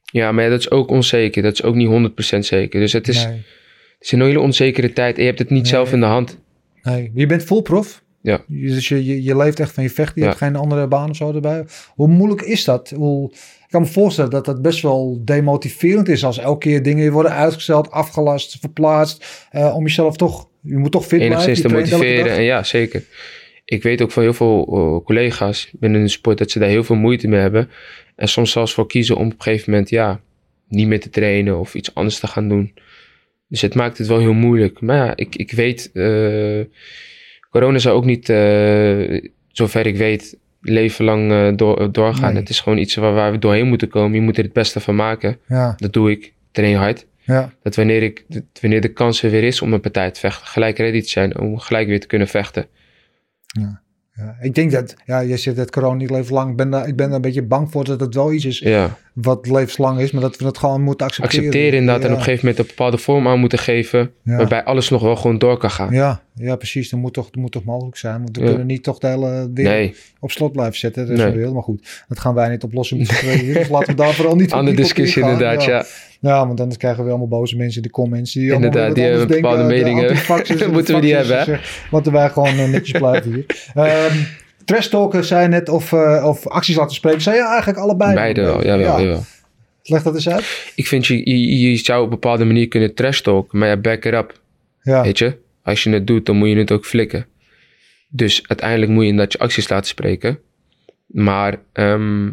ja, 0.05 0.31
maar 0.31 0.43
ja, 0.43 0.49
dat 0.49 0.59
is 0.59 0.71
ook 0.71 0.89
onzeker. 0.89 1.41
Dat 1.43 1.53
is 1.53 1.63
ook 1.63 1.75
niet 1.75 1.87
100% 1.87 2.45
zeker. 2.45 2.79
Dus 2.79 2.93
het 2.93 3.07
is, 3.07 3.25
Nee. 3.25 3.33
het 3.35 3.43
is 3.99 4.11
een 4.11 4.21
hele 4.21 4.39
onzekere 4.39 4.93
tijd. 4.93 5.15
En 5.15 5.21
je 5.21 5.27
hebt 5.27 5.39
het 5.39 5.49
niet 5.49 5.61
Nee. 5.63 5.71
zelf 5.71 5.93
in 5.93 5.99
de 5.99 6.05
hand. 6.05 6.39
Nee. 6.83 7.11
Je 7.13 7.25
bent 7.25 7.43
vol 7.43 7.61
prof. 7.61 8.03
Ja. 8.21 8.43
Dus 8.47 8.87
je, 8.87 9.05
je, 9.05 9.23
je 9.23 9.37
leeft 9.37 9.59
echt 9.59 9.71
van 9.71 9.83
je 9.83 9.89
vechten. 9.89 10.13
Je 10.15 10.21
Ja. 10.21 10.27
hebt 10.27 10.37
geen 10.41 10.55
andere 10.55 10.87
baan 10.87 11.09
of 11.09 11.15
zo 11.15 11.33
erbij. 11.33 11.65
Hoe 11.95 12.07
moeilijk 12.07 12.41
is 12.41 12.63
dat? 12.63 12.89
Hoe, 12.89 13.29
ik 13.31 13.67
kan 13.69 13.81
me 13.81 13.87
voorstellen 13.87 14.29
dat 14.31 14.45
dat 14.45 14.61
best 14.61 14.81
wel 14.81 15.21
demotiverend 15.25 16.09
is. 16.09 16.23
Als 16.25 16.37
elke 16.37 16.59
keer 16.69 16.83
dingen 16.83 17.11
worden 17.11 17.31
uitgesteld, 17.31 17.91
afgelast, 17.91 18.57
verplaatst. 18.59 19.47
eh, 19.51 19.75
om 19.75 19.83
jezelf 19.83 20.17
toch... 20.17 20.47
Je 20.61 20.77
moet 20.77 20.91
toch 20.91 21.01
fit 21.05 21.17
blijven. 21.17 21.31
enigszins 21.37 21.57
je 21.61 21.67
te 21.67 21.73
motiveren. 21.73 22.31
En 22.35 22.43
ja, 22.43 22.63
zeker. 22.63 23.03
Ik 23.65 23.83
weet 23.83 24.01
ook 24.01 24.11
van 24.11 24.23
heel 24.23 24.33
veel 24.33 24.65
eh, 24.67 25.05
collega's 25.05 25.69
binnen 25.79 26.01
de 26.01 26.07
sport 26.07 26.37
dat 26.37 26.51
ze 26.51 26.59
daar 26.59 26.69
heel 26.69 26.83
veel 26.83 26.95
moeite 26.95 27.27
mee 27.27 27.39
hebben. 27.39 27.69
En 28.15 28.27
soms 28.27 28.51
zelfs 28.51 28.73
voor 28.73 28.87
kiezen 28.87 29.15
om 29.15 29.25
op 29.25 29.31
een 29.31 29.41
gegeven 29.41 29.71
moment 29.71 29.89
ja, 29.89 30.19
niet 30.67 30.87
meer 30.87 30.99
te 30.99 31.09
trainen 31.09 31.59
of 31.59 31.75
iets 31.75 31.95
anders 31.95 32.19
te 32.19 32.27
gaan 32.27 32.49
doen. 32.49 32.73
Dus 33.47 33.61
het 33.61 33.75
maakt 33.75 33.97
het 33.97 34.07
wel 34.07 34.19
heel 34.19 34.33
moeilijk. 34.33 34.81
Maar 34.81 34.95
ja, 35.05 35.15
ik, 35.15 35.35
ik 35.35 35.51
weet, 35.51 35.89
eh, 35.93 36.59
corona 37.49 37.77
zou 37.77 37.95
ook 37.95 38.05
niet, 38.05 38.29
eh, 38.29 39.29
zover 39.47 39.85
ik 39.85 39.97
weet, 39.97 40.37
leven 40.61 41.05
lang 41.05 41.31
eh, 41.31 41.47
door, 41.55 41.91
doorgaan. 41.91 42.33
Nee. 42.33 42.41
Het 42.41 42.49
is 42.49 42.59
gewoon 42.59 42.77
iets 42.77 42.95
waar, 42.95 43.13
waar 43.13 43.31
we 43.31 43.39
doorheen 43.39 43.67
moeten 43.67 43.87
komen. 43.87 44.13
Je 44.13 44.21
moet 44.21 44.37
er 44.37 44.43
het 44.43 44.53
beste 44.53 44.79
van 44.79 44.95
maken. 44.95 45.37
Ja, 45.47 45.73
Dat 45.77 45.93
doe 45.93 46.11
ik. 46.11 46.33
Train 46.51 46.75
hard 46.75 47.07
ja. 47.33 47.53
dat 47.61 47.75
wanneer, 47.75 48.03
ik, 48.03 48.25
dat 48.27 48.43
wanneer 48.61 48.81
de 48.81 48.93
kans 48.93 49.23
er 49.23 49.31
weer 49.31 49.43
is 49.43 49.61
om 49.61 49.73
een 49.73 49.81
partij 49.81 50.11
te 50.11 50.19
vechten, 50.19 50.47
gelijk 50.47 50.77
ready 50.77 51.01
te 51.01 51.09
zijn 51.09 51.39
om 51.39 51.57
gelijk 51.59 51.87
weer 51.87 51.99
te 51.99 52.07
kunnen 52.07 52.27
vechten. 52.27 52.67
Ja, 53.45 53.81
ik 54.41 54.55
denk 54.55 54.71
dat, 54.71 54.95
ja, 55.05 55.19
je 55.19 55.37
zit 55.37 55.57
het 55.57 55.71
corona 55.71 55.95
niet 55.95 56.09
levenslang. 56.09 56.49
Ik 56.49 56.55
ben, 56.55 56.69
daar, 56.69 56.87
ik 56.87 56.95
ben 56.95 57.05
daar 57.05 57.15
een 57.15 57.21
beetje 57.21 57.43
bang 57.43 57.71
voor 57.71 57.83
dat 57.83 57.99
het 57.99 58.15
wel 58.15 58.33
iets 58.33 58.45
is 58.45 58.59
Ja, 58.59 58.97
wat 59.21 59.47
levenslang 59.47 59.99
is, 59.99 60.11
maar 60.11 60.21
dat 60.21 60.37
we 60.37 60.45
het 60.45 60.57
gewoon 60.57 60.81
moeten 60.81 61.05
accepteren. 61.07 61.39
accepteren 61.39 61.79
inderdaad 61.79 62.03
en 62.03 62.11
op 62.11 62.17
een 62.17 62.23
gegeven 62.23 62.45
moment 62.45 62.63
een 62.63 62.67
bepaalde 62.75 62.97
vorm 62.97 63.27
aan 63.27 63.39
moeten 63.39 63.59
geven, 63.59 64.11
Ja. 64.23 64.35
waarbij 64.37 64.63
alles 64.63 64.89
nog 64.89 65.01
wel 65.01 65.15
gewoon 65.15 65.37
door 65.37 65.57
kan 65.57 65.71
gaan. 65.71 65.93
Ja, 65.93 66.21
ja, 66.35 66.55
precies. 66.55 66.89
Dat 66.89 66.99
moet 66.99 67.13
toch, 67.13 67.25
dat 67.25 67.35
moet 67.35 67.51
toch 67.51 67.63
mogelijk 67.63 67.97
zijn. 67.97 68.17
Want 68.23 68.37
we 68.37 68.41
Ja. 68.43 68.49
kunnen 68.49 68.65
niet 68.67 68.83
toch 68.83 68.97
de 68.97 69.07
hele 69.07 69.29
wereld 69.29 69.53
Nee, 69.75 69.95
op 70.19 70.31
slot 70.31 70.51
blijven 70.51 70.77
zetten. 70.77 71.07
Dat 71.07 71.17
is 71.17 71.23
Nee. 71.23 71.33
heel, 71.37 71.53
maar 71.53 71.63
goed. 71.63 72.03
Dat 72.07 72.19
gaan 72.19 72.33
wij 72.33 72.49
niet 72.49 72.63
oplossen 72.63 72.97
met 72.97 73.07
z'n. 73.07 73.53
Dus 73.53 73.69
laten 73.69 73.87
we 73.87 73.93
daar 74.01 74.13
vooral 74.13 74.35
niet 74.35 74.51
andere 74.51 74.75
niet 74.75 74.85
op 74.85 74.95
discussie 74.95 75.21
inderdaad, 75.21 75.63
ja. 75.63 75.85
Ja, 76.21 76.45
want 76.45 76.57
dan 76.57 76.75
krijgen 76.77 77.03
we 77.03 77.09
allemaal 77.09 77.27
boze 77.27 77.55
mensen 77.55 77.75
in 77.81 77.87
de 77.87 77.93
comments. 77.93 78.33
Die 78.33 78.51
allemaal 78.51 78.67
Inderdaad, 78.67 78.95
die 78.95 79.03
hebben 79.03 79.27
bepaalde. 79.27 79.61
De 79.61 79.67
meningen. 79.67 80.07
de 80.07 80.69
Moeten 80.71 80.95
we 80.95 81.01
die 81.01 81.15
hebben, 81.15 81.37
hè? 81.39 81.53
Eh, 81.53 81.59
Laten 81.91 82.11
wij 82.11 82.29
gewoon 82.29 82.47
eh, 82.57 82.69
netjes 82.69 82.99
blijven 82.99 83.33
hier. 83.33 83.45
Ehm 83.85 84.17
trash 84.69 84.87
talken 84.87 85.23
zei 85.25 85.41
je 85.41 85.47
net 85.47 85.69
of, 85.69 85.93
eh, 85.93 86.25
of 86.25 86.47
acties 86.47 86.75
laten 86.75 86.95
spreken. 86.95 87.21
Zei 87.21 87.35
je 87.35 87.47
eigenlijk 87.47 87.77
allebei? 87.79 88.13
beide 88.13 88.41
wel, 88.41 88.63
jawel, 88.65 88.97
Ja. 88.97 89.01
jawel. 89.01 89.23
Leg 89.83 90.03
dat 90.03 90.15
eens 90.15 90.29
uit. 90.29 90.71
Ik 90.75 90.87
vind 90.87 91.05
je, 91.07 91.29
je, 91.29 91.59
je 91.69 91.77
zou 91.77 91.97
op 91.99 92.03
een 92.03 92.09
bepaalde 92.09 92.45
manier 92.45 92.67
kunnen 92.67 92.93
trash 92.93 93.19
talken, 93.19 93.59
maar 93.59 93.67
ja, 93.67 93.77
back 93.77 94.05
it 94.05 94.13
up, 94.13 94.39
Ja, 94.81 95.01
weet 95.03 95.17
je. 95.17 95.37
Als 95.63 95.83
je 95.83 95.89
het 95.89 96.07
doet, 96.07 96.25
dan 96.25 96.35
moet 96.35 96.49
je 96.49 96.55
het 96.57 96.71
ook 96.71 96.85
flikken. 96.85 97.25
Dus 98.09 98.43
uiteindelijk 98.47 98.91
moet 98.91 99.03
je 99.03 99.09
inderdaad 99.09 99.33
je 99.33 99.39
acties 99.39 99.69
laten 99.69 99.87
spreken. 99.87 100.39
Maar 101.07 101.59
ehm, 101.73 102.27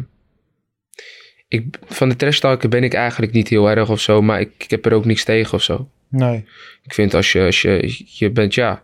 ik, 1.47 1.65
van 1.85 2.09
de 2.09 2.15
trash 2.15 2.39
talken 2.39 2.69
ben 2.69 2.83
ik 2.83 2.93
eigenlijk 2.93 3.31
niet 3.31 3.47
heel 3.47 3.69
erg 3.69 3.89
of 3.89 3.99
zo, 3.99 4.21
maar 4.21 4.39
ik, 4.39 4.51
ik 4.57 4.69
heb 4.69 4.85
er 4.85 4.93
ook 4.93 5.05
niks 5.05 5.23
tegen 5.23 5.53
of 5.53 5.61
zo. 5.63 5.89
Nee. 6.09 6.45
Ik 6.83 6.93
vind 6.93 7.13
als 7.13 7.31
je, 7.31 7.41
als 7.45 7.61
je, 7.61 8.03
je 8.05 8.31
bent, 8.31 8.53
ja, 8.53 8.83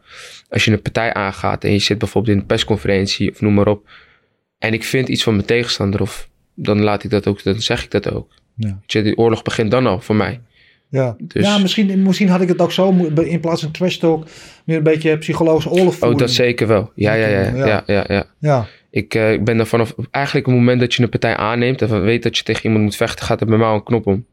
als 0.49 0.65
je 0.65 0.71
een 0.71 0.81
partij 0.81 1.13
aangaat 1.13 1.63
en 1.63 1.71
je 1.71 1.79
zit 1.79 1.97
bijvoorbeeld 1.97 2.36
in 2.36 2.41
een 2.41 2.47
persconferentie 2.47 3.31
of 3.31 3.41
noem 3.41 3.53
maar 3.53 3.67
op. 3.67 3.89
En 4.59 4.73
ik 4.73 4.83
vind 4.83 5.07
iets 5.07 5.23
van 5.23 5.33
mijn 5.36 5.45
tegenstander 5.47 6.01
of 6.01 6.29
dan 6.55 6.81
laat 6.81 7.03
ik 7.03 7.09
dat 7.09 7.27
ook, 7.27 7.43
dan 7.43 7.62
zeg 7.62 7.83
ik 7.83 7.91
dat 7.91 8.12
ook. 8.12 8.31
Ja. 8.55 8.67
Weet 8.67 8.91
je, 8.91 9.01
die 9.01 9.17
oorlog 9.17 9.41
begint 9.41 9.71
dan 9.71 9.88
al 9.88 9.99
voor 10.01 10.15
mij. 10.15 10.41
Ja, 10.89 11.15
Dus- 11.19 11.45
ja 11.45 11.57
misschien, 11.57 12.03
misschien 12.03 12.29
had 12.29 12.41
ik 12.41 12.47
het 12.47 12.62
ook 12.62 12.71
zo 12.71 12.89
in 13.13 13.39
plaats 13.39 13.62
van 13.62 13.71
trash 13.71 13.95
talk 13.97 14.25
meer 14.65 14.77
een 14.77 14.83
beetje 14.83 15.17
psychologische 15.17 15.69
oorlog 15.69 15.93
Oh, 15.93 15.99
voeren. 15.99 16.17
dat 16.17 16.31
zeker 16.31 16.67
wel. 16.67 16.91
Ja, 16.95 17.13
ja, 17.13 17.27
ja. 17.27 17.41
Ja. 17.55 17.65
ja, 17.65 17.83
ja, 17.86 18.03
ja. 18.07 18.25
Ja, 18.39 18.67
Ik, 18.89 19.15
eh, 19.15 19.31
ik 19.31 19.43
ben 19.43 19.59
er 19.59 19.65
vanaf, 19.67 19.95
eigenlijk 20.12 20.47
op 20.47 20.51
het 20.53 20.62
moment 20.62 20.79
dat 20.79 20.93
je 20.93 21.03
een 21.03 21.09
partij 21.09 21.36
aanneemt 21.38 21.81
en 21.81 22.03
weet 22.03 22.23
dat 22.23 22.38
je 22.38 22.43
tegen 22.43 22.63
iemand 22.63 22.83
moet 22.83 22.95
vechten, 22.95 23.25
gaat 23.25 23.41
er 23.41 23.47
bij 23.47 23.57
mij 23.57 23.67
al 23.67 23.75
een 23.75 23.83
knop 23.83 24.07
om. 24.07 24.25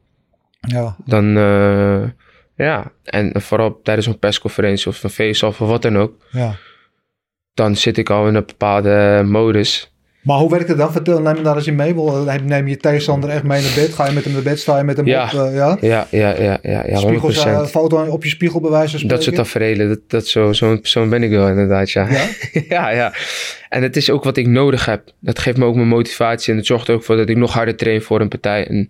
ja, 0.61 0.97
Dan, 1.05 1.37
eh, 1.37 2.03
ja, 2.65 2.93
en 3.05 3.33
vooral 3.41 3.81
tijdens 3.83 4.07
een 4.07 4.19
persconferentie 4.19 4.87
of 4.89 5.03
een 5.03 5.11
face-off 5.11 5.61
of 5.61 5.69
wat 5.69 5.83
dan 5.83 5.99
ook, 5.99 6.13
ja. 6.31 6.55
dan 7.55 7.77
zit 7.77 7.99
ik 7.99 8.11
al 8.11 8.29
in 8.29 8.35
een 8.35 8.47
bepaalde 8.47 9.23
modus. 9.27 9.93
Maar 10.21 10.39
hoe 10.39 10.51
werkt 10.51 10.69
het 10.69 10.79
dan? 10.79 10.93
Vertel, 10.93 11.21
neem 11.21 11.37
je 11.37 11.43
daar 11.43 11.57
eens 11.57 11.67
in 11.67 11.75
mee. 11.75 11.95
Wel, 11.95 12.25
Neem 12.45 12.69
je 12.69 12.77
tegenstander 12.77 13.31
echt 13.31 13.43
mee 13.43 13.63
naar 13.63 13.73
bed? 13.75 13.95
Ga 13.95 14.07
je 14.07 14.13
met 14.13 14.25
hem 14.25 14.33
naar 14.33 14.43
bed? 14.43 14.61
Sta 14.61 14.79
je 14.79 14.85
met 14.85 14.97
hem 14.97 15.07
Ja. 15.07 15.25
op? 15.25 15.33
eh, 15.33 15.55
ja? 15.55 15.77
Ja, 15.81 16.07
ja, 16.11 16.35
ja, 16.43 16.59
ja, 16.63 16.87
ja 16.87 16.95
100%. 16.95 16.99
Spiegels, 16.99 17.45
eh, 17.45 17.65
foto 17.67 18.05
op 18.07 18.25
je 18.25 18.29
spiegel 18.31 18.61
bij 18.61 18.71
wijze 18.71 18.91
van 18.91 18.99
spreken? 18.99 19.17
dat 19.17 19.25
soort 19.25 19.37
tafereelen, 19.37 19.89
dat, 19.89 20.01
dat 20.07 20.27
zo, 20.27 20.53
zo'n 20.53 20.81
persoon 20.81 21.09
ben 21.09 21.23
ik 21.23 21.31
wel 21.31 21.49
inderdaad, 21.49 21.91
ja. 21.91 22.09
Ja? 22.11 22.27
ja, 22.69 22.91
ja. 22.91 23.13
En 23.69 23.83
het 23.83 23.97
is 23.97 24.11
ook 24.11 24.25
wat 24.25 24.37
ik 24.37 24.47
nodig 24.47 24.85
heb. 24.87 25.03
Dat 25.21 25.39
geeft 25.39 25.57
me 25.57 25.65
ook 25.65 25.75
mijn 25.75 25.89
motivatie 25.89 26.53
en 26.53 26.59
het 26.59 26.67
zorgt 26.67 26.89
er 26.89 26.95
ook 26.95 27.05
voor 27.05 27.17
dat 27.17 27.29
ik 27.29 27.37
nog 27.37 27.53
harder 27.53 27.77
train 27.77 28.03
voor 28.03 28.21
een 28.21 28.29
partij. 28.29 28.67
En 28.67 28.89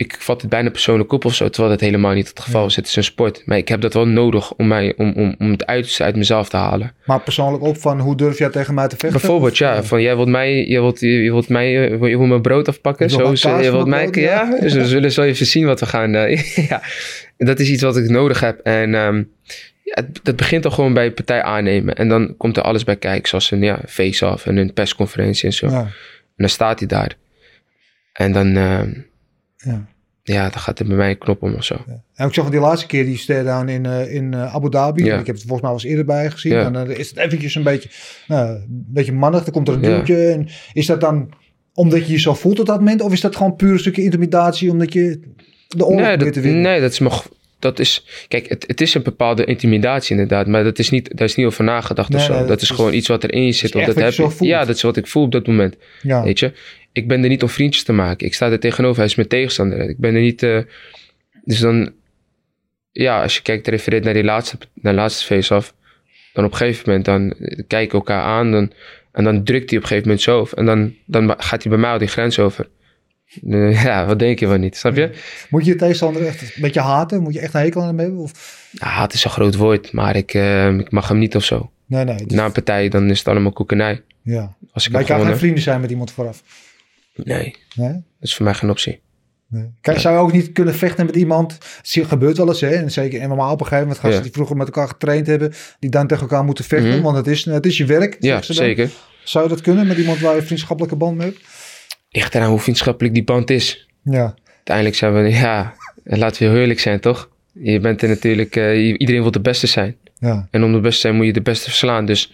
ik 0.00 0.16
vat 0.18 0.40
het 0.40 0.50
bijna 0.50 0.70
persoonlijk 0.70 1.12
op 1.12 1.24
of 1.24 1.34
zo, 1.34 1.48
terwijl 1.48 1.72
dat 1.72 1.80
helemaal 1.82 2.12
niet 2.14 2.28
het 2.28 2.40
geval 2.40 2.66
is. 2.66 2.76
Het 2.76 2.86
is 2.86 2.96
een 2.96 3.04
sport. 3.04 3.42
Maar 3.46 3.56
ik 3.58 3.68
heb 3.68 3.80
dat 3.80 3.94
wel 3.94 4.06
nodig 4.06 4.52
om, 4.52 4.66
mij, 4.66 4.94
om, 4.96 5.12
om, 5.12 5.34
om 5.38 5.50
het 5.50 5.66
uiterste 5.66 6.02
uit 6.04 6.16
mezelf 6.16 6.48
te 6.48 6.56
halen. 6.56 6.92
Maar 7.04 7.20
persoonlijk 7.20 7.64
ook 7.64 7.76
van 7.76 8.00
hoe 8.00 8.16
durf 8.16 8.38
jij 8.38 8.48
tegen 8.48 8.74
mij 8.74 8.88
te 8.88 8.96
vechten? 8.96 9.20
Bijvoorbeeld, 9.20 9.52
Of- 9.52 9.58
ja, 9.58 9.82
van 9.82 10.02
jij 10.02 10.16
wilt 10.16 10.28
mij, 10.28 10.66
je 10.66 10.80
wilt, 10.80 11.00
je, 11.00 11.30
wilt 11.32 11.48
mij, 11.48 11.84
eh, 11.84 11.90
je 11.90 11.98
wilt 12.16 12.28
mijn 12.28 12.40
brood 12.42 12.68
afpakken. 12.68 13.08
Je 13.08 13.16
wilt 13.16 13.38
Zo, 13.38 13.60
je 13.60 13.70
wilt 13.70 13.86
mij, 13.86 14.02
brood, 14.02 14.14
ja. 14.24 14.58
Dus 14.60 14.74
we 14.74 14.86
zullen 14.86 15.12
zo 15.12 15.22
even 15.22 15.46
zien 15.46 15.66
wat 15.66 15.80
we 15.80 15.86
gaan. 15.86 16.14
eh, 16.14 16.56
ja, 16.68 16.82
dat 17.36 17.58
is 17.60 17.70
iets 17.70 17.82
wat 17.82 17.96
ik 17.96 18.08
nodig 18.08 18.40
heb. 18.40 18.58
En 18.58 18.94
ehm, 18.94 19.22
ja, 19.82 20.02
dat 20.22 20.36
begint 20.36 20.64
al 20.64 20.70
gewoon 20.70 20.94
bij 20.94 21.12
partij 21.12 21.42
aannemen. 21.42 21.94
En 21.94 22.08
dan 22.08 22.34
komt 22.36 22.56
er 22.56 22.62
alles 22.62 22.84
bij 22.84 22.96
kijken, 22.96 23.28
zoals 23.28 23.50
een 23.50 23.62
ja, 23.62 23.80
face-off 23.86 24.46
en 24.46 24.56
een 24.56 24.72
persconferentie 24.72 25.44
en 25.44 25.52
zo. 25.52 25.66
En 25.66 25.92
dan 26.36 26.48
staat 26.48 26.78
hij 26.78 26.88
daar. 26.88 27.14
En 28.12 28.32
dan, 28.32 28.56
ehm, 28.56 28.90
ja. 29.56 29.86
Ja, 30.32 30.42
dan 30.42 30.60
gaat 30.60 30.78
er 30.78 30.86
bij 30.86 30.96
mij 30.96 31.10
een 31.10 31.18
knop 31.18 31.42
om 31.42 31.54
of 31.54 31.64
zo. 31.64 31.76
En 32.14 32.26
ik 32.26 32.34
zag 32.34 32.44
van 32.44 32.52
die 32.52 32.60
laatste 32.60 32.86
keer 32.86 33.04
die 33.04 33.16
stare-down 33.18 33.68
in, 33.68 33.86
eh, 33.86 34.14
in 34.14 34.34
eh, 34.34 34.54
Abu 34.54 34.70
Dhabi. 34.70 35.04
Ja. 35.04 35.18
Ik 35.18 35.26
heb 35.26 35.34
het 35.34 35.44
volgens 35.46 35.60
mij 35.60 35.70
wel 35.70 35.72
eens 35.72 35.84
eerder 35.84 36.04
bij 36.04 36.30
gezien. 36.30 36.52
Ja. 36.52 36.64
En 36.64 36.72
dan 36.72 36.90
is 36.90 37.08
het 37.08 37.18
eventjes 37.18 37.54
een 37.54 37.62
beetje, 37.62 37.88
nou, 38.26 38.48
een 38.48 38.84
beetje 38.88 39.12
mannig. 39.12 39.44
Dan 39.44 39.52
komt 39.52 39.68
er 39.68 39.74
een 39.74 39.80
duwtje. 39.80 40.26
En 40.28 40.48
is 40.72 40.86
dat 40.86 41.00
dan 41.00 41.28
omdat 41.74 42.06
je 42.06 42.12
je 42.12 42.18
zo 42.18 42.34
voelt 42.34 42.60
op 42.60 42.66
dat 42.66 42.78
moment? 42.78 43.00
Of 43.02 43.12
is 43.12 43.20
dat 43.20 43.36
gewoon 43.36 43.56
puur 43.56 43.72
een 43.72 43.78
stukje 43.78 44.02
intimidatie 44.02 44.70
omdat 44.70 44.92
je 44.92 45.20
de 45.68 45.84
oorlog 45.84 46.06
Nee, 46.06 46.16
dat, 46.16 46.32
te 46.32 46.40
winnen? 46.40 46.62
nee, 46.62 46.80
dat 46.80 46.92
is 46.92 46.98
nog. 46.98 47.28
Dat 47.60 47.78
is, 47.78 48.04
kijk, 48.28 48.48
het, 48.48 48.64
het 48.66 48.80
is 48.80 48.94
een 48.94 49.02
bepaalde 49.02 49.44
intimidatie 49.44 50.10
inderdaad, 50.12 50.46
maar 50.46 50.64
dat 50.64 50.78
is 50.78 50.90
niet, 50.90 51.16
daar 51.16 51.26
is 51.26 51.34
niet 51.34 51.46
over 51.46 51.64
nagedacht 51.64 52.08
Nee, 52.08 52.18
of 52.18 52.24
zo. 52.24 52.30
nee, 52.30 52.40
dat, 52.40 52.48
dat 52.48 52.62
is 52.62 52.70
gewoon 52.70 52.92
iets 52.94 53.08
wat 53.08 53.24
erin 53.24 53.54
zit. 53.54 53.74
Of 53.74 53.80
dat 53.86 53.94
heb 54.04 54.12
ik- 54.24 54.30
ja, 54.46 54.64
dat 54.64 54.76
is 54.76 54.82
wat 54.82 54.96
ik 54.96 55.06
voel 55.06 55.22
op 55.22 55.32
dat 55.32 55.46
moment. 55.46 55.76
Ja, 56.02 56.22
Weet 56.24 56.38
je, 56.38 56.52
ik 56.92 57.08
ben 57.08 57.22
er 57.22 57.28
niet 57.28 57.42
om 57.42 57.48
vriendjes 57.48 57.84
te 57.84 57.92
maken. 57.92 58.26
Ik 58.26 58.34
sta 58.34 58.50
er 58.50 58.60
tegenover, 58.60 58.96
hij 58.96 59.06
is 59.06 59.14
mijn 59.14 59.28
tegenstander. 59.28 59.88
Ik 59.88 59.98
ben 59.98 60.14
er 60.14 60.20
niet. 60.20 60.42
eh, 60.42 60.58
dus 61.44 61.58
dan, 61.58 61.92
ja, 62.92 63.22
als 63.22 63.36
je 63.36 63.42
kijkt, 63.42 63.68
refereert 63.68 64.04
naar 64.04 64.14
die 64.14 64.24
laatste, 64.24 64.58
naar 64.74 64.94
laatste 64.94 65.24
face-off, 65.24 65.74
dan 66.32 66.44
op 66.44 66.50
een 66.50 66.56
gegeven 66.56 66.82
moment, 66.86 67.04
dan 67.04 67.32
eh, 67.32 67.62
kijken 67.66 67.98
elkaar 67.98 68.22
aan 68.22 68.50
dan, 68.50 68.72
en 69.12 69.24
dan 69.24 69.44
drukt 69.44 69.70
hij 69.70 69.78
op 69.78 69.84
een 69.84 69.88
gegeven 69.88 70.08
moment 70.08 70.22
zo. 70.22 70.48
En 70.54 70.66
dan, 70.66 70.94
dan 71.06 71.34
gaat 71.38 71.62
hij 71.62 71.70
bij 71.72 71.80
mij 71.80 71.90
al 71.90 71.98
die 71.98 72.08
grens 72.08 72.38
over. 72.38 72.68
Ja, 73.84 74.06
wat 74.06 74.18
denk 74.18 74.38
je 74.38 74.46
wel 74.46 74.56
niet, 74.58 74.76
snap 74.76 74.96
je? 74.96 75.10
Moet 75.50 75.64
je 75.64 75.70
je 75.70 75.76
tegenstander 75.76 76.26
echt 76.26 76.42
een 76.42 76.62
beetje 76.62 76.80
haten? 76.80 77.22
Moet 77.22 77.34
je 77.34 77.40
echt 77.40 77.54
een 77.54 77.60
hekel 77.60 77.80
aan 77.80 77.86
hem 77.86 77.98
hebben? 77.98 78.18
Of? 78.18 78.58
Ja, 78.72 79.02
het 79.02 79.12
is 79.12 79.24
een 79.24 79.30
groot 79.30 79.54
woord, 79.56 79.92
maar 79.92 80.16
ik, 80.16 80.34
eh, 80.34 80.78
ik 80.78 80.90
mag 80.90 81.08
hem 81.08 81.18
niet 81.18 81.36
of 81.36 81.44
zo. 81.44 81.70
Nee, 81.86 82.04
nee. 82.04 82.16
dus- 82.16 82.36
Na 82.36 82.44
een 82.44 82.52
partij, 82.52 82.88
dan 82.88 83.10
is 83.10 83.18
het 83.18 83.28
allemaal 83.28 83.52
koekenij. 83.52 84.02
ja. 84.22 84.54
Als 84.72 84.86
ik 84.86 84.92
Maar 84.92 85.00
je 85.00 85.06
kan 85.06 85.24
geen 85.24 85.36
vrienden 85.38 85.62
zijn 85.62 85.80
met 85.80 85.90
iemand 85.90 86.10
vooraf. 86.12 86.42
Nee, 87.14 87.54
Nee? 87.76 87.92
dat 87.92 88.02
is 88.20 88.34
voor 88.34 88.44
mij 88.44 88.54
geen 88.54 88.70
optie. 88.70 89.00
Nee. 89.48 89.70
Kijk, 89.80 89.98
zou 89.98 90.14
je 90.14 90.20
ook 90.20 90.32
niet 90.32 90.52
kunnen 90.52 90.74
vechten 90.74 91.06
met 91.06 91.16
iemand? 91.16 91.58
Het 91.92 92.06
gebeurt 92.08 92.36
wel 92.36 92.48
eens, 92.48 92.60
hè? 92.60 92.68
En 92.68 92.90
zeker 92.90 93.20
in 93.20 93.28
MMA 93.28 93.44
op 93.52 93.60
een 93.60 93.66
gegeven 93.66 93.78
moment 93.78 93.98
gasten 93.98 94.16
Ja. 94.18 94.22
die 94.22 94.32
vroeger 94.32 94.56
met 94.56 94.66
elkaar 94.66 94.88
getraind 94.88 95.26
hebben, 95.26 95.52
die 95.78 95.90
dan 95.90 96.06
tegen 96.06 96.22
elkaar 96.22 96.44
moeten 96.44 96.64
vechten, 96.64 96.90
Mhm. 96.90 97.02
want 97.02 97.16
het 97.16 97.26
is, 97.26 97.44
het 97.44 97.66
is 97.66 97.76
je 97.76 97.84
werk. 97.84 98.16
Ja, 98.20 98.42
zeker. 98.42 98.90
Zou 99.24 99.44
je 99.44 99.50
dat 99.50 99.60
kunnen 99.60 99.86
met 99.86 99.96
iemand 99.98 100.20
waar 100.20 100.34
je 100.34 100.40
een 100.40 100.46
vriendschappelijke 100.46 100.96
band 100.96 101.16
mee 101.16 101.26
hebt? 101.26 101.40
Ligt 102.10 102.34
eraan 102.34 102.50
hoe 102.50 102.58
vriendschappelijk 102.58 103.14
die 103.14 103.24
band 103.24 103.50
is. 103.50 103.88
Ja, 104.02 104.34
Uiteindelijk 104.56 104.96
zijn 104.96 105.14
we, 105.14 105.30
ja, 105.30 105.74
laten 106.04 106.42
we 106.42 106.48
heel 106.48 106.60
eerlijk 106.60 106.80
zijn, 106.80 107.00
toch? 107.00 107.30
Je 107.52 107.80
bent 107.80 108.02
er 108.02 108.08
natuurlijk, 108.08 108.56
eh, 108.56 108.86
iedereen 109.00 109.22
wil 109.22 109.30
de 109.30 109.40
beste 109.40 109.66
zijn. 109.66 109.96
ja, 110.18 110.48
En 110.50 110.64
om 110.64 110.72
de 110.72 110.80
beste 110.80 110.94
te 110.94 111.00
zijn 111.00 111.14
moet 111.14 111.26
je 111.26 111.32
de 111.32 111.42
beste 111.42 111.64
verslaan. 111.68 112.06
Dus 112.06 112.26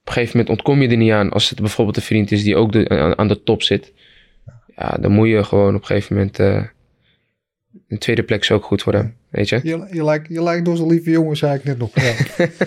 op 0.00 0.06
een 0.06 0.12
gegeven 0.12 0.36
moment 0.38 0.48
ontkom 0.56 0.82
je 0.82 0.88
er 0.88 0.96
niet 0.96 1.12
aan 1.12 1.30
als 1.30 1.50
het 1.50 1.60
bijvoorbeeld 1.60 1.96
een 1.96 2.02
vriend 2.02 2.30
is 2.32 2.42
die 2.42 2.56
ook 2.56 2.72
de, 2.72 2.88
aan, 2.88 3.18
aan 3.18 3.28
de 3.28 3.42
top 3.42 3.62
zit. 3.62 3.92
ja, 4.76 4.96
dan 5.00 5.12
moet 5.12 5.28
je 5.28 5.44
gewoon 5.44 5.74
op 5.74 5.80
een 5.80 5.86
gegeven 5.86 6.16
moment... 6.16 6.38
eh 6.38 6.62
een 7.88 7.98
tweede 7.98 8.22
plek 8.22 8.40
is 8.40 8.50
ook 8.50 8.64
goed 8.64 8.82
voor 8.82 8.92
hem, 8.92 9.16
weet 9.28 9.48
je? 9.48 9.60
Je, 9.62 9.86
je, 9.92 10.04
lijkt, 10.04 10.28
je 10.28 10.42
lijkt 10.42 10.64
door 10.64 10.76
zo'n 10.76 10.88
lieve 10.88 11.10
jongen, 11.10 11.36
zei 11.36 11.54
ik 11.54 11.64
net 11.64 11.78
nog. 11.78 11.90
Ja. 11.94 12.14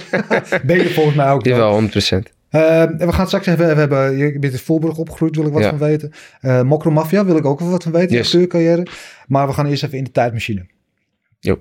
ben 0.66 0.78
je 0.78 0.89
volgens 0.89 1.16
mij 1.16 1.30
ook 1.32 1.44
Dit 1.44 1.56
wel. 1.56 1.82
wel, 1.82 1.89
100%. 1.89 2.34
Eh, 2.54 2.82
en 2.82 2.98
we 2.98 3.12
gaan 3.13 3.26
straks 3.28 3.46
even, 3.46 3.68
we 3.68 3.74
hebben, 3.80 4.18
je 4.18 4.39
bent 4.39 4.54
in 4.54 4.60
Voorburg 4.60 4.98
opgegroeid, 4.98 5.36
wil 5.36 5.46
ik 5.46 5.54
wat 5.54 5.62
Ja. 5.63 5.70
van 5.70 5.78
weten. 5.78 6.12
Eh 6.42 6.62
Mokro 6.62 6.92
Mafia 6.92 7.26
wil 7.26 7.38
ik 7.38 7.46
ook 7.46 7.60
wel 7.60 7.70
wat 7.70 7.84
van 7.84 7.92
weten, 7.92 8.16
Yes. 8.16 8.32
je 8.32 8.38
acteurcarrière. 8.38 8.88
Maar 9.28 9.48
we 9.48 9.54
gaan 9.54 9.66
eerst 9.66 9.84
even 9.84 9.98
in 9.98 10.04
de 10.04 10.12
tijdmachine. 10.12 10.66
Jo. 11.39 11.60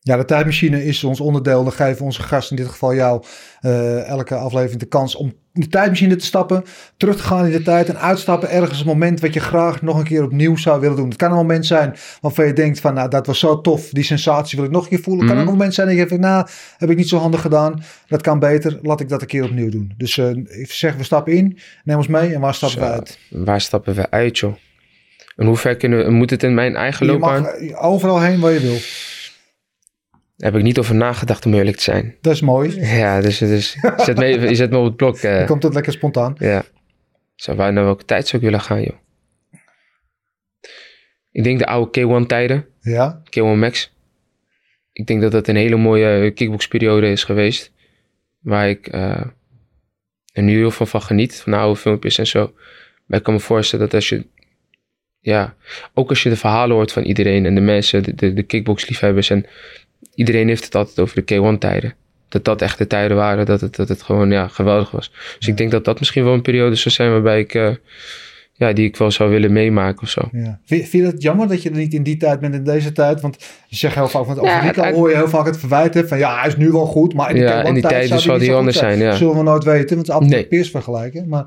Ja, 0.00 0.16
de 0.16 0.24
tijdmachine 0.24 0.84
is 0.84 1.04
ons 1.04 1.20
onderdeel. 1.20 1.62
Dan 1.62 1.72
geven 1.72 2.04
onze 2.04 2.22
gast, 2.22 2.50
in 2.50 2.56
dit 2.56 2.66
geval 2.68 2.94
jou, 2.94 3.22
eh, 3.60 4.06
elke 4.08 4.34
aflevering 4.34 4.80
de 4.80 4.86
kans 4.86 5.14
om 5.16 5.32
de 5.52 5.68
tijdmachine 5.68 6.16
te 6.16 6.24
stappen, 6.24 6.64
terug 6.96 7.16
te 7.16 7.22
gaan 7.22 7.44
in 7.46 7.50
de 7.52 7.62
tijd 7.62 7.88
en 7.88 7.98
uitstappen 8.00 8.50
ergens 8.50 8.80
een 8.80 8.86
moment 8.86 9.20
wat 9.20 9.34
je 9.34 9.40
graag 9.40 9.82
nog 9.82 9.98
een 9.98 10.04
keer 10.04 10.22
opnieuw 10.22 10.56
zou 10.56 10.80
willen 10.80 10.96
doen. 10.96 11.08
Het 11.08 11.16
kan 11.16 11.30
een 11.30 11.36
moment 11.36 11.66
zijn 11.66 11.94
waarvan 12.20 12.46
je 12.46 12.52
denkt 12.52 12.80
van, 12.80 12.94
nou, 12.94 13.08
dat 13.08 13.26
was 13.26 13.38
zo 13.38 13.60
tof, 13.60 13.88
die 13.88 14.04
sensatie 14.04 14.56
wil 14.58 14.66
ik 14.66 14.72
nog 14.72 14.82
een 14.82 14.88
keer 14.88 14.98
voelen. 15.00 15.22
Het 15.26 15.28
kan 15.32 15.36
Mhm. 15.36 15.46
ook 15.46 15.52
een 15.52 15.58
moment 15.58 15.74
zijn 15.74 15.86
dat 15.86 15.96
je 15.96 16.06
denkt, 16.06 16.24
nou, 16.24 16.46
heb 16.78 16.90
ik 16.90 16.96
niet 16.96 17.08
zo 17.08 17.16
handig 17.18 17.40
gedaan, 17.40 17.82
dat 18.08 18.22
kan 18.22 18.38
beter, 18.38 18.78
laat 18.82 19.00
ik 19.00 19.08
dat 19.08 19.20
een 19.20 19.26
keer 19.26 19.44
opnieuw 19.44 19.70
doen. 19.70 19.92
Dus 19.96 20.18
eh, 20.18 20.30
ik 20.60 20.70
zeg, 20.72 20.96
we 20.96 21.04
stappen 21.04 21.32
in, 21.32 21.58
neem 21.84 21.96
ons 21.96 22.06
mee 22.08 22.34
en 22.34 22.40
waar 22.40 22.54
stappen 22.54 22.80
we 22.80 22.86
uit? 22.86 23.18
Waar 23.30 23.60
stappen 23.60 23.94
we 23.94 24.10
uit, 24.10 24.38
joh? 24.38 24.54
En 25.36 25.46
hoe 25.46 25.56
ver 25.56 25.76
kunnen 25.76 26.04
we... 26.04 26.10
Moet 26.10 26.30
het 26.30 26.42
in 26.42 26.54
mijn 26.54 26.76
eigen 26.76 27.06
Je 27.06 27.12
loopbaan? 27.12 27.42
mag 27.42 27.50
eh, 27.52 27.84
overal 27.84 28.20
heen 28.20 28.40
waar 28.40 28.52
je 28.52 28.60
wil. 28.60 28.76
Daar 30.40 30.50
heb 30.50 30.60
ik 30.60 30.66
niet 30.66 30.78
over 30.78 30.94
nagedacht 30.94 31.46
om 31.46 31.54
eerlijk 31.54 31.76
te 31.76 31.82
zijn. 31.82 32.16
Dat 32.20 32.32
is 32.32 32.40
mooi. 32.40 32.80
Ja, 32.80 33.20
dus, 33.20 33.38
dus 33.38 33.72
je, 33.82 33.92
zet 33.96 34.16
me, 34.18 34.24
even- 34.24 34.48
je 34.48 34.54
zet 34.54 34.70
me 34.70 34.76
op 34.78 34.84
het 34.84 34.96
blok. 34.96 35.16
eh. 35.16 35.36
Dan 35.36 35.46
komt 35.46 35.62
het 35.62 35.74
lekker 35.74 35.92
spontaan. 35.92 36.34
Ja. 36.38 36.64
Zou 37.34 37.56
wij 37.56 37.70
naar 37.70 37.84
welke 37.84 38.04
tijd 38.04 38.28
zou 38.28 38.42
ik 38.42 38.48
willen 38.48 38.64
gaan, 38.64 38.82
joh? 38.82 38.96
Ik 41.30 41.44
denk 41.44 41.58
de 41.58 41.66
oude 41.66 42.00
K1 42.22 42.26
tijden. 42.26 42.66
Ja, 42.80 43.22
K1 43.24 43.58
Max. 43.58 43.92
Ik 44.92 45.06
denk 45.06 45.20
dat 45.20 45.32
dat 45.32 45.48
een 45.48 45.56
hele 45.56 45.76
mooie 45.76 46.30
kickboxperiode 46.30 47.10
is 47.10 47.24
geweest. 47.24 47.72
Waar 48.38 48.68
ik 48.68 48.86
eh, 48.86 49.20
er 50.32 50.42
nu 50.42 50.56
heel 50.56 50.70
veel 50.70 50.86
van 50.86 51.02
geniet. 51.02 51.40
Van 51.40 51.52
de 51.52 51.58
oude 51.58 51.80
filmpjes 51.80 52.18
en 52.18 52.26
zo. 52.26 52.52
Maar 53.06 53.18
ik 53.18 53.24
kan 53.24 53.34
me 53.34 53.40
voorstellen 53.40 53.84
dat 53.84 53.94
als 53.94 54.08
je... 54.08 54.26
Ja, 55.20 55.56
ook 55.94 56.08
als 56.08 56.22
je 56.22 56.28
de 56.28 56.36
verhalen 56.36 56.76
hoort 56.76 56.92
van 56.92 57.02
iedereen 57.02 57.46
en 57.46 57.54
de 57.54 57.60
mensen, 57.60 58.02
de, 58.02 58.14
de, 58.14 58.32
de 58.32 58.42
kickboxliefhebbers. 58.42 59.30
En 59.30 59.46
iedereen 60.14 60.48
heeft 60.48 60.64
het 60.64 60.74
altijd 60.74 60.98
over 60.98 61.24
de 61.24 61.34
K1 61.54 61.58
tijden. 61.58 61.94
Dat 62.28 62.44
dat 62.44 62.62
echt 62.62 62.78
de 62.78 62.86
tijden 62.86 63.16
waren, 63.16 63.46
dat 63.46 63.60
het, 63.60 63.76
dat 63.76 63.88
het 63.88 64.02
gewoon 64.02 64.30
ja, 64.30 64.48
geweldig 64.48 64.90
was. 64.90 65.12
Dus 65.38 65.48
ik 65.48 65.56
denk 65.56 65.70
dat 65.70 65.84
dat 65.84 65.98
misschien 65.98 66.24
wel 66.24 66.32
een 66.34 66.42
periode 66.42 66.74
zou 66.76 66.94
zijn 66.94 67.10
waarbij 67.10 67.38
ik... 67.40 67.54
eh, 67.54 67.70
ja, 68.52 68.72
die 68.72 68.84
ik 68.84 68.96
wel 68.96 69.10
zou 69.10 69.30
willen 69.30 69.52
meemaken 69.52 70.02
of 70.02 70.08
zo. 70.08 70.28
ja. 70.32 70.60
Vind, 70.64 70.90
je 70.92 71.02
het 71.02 71.22
jammer 71.22 71.48
dat 71.48 71.62
je 71.62 71.70
er 71.70 71.76
niet 71.76 71.94
in 71.94 72.02
die 72.02 72.16
tijd 72.16 72.40
bent 72.40 72.54
in 72.54 72.64
deze 72.64 72.92
tijd? 72.92 73.20
Want 73.20 73.36
je 73.66 73.76
zegt 73.76 73.94
heel 73.94 74.08
vaak, 74.08 74.24
want 74.26 74.40
Ja, 74.42 74.58
Rico 74.60 74.82
het- 74.82 74.94
hoor 74.94 75.08
je 75.10 75.16
heel 75.16 75.28
vaak 75.28 75.46
het 75.46 75.56
verwijten 75.58 76.08
van 76.08 76.18
ja, 76.18 76.38
hij 76.38 76.48
is 76.48 76.56
nu 76.56 76.70
wel 76.70 76.86
goed, 76.86 77.14
maar 77.14 77.28
in 77.28 77.34
die, 77.34 77.44
Ja, 77.44 77.62
in 77.62 77.74
die 77.74 77.82
tijd 77.82 78.10
niet 78.10 78.22
die 78.38 78.44
zo 78.44 78.56
anders 78.56 78.76
zijn, 78.76 78.98
ja. 78.98 79.14
Zullen 79.16 79.36
we 79.36 79.42
nooit 79.42 79.64
weten, 79.64 79.86
want 79.88 79.90
het 79.98 80.08
is 80.08 80.12
altijd 80.12 80.30
Nee. 80.30 80.42
een 80.42 80.48
peers 80.48 80.70
vergelijken. 80.70 81.28
Maar 81.28 81.44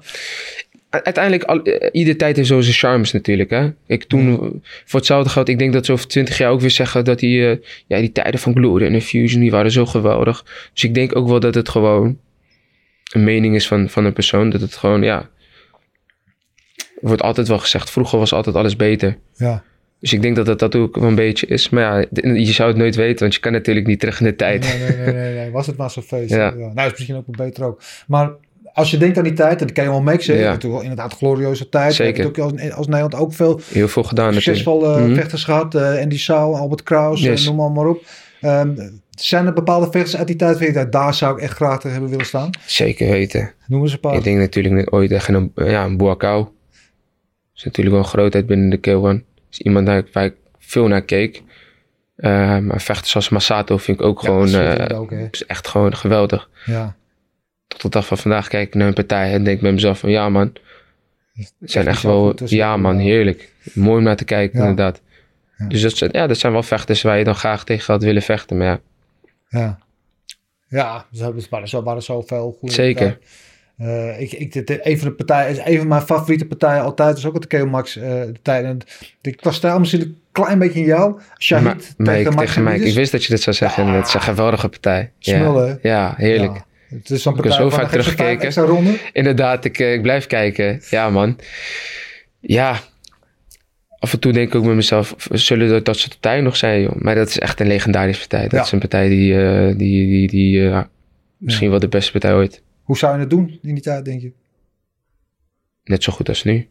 Uiteindelijk, 1.01 1.43
al, 1.43 1.62
eh, 1.62 1.89
iedere 1.91 2.15
tijd 2.15 2.36
heeft 2.36 2.47
zo 2.47 2.62
zijn 2.62 2.75
charmes 2.75 3.12
natuurlijk. 3.12 3.49
Hè? 3.49 3.69
Ik 3.88 4.03
toen, 4.03 4.38
voor 4.86 4.99
hetzelfde 4.99 5.29
geld, 5.29 5.49
ik 5.49 5.60
denk 5.60 5.73
dat 5.73 5.86
ze 5.86 5.91
over 5.91 6.08
twintig 6.08 6.38
jaar 6.38 6.51
ook 6.51 6.62
weer 6.62 6.71
zeggen 6.71 7.06
dat 7.06 7.19
die, 7.19 7.49
eh, 7.49 7.58
ja, 7.88 7.99
die 7.99 8.12
tijden 8.12 8.39
van 8.39 8.56
Glory 8.56 8.86
en 8.86 8.93
Infusion, 8.93 9.41
die 9.41 9.51
waren 9.51 9.71
zo 9.71 9.86
geweldig. 9.86 10.45
Dus 10.73 10.84
ik 10.84 10.93
denk 10.93 11.15
ook 11.15 11.27
wel 11.27 11.39
dat 11.39 11.56
het 11.56 11.69
gewoon 11.69 12.17
een 13.13 13.23
mening 13.23 13.56
is 13.56 13.67
van, 13.67 13.89
van 13.89 14.06
een 14.06 14.13
persoon. 14.13 14.49
Dat 14.49 14.62
het 14.62 14.75
gewoon, 14.75 15.03
ja, 15.03 15.29
wordt 17.01 17.21
altijd 17.21 17.47
wel 17.47 17.60
gezegd, 17.60 17.89
vroeger 17.89 18.19
was 18.19 18.34
altijd 18.34 18.56
alles 18.56 18.75
beter. 18.75 19.17
ja, 19.36 19.63
Dus 19.99 20.13
ik 20.13 20.21
denk 20.21 20.36
dat 20.36 20.45
dat, 20.45 20.60
dat 20.60 20.75
ook 20.75 20.95
wel 20.95 21.08
een 21.08 21.15
beetje 21.15 21.47
is. 21.47 21.69
Maar 21.69 21.84
ja, 21.84 22.08
je 22.34 22.51
zou 22.51 22.69
het 22.69 22.77
nooit 22.77 22.95
weten, 22.95 23.19
want 23.19 23.34
je 23.34 23.39
kan 23.39 23.51
natuurlijk 23.51 23.88
niet 23.88 23.99
terug 23.99 24.19
in 24.19 24.25
de 24.25 24.36
tijd. 24.36 24.62
nee, 24.62 24.77
nee, 24.79 24.97
nee, 24.97 25.13
nee, 25.13 25.34
nee, 25.36 25.51
was 25.51 25.67
het 25.67 25.77
maar 25.77 25.91
zo'n 25.91 26.03
feest. 26.03 26.32
Ja. 26.43 26.53
Ja. 26.58 26.73
Nou, 26.73 26.86
is 26.86 26.91
misschien 26.91 27.15
ook 27.15 27.38
beter 27.38 27.63
ook. 27.65 27.82
Maar 28.08 28.32
als 28.73 28.91
je 28.91 28.97
denkt 28.97 29.17
aan 29.17 29.23
die 29.23 29.33
tijd, 29.33 29.59
en 29.62 29.67
dat 29.67 29.75
kan 29.75 29.83
je 29.83 29.89
wel 29.89 30.01
mixen, 30.01 30.38
Ja. 30.38 30.51
natuurlijk 30.51 30.81
inderdaad 30.81 31.13
glorieuze 31.13 31.69
tijd. 31.69 31.93
Zeker. 31.93 32.23
Natuurlijk 32.25 32.62
als, 32.62 32.71
als 32.71 32.88
Nederland 32.88 33.15
ook 33.15 33.33
veel 33.33 33.59
Heel 33.71 33.88
veel 33.88 34.03
gedaan 34.03 34.33
natuurlijk. 34.33 34.57
succesvolle 34.57 34.99
Mhm. 35.01 35.13
vechters 35.15 35.43
gehad. 35.43 35.75
eh 35.75 36.01
Andy 36.01 36.17
Sau, 36.17 36.55
Albert 36.55 36.83
Kraus, 36.83 37.21
eh, 37.23 37.25
Yes. 37.29 37.45
noem 37.45 37.73
maar, 37.73 37.88
op. 37.88 38.03
Ehm, 38.41 38.89
zijn 39.09 39.45
er 39.45 39.53
bepaalde 39.53 39.86
vechters 39.91 40.17
uit 40.17 40.27
die 40.27 40.36
tijd 40.36 40.59
waar 40.59 40.71
je 40.83 40.89
daar 40.89 41.13
zou 41.13 41.36
ik 41.36 41.41
echt 41.41 41.55
graag 41.55 41.75
tegen 41.75 41.91
hebben 41.91 42.09
willen 42.09 42.25
staan? 42.25 42.49
Zeker 42.65 43.09
weten. 43.09 43.53
Noem 43.67 43.81
eens 43.81 43.91
een 43.93 43.99
paar. 43.99 44.15
Ik 44.15 44.23
denk 44.23 44.38
natuurlijk 44.39 44.75
net 44.75 44.91
ooit 44.91 45.09
tegen 45.09 45.33
een, 45.33 45.51
ja, 45.55 45.83
een 45.86 45.97
Boakau. 45.97 46.47
is 47.55 47.63
natuurlijk 47.63 47.95
wel 47.95 48.03
een 48.05 48.09
grootheid 48.12 48.45
binnen 48.45 48.69
de 48.69 48.77
K1. 48.77 49.25
is 49.51 49.59
iemand 49.59 49.88
waar 49.88 49.97
ik, 49.97 50.07
waar 50.13 50.25
ik 50.25 50.36
veel 50.59 50.88
naar 50.88 51.01
keek. 51.01 51.41
Eh, 52.15 52.57
maar 52.57 52.81
vechters 52.81 53.15
als 53.15 53.29
Masato 53.29 53.77
vind 53.77 53.99
ik 53.99 54.05
ook 54.05 54.21
Ja, 54.21 54.27
gewoon... 54.27 54.47
eh, 54.53 54.99
ook, 54.99 55.09
hè? 55.09 55.27
is 55.31 55.45
echt 55.45 55.67
gewoon 55.67 55.95
geweldig. 55.95 56.49
Ja. 56.65 56.95
Tot 57.67 57.82
de 57.82 57.89
dag 57.89 58.06
van 58.06 58.17
vandaag 58.17 58.47
kijk 58.47 58.67
ik 58.67 58.73
naar 58.73 58.88
een 58.88 58.93
partij 58.93 59.34
en 59.34 59.43
denk 59.43 59.62
bij 59.62 59.71
mezelf 59.71 59.99
van... 59.99 60.10
Ja 60.10 60.30
man, 60.30 60.54
het 61.34 61.54
zijn 61.60 61.88
Echt 61.88 62.04
wel... 62.04 62.36
Ja 62.45 62.78
man, 62.78 62.97
heerlijk. 62.97 63.52
Mooi 63.73 63.97
om 63.97 64.04
naar 64.04 64.15
te 64.15 64.23
kijken 64.26 64.60
Ja. 64.60 64.67
inderdaad. 64.67 65.02
Ja. 65.58 65.67
Dus 65.67 65.82
dat 65.82 65.97
zijn, 65.97 66.10
ja, 66.13 66.28
dat 66.28 66.38
zijn 66.38 66.54
wel 66.54 66.63
vechters 66.63 67.02
waar 67.02 67.17
je 67.17 67.23
dan 67.23 67.36
graag 67.36 67.63
tegen 67.63 67.93
had 67.93 68.04
willen 68.04 68.21
vechten. 68.21 68.58
Maar 68.58 68.67
ja, 68.67 68.80
Ja. 69.49 69.78
Ja, 70.67 71.06
er 71.12 71.67
zo- 71.67 71.84
waren 71.84 72.04
zoveel 72.04 72.56
goede 72.60 72.73
Zeker. 72.73 73.19
Eh, 73.78 74.21
ik, 74.21 74.32
ik, 74.32 74.52
dit, 74.54 74.86
een 74.86 74.97
van 74.99 75.08
de 75.08 75.13
partijen, 75.13 75.71
een 75.71 75.78
van 75.78 75.88
mijn 75.88 76.02
favoriete 76.02 76.45
partijen 76.45 76.84
altijd, 76.84 77.17
is 77.17 77.26
ook 77.26 77.34
het 77.34 77.47
Keo 77.47 77.65
Max 77.65 77.95
eh 77.97 78.04
de 78.10 78.34
tijd. 78.41 78.65
En 78.65 78.78
ik 79.21 79.41
was 79.41 79.56
stijl 79.56 79.80
misschien 79.80 80.02
een 80.02 80.17
klein 80.32 80.60
beetje 80.60 80.80
in 80.80 80.86
jou. 80.86 81.19
Shahid 81.39 81.63
Ma- 81.65 81.73
Mike, 81.73 82.12
tegen 82.23 82.36
tegen 82.38 82.63
Mike. 82.63 82.86
Ik 82.86 82.93
wist 82.95 83.12
dat 83.12 83.23
je 83.23 83.30
dit 83.30 83.41
zou 83.41 83.56
zeggen. 83.56 83.88
Het 83.88 84.08
is 84.08 84.13
een 84.13 84.21
geweldige 84.21 84.69
partij. 84.69 85.12
Ja, 85.19 85.38
Smullen, 85.38 85.80
ja 85.82 86.13
heerlijk. 86.17 86.54
Ja, 86.56 86.65
het 86.93 87.10
is 87.10 87.21
zo'n 87.21 87.32
Ik 87.38 87.43
heb 87.43 87.47
partij 87.49 87.69
zo 87.69 87.75
vaak 87.75 87.89
teruggekeken. 87.89 88.63
ronde. 88.65 88.97
Inderdaad, 89.13 89.65
ik, 89.65 89.79
eh, 89.79 89.93
ik 89.93 90.01
blijf 90.01 90.27
kijken. 90.27 90.82
Ja, 90.89 91.10
man. 91.10 91.39
Ja. 92.39 92.79
Af 93.99 94.13
en 94.13 94.19
toe 94.19 94.32
denk 94.32 94.47
ik 94.47 94.56
ook 94.56 94.63
met 94.65 94.75
mezelf, 94.75 95.15
zullen 95.32 95.69
dat, 95.69 95.86
dat 95.86 95.97
soort 95.97 96.12
partijen 96.19 96.43
nog 96.43 96.56
zijn, 96.56 96.82
joh. 96.82 96.95
Maar 96.95 97.15
dat 97.15 97.27
is 97.27 97.39
echt 97.39 97.60
een 97.60 97.67
legendarische 97.67 98.27
partij. 98.27 98.41
Dat 98.47 98.51
Ja. 98.51 98.62
is 98.62 98.71
een 98.71 98.79
partij 98.79 99.10
die, 99.10 99.41
eh, 99.43 99.67
die, 99.77 100.08
die, 100.08 100.27
die 100.27 100.69
eh, 100.69 100.82
misschien 101.38 101.69
wel 101.69 101.79
de 101.79 101.88
beste 101.88 102.12
partij 102.12 102.34
ooit. 102.34 102.62
Hoe 102.84 102.97
zou 102.97 103.13
je 103.13 103.19
het 103.19 103.29
doen 103.29 103.60
in 103.62 103.73
die 103.73 103.84
tijd, 103.84 104.06
denk 104.06 104.21
je? 104.21 104.32
Net 105.84 106.03
zo 106.03 106.13
goed 106.13 106.29
als 106.29 106.43
nu. 106.43 106.67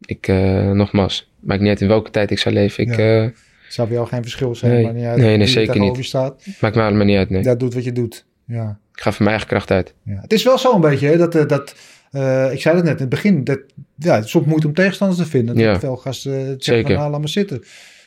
Ik, 0.00 0.28
eh, 0.28 0.70
nogmaals, 0.70 1.32
maakt 1.40 1.60
niet 1.60 1.68
uit 1.68 1.80
in 1.80 1.88
welke 1.88 2.10
tijd 2.10 2.30
ik 2.30 2.38
zou 2.38 2.54
leven. 2.54 2.84
Ik, 2.86 2.96
Ja. 2.96 3.32
Zou 3.68 3.88
bij 3.88 3.96
jou 3.96 4.08
geen 4.08 4.22
verschil 4.22 4.54
zijn? 4.54 4.72
Nee. 4.72 4.82
maar 4.84 4.92
niet 4.94 5.04
uit 5.04 5.16
Nee, 5.18 5.26
nee, 5.36 5.38
er 5.40 5.48
zeker 5.48 5.80
niet. 5.80 6.04
staat. 6.04 6.46
maakt 6.60 6.74
me 6.74 6.82
allemaal 6.82 7.06
niet 7.06 7.16
uit, 7.16 7.30
nee. 7.30 7.42
Ja, 7.42 7.54
doet 7.54 7.74
wat 7.74 7.84
je 7.84 7.92
doet. 7.92 8.24
Ja. 8.46 8.78
Ik 8.94 9.00
ga 9.00 9.12
van 9.12 9.24
mijn 9.24 9.28
eigen 9.28 9.48
kracht 9.48 9.70
uit. 9.70 9.94
Ja. 10.04 10.18
Het 10.20 10.32
is 10.32 10.42
wel 10.42 10.58
zo 10.58 10.74
een 10.74 10.80
beetje, 10.80 11.08
hè, 11.08 11.16
dat, 11.16 11.34
eh, 11.34 11.46
dat 11.46 11.74
eh, 12.10 12.52
ik 12.52 12.60
zei 12.60 12.76
het 12.76 12.84
net 12.84 12.94
in 12.94 13.00
het 13.00 13.08
begin, 13.08 13.44
dat, 13.44 13.60
ja, 13.96 14.14
het 14.14 14.24
is 14.24 14.30
soms 14.30 14.46
moeite 14.46 14.66
om 14.66 14.74
tegenstanders 14.74 15.20
te 15.20 15.26
vinden. 15.26 15.54
Dat 15.54 15.64
Ja. 15.64 15.80
veel 15.80 15.96
gasten 15.96 16.32
eh, 16.32 16.54
zeggen 16.58 16.86
van, 16.86 16.94
nou, 16.94 17.10
laat 17.10 17.20
maar 17.20 17.28
zitten. 17.28 17.64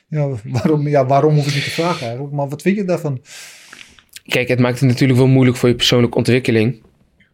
Ja 0.07 0.29
waarom, 0.43 0.87
ja, 0.87 1.05
waarom 1.05 1.35
hoef 1.35 1.47
ik 1.47 1.53
niet 1.53 1.63
te 1.63 1.69
vragen 1.69 2.05
eigenlijk, 2.05 2.33
maar 2.33 2.49
wat 2.49 2.61
vind 2.61 2.75
je 2.75 2.85
daarvan? 2.85 3.21
Kijk, 4.25 4.47
het 4.47 4.59
maakt 4.59 4.79
het 4.79 4.89
natuurlijk 4.89 5.19
wel 5.19 5.27
moeilijk 5.27 5.57
voor 5.57 5.69
je 5.69 5.75
persoonlijke 5.75 6.17
ontwikkeling. 6.17 6.81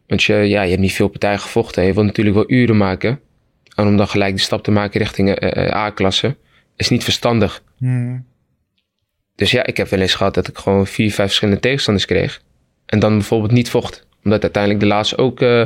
Want 0.06 0.22
je, 0.22 0.34
ja, 0.34 0.62
je 0.62 0.68
hebt 0.68 0.80
niet 0.80 0.92
veel 0.92 1.08
partijen 1.08 1.38
gevochten. 1.38 1.84
Je 1.84 1.92
wilt 1.92 2.06
natuurlijk 2.06 2.36
wel 2.36 2.50
uren 2.50 2.76
maken. 2.76 3.20
En 3.74 3.86
om 3.86 3.96
dan 3.96 4.08
gelijk 4.08 4.34
de 4.34 4.40
stap 4.40 4.62
te 4.62 4.70
maken 4.70 5.00
richting 5.00 5.30
eh, 5.30 5.76
A-klasse, 5.76 6.36
is 6.76 6.88
niet 6.88 7.04
verstandig. 7.04 7.62
Hmm. 7.78 8.24
Dus 9.34 9.50
ja, 9.50 9.66
ik 9.66 9.76
heb 9.76 9.88
wel 9.88 10.00
eens 10.00 10.14
gehad 10.14 10.34
dat 10.34 10.48
ik 10.48 10.58
gewoon 10.58 10.86
vier, 10.86 11.12
vijf 11.12 11.26
verschillende 11.26 11.60
tegenstanders 11.60 12.06
kreeg. 12.06 12.42
En 12.92 12.98
dan 12.98 13.12
bijvoorbeeld 13.12 13.52
niet 13.52 13.70
vocht. 13.70 14.06
Omdat 14.24 14.42
uiteindelijk 14.42 14.82
de 14.82 14.88
laatste 14.88 15.16
ook 15.16 15.40
eh, 15.40 15.64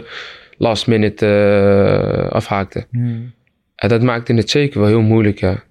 last 0.57 0.87
minute 0.87 1.27
eh, 1.27 2.31
afhaakte. 2.31 2.87
Hmm. 2.91 3.33
En 3.75 3.89
dat 3.89 4.03
maakte 4.03 4.35
het 4.35 4.51
zeker 4.51 4.81
wel 4.81 4.89
heel 4.89 5.01
moeilijk, 5.01 5.41
ja. 5.41 5.65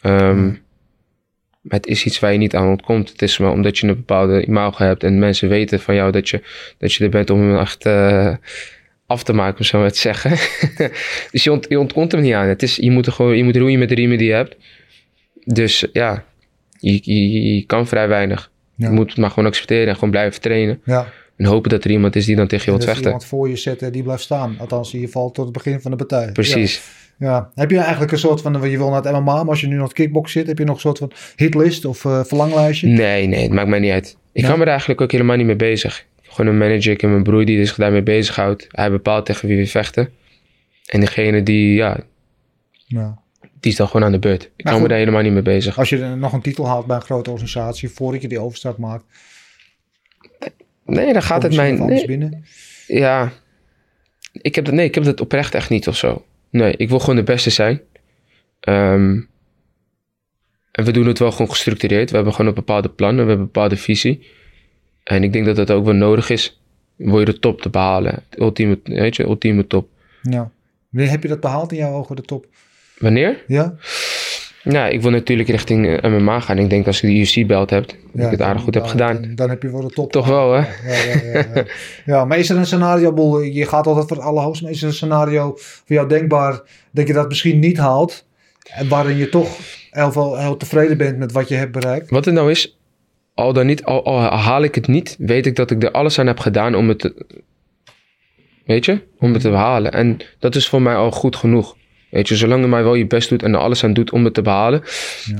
Ehm, 0.00 0.44
Maar 1.60 1.78
het 1.78 1.86
is 1.86 2.04
iets 2.04 2.18
waar 2.18 2.32
je 2.32 2.38
niet 2.38 2.54
aan 2.54 2.68
ontkomt. 2.68 3.10
Het 3.10 3.22
is 3.22 3.38
maar 3.38 3.50
omdat 3.50 3.78
je 3.78 3.86
een 3.86 3.94
bepaalde 3.94 4.44
imago 4.44 4.84
hebt 4.84 5.04
en 5.04 5.18
mensen 5.18 5.48
weten 5.48 5.80
van 5.80 5.94
jou 5.94 6.12
dat 6.12 6.28
je, 6.28 6.42
dat 6.78 6.92
je 6.92 7.04
er 7.04 7.10
bent 7.10 7.30
om 7.30 7.40
hem 7.40 7.58
echt 7.58 7.86
eh, 7.86 8.34
af 9.06 9.22
te 9.22 9.32
maken, 9.32 9.58
om 9.58 9.64
zo 9.64 9.78
maar 9.78 9.92
te 9.92 9.98
zeggen. 9.98 10.30
dus 11.32 11.44
je, 11.44 11.52
ont, 11.52 11.66
je 11.68 11.78
ontkomt 11.78 12.12
hem 12.12 12.20
niet 12.20 12.34
aan. 12.34 12.46
Het 12.46 12.62
is, 12.62 12.76
je, 12.76 12.90
moet 12.90 13.06
er 13.06 13.12
gewoon, 13.12 13.36
je 13.36 13.44
moet 13.44 13.56
roeien 13.56 13.78
met 13.78 13.88
de 13.88 13.94
riemen 13.94 14.18
die 14.18 14.28
je 14.28 14.34
hebt. 14.34 14.56
Dus 15.44 15.86
ja, 15.92 16.24
je, 16.78 17.00
je, 17.02 17.54
je 17.54 17.64
kan 17.66 17.86
vrij 17.86 18.08
weinig. 18.08 18.49
Ja. 18.80 18.88
Je 18.88 18.94
moet 18.94 19.08
het 19.08 19.18
maar 19.18 19.30
gewoon 19.30 19.46
accepteren 19.48 19.88
en 19.88 19.94
gewoon 19.94 20.10
blijven 20.10 20.40
trainen. 20.40 20.80
Ja, 20.84 21.06
En 21.36 21.44
hopen 21.44 21.70
dat 21.70 21.84
er 21.84 21.90
iemand 21.90 22.16
is 22.16 22.24
die 22.24 22.36
dan 22.36 22.46
tegen 22.46 22.64
je 22.64 22.70
en 22.70 22.76
wilt 22.76 22.88
vechten. 22.90 23.04
iemand 23.12 23.24
voor 23.24 23.48
je 23.48 23.56
zetten 23.56 23.92
die 23.92 24.02
blijft 24.02 24.22
staan. 24.22 24.56
Althans, 24.58 24.88
in 24.88 24.94
ieder 24.94 25.12
geval 25.12 25.30
tot 25.30 25.44
het 25.44 25.52
begin 25.54 25.80
van 25.80 25.90
de 25.90 25.96
partij. 25.96 26.32
Precies. 26.32 26.82
Ja. 27.18 27.26
ja. 27.26 27.50
Heb 27.54 27.70
je 27.70 27.78
eigenlijk 27.78 28.12
een 28.12 28.18
soort 28.18 28.40
van, 28.40 28.70
je 28.70 28.76
wil 28.78 28.90
naar 28.90 29.02
het 29.02 29.12
MMA, 29.12 29.20
maar 29.22 29.48
als 29.48 29.60
je 29.60 29.66
nu 29.66 29.74
nog 29.74 29.84
het 29.84 29.92
kickbox 29.92 30.32
zit, 30.32 30.46
heb 30.46 30.58
je 30.58 30.64
nog 30.64 30.74
een 30.74 30.80
soort 30.80 30.98
van 30.98 31.12
hitlist 31.36 31.84
of 31.84 32.04
eh, 32.04 32.24
verlanglijstje? 32.24 32.86
Nee, 32.88 33.26
nee, 33.26 33.42
het 33.42 33.52
maakt 33.52 33.68
mij 33.68 33.78
niet 33.78 33.92
uit. 33.92 34.16
Ik 34.32 34.42
Nee? 34.42 34.50
ga 34.50 34.56
me 34.56 34.62
er 34.64 34.68
eigenlijk 34.70 35.00
ook 35.00 35.12
helemaal 35.12 35.36
niet 35.36 35.46
mee 35.46 35.56
bezig. 35.56 36.04
Gewoon 36.22 36.50
een 36.52 36.58
manager, 36.58 36.92
ik 36.92 37.00
heb 37.00 37.10
mijn 37.10 37.22
broer 37.22 37.44
die 37.44 37.66
zich 37.66 37.76
daarmee 37.76 38.02
bezighoudt. 38.02 38.66
Hij 38.70 38.90
bepaalt 38.90 39.26
tegen 39.26 39.48
wie 39.48 39.56
we 39.56 39.66
vechten. 39.66 40.08
En 40.86 41.00
degene 41.00 41.42
die, 41.42 41.74
ja, 41.74 42.00
Ja. 42.86 43.18
Die 43.60 43.70
is 43.70 43.76
dan 43.76 43.86
gewoon 43.86 44.06
aan 44.06 44.12
de 44.12 44.18
beurt. 44.18 44.42
Ik 44.56 44.64
Maar 44.64 44.72
hou 44.72 44.82
me 44.82 44.88
daar 44.88 44.98
helemaal 44.98 45.22
niet 45.22 45.32
mee 45.32 45.42
bezig. 45.42 45.78
Als 45.78 45.88
je 45.88 45.98
nog 45.98 46.32
een 46.32 46.40
titel 46.42 46.66
haalt 46.66 46.86
bij 46.86 46.96
een 46.96 47.02
grote 47.02 47.30
organisatie, 47.30 47.88
voordat 47.88 48.22
je 48.22 48.28
die 48.28 48.38
overstap 48.38 48.78
maakt, 48.78 49.04
Nee, 50.84 51.12
dan 51.12 51.22
gaat 51.22 51.42
het 51.42 51.56
komt 51.56 51.62
mij... 51.62 51.72
misschien 51.72 51.78
wat 51.78 51.80
anders 51.80 52.06
Nee, 52.06 52.18
binnen. 52.18 52.44
ja, 52.86 53.32
ik 54.32 54.54
heb, 54.54 54.64
dat, 54.64 54.74
nee, 54.74 54.86
ik 54.86 54.94
heb 54.94 55.04
dat 55.04 55.20
oprecht 55.20 55.54
echt 55.54 55.70
niet 55.70 55.88
of 55.88 55.96
zo. 55.96 56.24
Nee, 56.50 56.76
ik 56.76 56.88
wil 56.88 56.98
gewoon 56.98 57.16
de 57.16 57.22
beste 57.22 57.50
zijn. 57.50 57.80
Ehm, 58.60 59.20
en 60.72 60.84
we 60.84 60.90
doen 60.92 61.06
het 61.06 61.18
wel 61.18 61.30
gewoon 61.32 61.50
gestructureerd. 61.50 62.10
We 62.10 62.14
hebben 62.16 62.32
gewoon 62.34 62.48
een 62.48 62.54
bepaalde 62.56 62.88
plan, 62.88 63.10
we 63.12 63.16
hebben 63.18 63.36
een 63.36 63.44
bepaalde 63.44 63.76
visie. 63.76 64.26
En 65.04 65.22
ik 65.22 65.32
denk 65.32 65.46
dat 65.46 65.56
dat 65.56 65.70
ook 65.70 65.84
wel 65.84 65.94
nodig 65.94 66.30
is. 66.30 66.60
Wil 66.96 67.18
je 67.18 67.24
de 67.24 67.38
top 67.38 67.60
te 67.60 67.70
behalen. 67.70 68.22
Ultieme, 68.30 68.78
weet 68.84 69.16
je, 69.16 69.22
ultieme 69.22 69.66
top. 69.66 69.88
Ja. 70.22 70.50
Heb 70.92 71.22
je 71.22 71.28
dat 71.28 71.40
behaald 71.40 71.72
in 71.72 71.78
jouw 71.78 71.92
ogen, 71.92 72.16
de 72.16 72.22
top? 72.22 72.46
Wanneer? 73.00 73.44
Ja? 73.46 73.74
Ja, 74.62 74.86
ik 74.86 75.02
wil 75.02 75.10
natuurlijk 75.10 75.48
richting 75.48 75.86
eh, 75.98 76.10
MMA 76.10 76.40
gaan. 76.40 76.58
Ik 76.58 76.70
denk 76.70 76.86
als 76.86 77.02
ik 77.02 77.10
de 77.10 77.16
UFC-belt 77.16 77.70
heb, 77.70 77.86
dat 77.86 77.96
ja 78.12 78.24
ik 78.24 78.30
het 78.30 78.40
aardig 78.42 78.62
goed 78.62 78.74
heb 78.74 78.82
dan- 78.82 78.92
gedaan. 78.92 79.22
Dan, 79.22 79.34
dan 79.34 79.48
heb 79.50 79.62
je 79.62 79.70
wel 79.70 79.80
de 79.80 79.88
top. 79.94 80.12
Toch 80.12 80.26
wel, 80.26 80.52
hè? 80.52 80.58
Ja, 80.58 81.20
ja, 81.22 81.44
ja, 81.54 81.64
ja. 82.04 82.24
maar 82.24 82.38
is 82.38 82.50
er 82.50 82.56
een 82.56 82.66
scenario, 82.66 83.12
Boel, 83.12 83.40
je 83.40 83.66
gaat 83.66 83.86
altijd 83.86 84.08
voor 84.08 84.16
het 84.16 84.26
allerhoogste, 84.26 84.64
maar 84.64 84.72
is 84.72 84.82
er 84.82 84.88
een 84.88 84.94
scenario 84.94 85.52
voor 85.56 85.96
jou 85.96 86.08
denkbaar 86.08 86.60
dat 86.90 87.06
je 87.06 87.12
dat 87.12 87.28
misschien 87.28 87.58
niet 87.58 87.78
haalt, 87.78 88.26
en 88.70 88.88
waarin 88.88 89.16
je 89.16 89.28
toch 89.28 89.58
heel, 89.90 90.12
veel, 90.12 90.38
heel 90.38 90.56
tevreden 90.56 90.96
bent 90.96 91.18
met 91.18 91.32
wat 91.32 91.48
je 91.48 91.54
hebt 91.54 91.72
bereikt? 91.72 92.10
Wat 92.10 92.24
het 92.24 92.34
nou 92.34 92.50
is, 92.50 92.78
al 93.34 93.52
dan 93.52 93.66
niet, 93.66 93.84
al, 93.84 94.04
al 94.04 94.20
haal 94.20 94.62
ik 94.62 94.74
het 94.74 94.86
niet, 94.86 95.16
weet 95.18 95.46
ik 95.46 95.56
dat 95.56 95.70
ik 95.70 95.82
er 95.82 95.90
alles 95.90 96.18
aan 96.18 96.26
heb 96.26 96.38
gedaan 96.38 96.74
om 96.74 96.88
het 96.88 96.98
te, 96.98 97.26
weet 98.64 98.84
je, 98.84 99.00
om 99.18 99.32
het 99.32 99.42
te 99.42 99.50
behalen. 99.50 99.92
En 99.92 100.16
dat 100.38 100.54
is 100.54 100.68
voor 100.68 100.82
mij 100.82 100.94
al 100.94 101.10
goed 101.10 101.36
genoeg. 101.36 101.76
Weet 102.10 102.28
je, 102.28 102.36
zolang 102.36 102.62
je 102.62 102.68
maar 102.68 102.84
wel 102.84 102.94
je 102.94 103.06
best 103.06 103.28
doet 103.28 103.42
en 103.42 103.54
er 103.54 103.60
alles 103.60 103.84
aan 103.84 103.92
doet 103.92 104.10
om 104.12 104.24
het 104.24 104.34
te 104.34 104.42
behalen. 104.42 104.82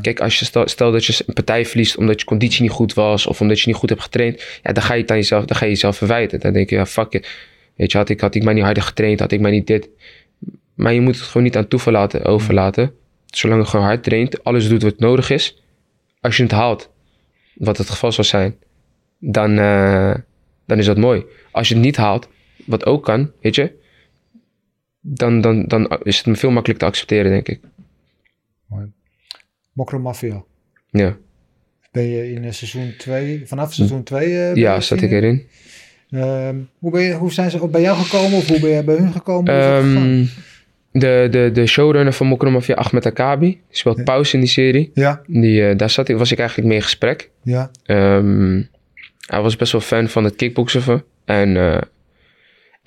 Kijk, 0.01 0.21
als 0.21 0.39
je 0.39 0.45
stel, 0.45 0.68
stel 0.68 0.93
dat 0.93 1.05
je 1.05 1.23
een 1.27 1.35
partij 1.35 1.66
verliest 1.66 1.97
omdat 1.97 2.21
je 2.21 2.27
conditie 2.27 2.62
niet 2.62 2.71
goed 2.71 2.95
was 2.95 3.27
of 3.27 3.41
omdat 3.41 3.61
je 3.61 3.66
niet 3.66 3.77
goed 3.77 3.89
hebt 3.89 4.03
getraind, 4.03 4.45
ja, 4.62 4.73
dan 4.73 4.83
ga 4.83 4.95
je 4.95 5.01
het 5.01 5.11
aan 5.11 5.16
jezelf, 5.16 5.45
dan 5.45 5.57
ga 5.57 5.64
je 5.64 5.71
jezelf 5.71 5.97
verwijten. 5.97 6.41
Dan 6.41 6.53
denk 6.53 6.71
je, 6.71 6.77
ja, 6.77 6.87
fuck 6.87 7.12
it. 7.12 7.29
Weet 7.77 7.93
je, 7.93 7.99
had 7.99 8.09
ik, 8.09 8.21
had 8.21 8.35
ik 8.35 8.43
maar 8.43 8.55
niet 8.55 8.64
harder 8.64 8.83
getraind, 8.83 9.21
had 9.21 9.33
ik 9.33 9.41
maar 9.41 9.51
niet 9.51 9.66
dit. 9.66 9.89
Maar 10.75 10.93
je 10.93 11.01
moet 11.01 11.14
het 11.14 11.25
gewoon 11.25 11.43
niet 11.43 11.57
aan 11.57 11.68
toeval 11.68 11.93
laten, 11.93 12.25
overlaten. 12.25 12.93
Zolang 13.27 13.62
je 13.62 13.68
gewoon 13.68 13.87
hard 13.87 14.03
traint, 14.03 14.45
alles 14.45 14.68
doet 14.68 14.83
wat 14.83 14.99
nodig 14.99 15.31
is. 15.31 15.62
Als 16.21 16.37
je 16.37 16.43
het 16.43 16.53
haalt, 16.53 16.91
wat 17.55 17.77
het 17.77 17.91
geval 17.91 18.12
zou 18.12 18.27
zijn, 18.27 18.57
dan, 19.18 19.59
eh, 19.59 20.14
dan 20.66 20.79
is 20.79 20.87
dat 20.87 20.97
mooi. 20.97 21.25
Als 21.51 21.68
je 21.68 21.75
het 21.75 21.83
niet 21.83 21.97
haalt, 21.97 22.29
wat 22.66 22.87
ook 22.87 23.05
kan, 23.05 23.31
weet 23.41 23.55
je, 23.55 23.73
dan, 25.01 25.40
dan, 25.40 25.64
dan 25.66 25.98
is 26.03 26.22
het 26.24 26.38
veel 26.38 26.51
makkelijker 26.51 26.86
te 26.86 26.92
accepteren, 26.92 27.30
denk 27.30 27.48
ik. 27.48 27.61
Mokro 29.72 29.98
Mafia. 29.98 30.42
Ja, 30.90 31.16
Ben 31.92 32.03
je 32.03 32.32
in 32.32 32.44
eh, 32.44 32.51
seizoen 32.53 32.94
2, 32.98 33.42
vanaf 33.46 33.72
seizoen 33.74 34.03
2? 34.03 34.55
ja 34.59 34.80
zat 34.80 35.01
ik 35.03 35.11
erin. 35.11 35.46
Ehm, 36.11 36.57
hoe, 36.78 36.90
ben 36.90 37.03
je, 37.03 37.14
hoe 37.14 37.32
zijn 37.32 37.51
ze 37.51 37.68
bij 37.68 37.80
jou 37.80 37.98
gekomen 37.98 38.38
of 38.38 38.48
hoe 38.48 38.61
ben 38.61 38.70
je 38.70 38.84
bij 38.84 38.94
hun 38.96 39.12
gekomen? 39.12 39.55
Ehm, 39.55 40.24
de, 40.92 41.28
de, 41.30 41.51
de 41.53 41.66
showrunner 41.66 42.12
van 42.12 42.26
Mokro 42.26 42.51
Mafia, 42.51 42.74
Ahmed 42.74 43.07
Akabi, 43.07 43.61
speelt 43.70 43.96
Ja. 43.96 44.03
pauze 44.03 44.34
in 44.34 44.40
die 44.40 44.48
serie. 44.48 44.90
ja, 44.94 45.22
Die, 45.26 45.68
eh, 45.68 45.76
daar 45.76 45.90
zat 45.90 46.09
ik, 46.09 46.16
was 46.16 46.32
ik 46.32 46.38
eigenlijk 46.38 46.68
mee 46.68 46.76
in 46.76 46.82
gesprek. 46.84 47.30
ja, 47.42 47.70
Ehm, 47.84 48.62
hij 49.26 49.40
was 49.40 49.57
best 49.57 49.72
wel 49.72 49.80
fan 49.80 50.09
van 50.09 50.24
het 50.24 50.36
kickboksen. 50.36 50.82
van- 50.82 51.03
En, 51.24 51.57
eh, 51.57 51.80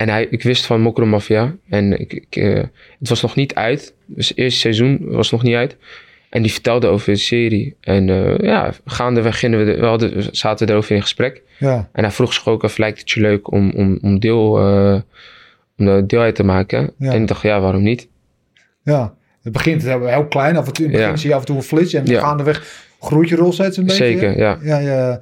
en 0.03 0.09
hij, 0.09 0.27
ik 0.29 0.43
wist 0.43 0.65
van 0.65 0.81
Mokro 0.81 1.05
Mafia. 1.05 1.55
En 1.69 1.99
ik, 1.99 2.13
ik, 2.13 2.35
eh, 2.35 2.63
het 2.99 3.09
was 3.09 3.21
nog 3.21 3.35
niet 3.35 3.55
uit. 3.55 3.93
Dus 4.05 4.29
het 4.29 4.37
eerste 4.37 4.59
seizoen 4.59 4.99
was 5.01 5.31
nog 5.31 5.43
niet 5.43 5.55
uit. 5.55 5.75
En 6.29 6.41
die 6.41 6.51
vertelde 6.51 6.87
over 6.87 7.13
de 7.13 7.19
serie. 7.19 7.75
En 7.81 8.09
eh, 8.09 8.37
ja, 8.37 8.73
gaandeweg 8.85 9.39
gingen 9.39 9.65
we, 9.65 9.75
we 9.79 9.85
hadden, 9.85 10.35
zaten 10.35 10.65
we 10.67 10.71
erover 10.73 10.95
in 10.95 11.01
gesprek. 11.01 11.41
ja, 11.59 11.89
En 11.93 12.03
hij 12.03 12.11
vroeg 12.11 12.33
zich 12.33 12.47
ook 12.47 12.63
af, 12.63 12.77
lijkt 12.77 12.99
het 12.99 13.11
je 13.11 13.21
leuk 13.21 13.51
om, 13.51 13.71
om, 13.75 13.97
om, 14.01 14.19
deel, 14.19 14.59
eh, 14.59 15.01
om 15.77 16.07
deel 16.07 16.21
uit 16.21 16.35
te 16.35 16.43
maken? 16.43 16.91
Ja. 16.97 17.11
En 17.11 17.21
ik 17.21 17.27
dacht, 17.27 17.41
ja, 17.41 17.59
waarom 17.59 17.83
niet? 17.83 18.07
ja. 18.83 19.13
Het 19.43 19.53
begint 19.53 19.83
heel 19.83 20.05
heel 20.07 20.27
klein. 20.27 20.57
Af 20.57 20.67
en 20.67 20.73
toe, 20.73 20.85
in 20.85 20.91
het 20.91 20.99
begin 20.99 21.13
Ja. 21.13 21.19
zie 21.19 21.29
je 21.29 21.35
af 21.35 21.41
en 21.41 21.47
toe 21.47 21.55
een 21.55 21.63
flits. 21.63 21.93
En 21.93 22.07
gaandeweg 22.07 22.85
groeit 22.99 23.29
je 23.29 23.35
rol 23.35 23.51
steeds 23.51 23.77
een 23.77 23.85
beetje. 23.85 24.05
Zeker, 24.05 24.37
ja. 24.37 24.57
Ja, 24.61 24.77
ja. 24.79 25.19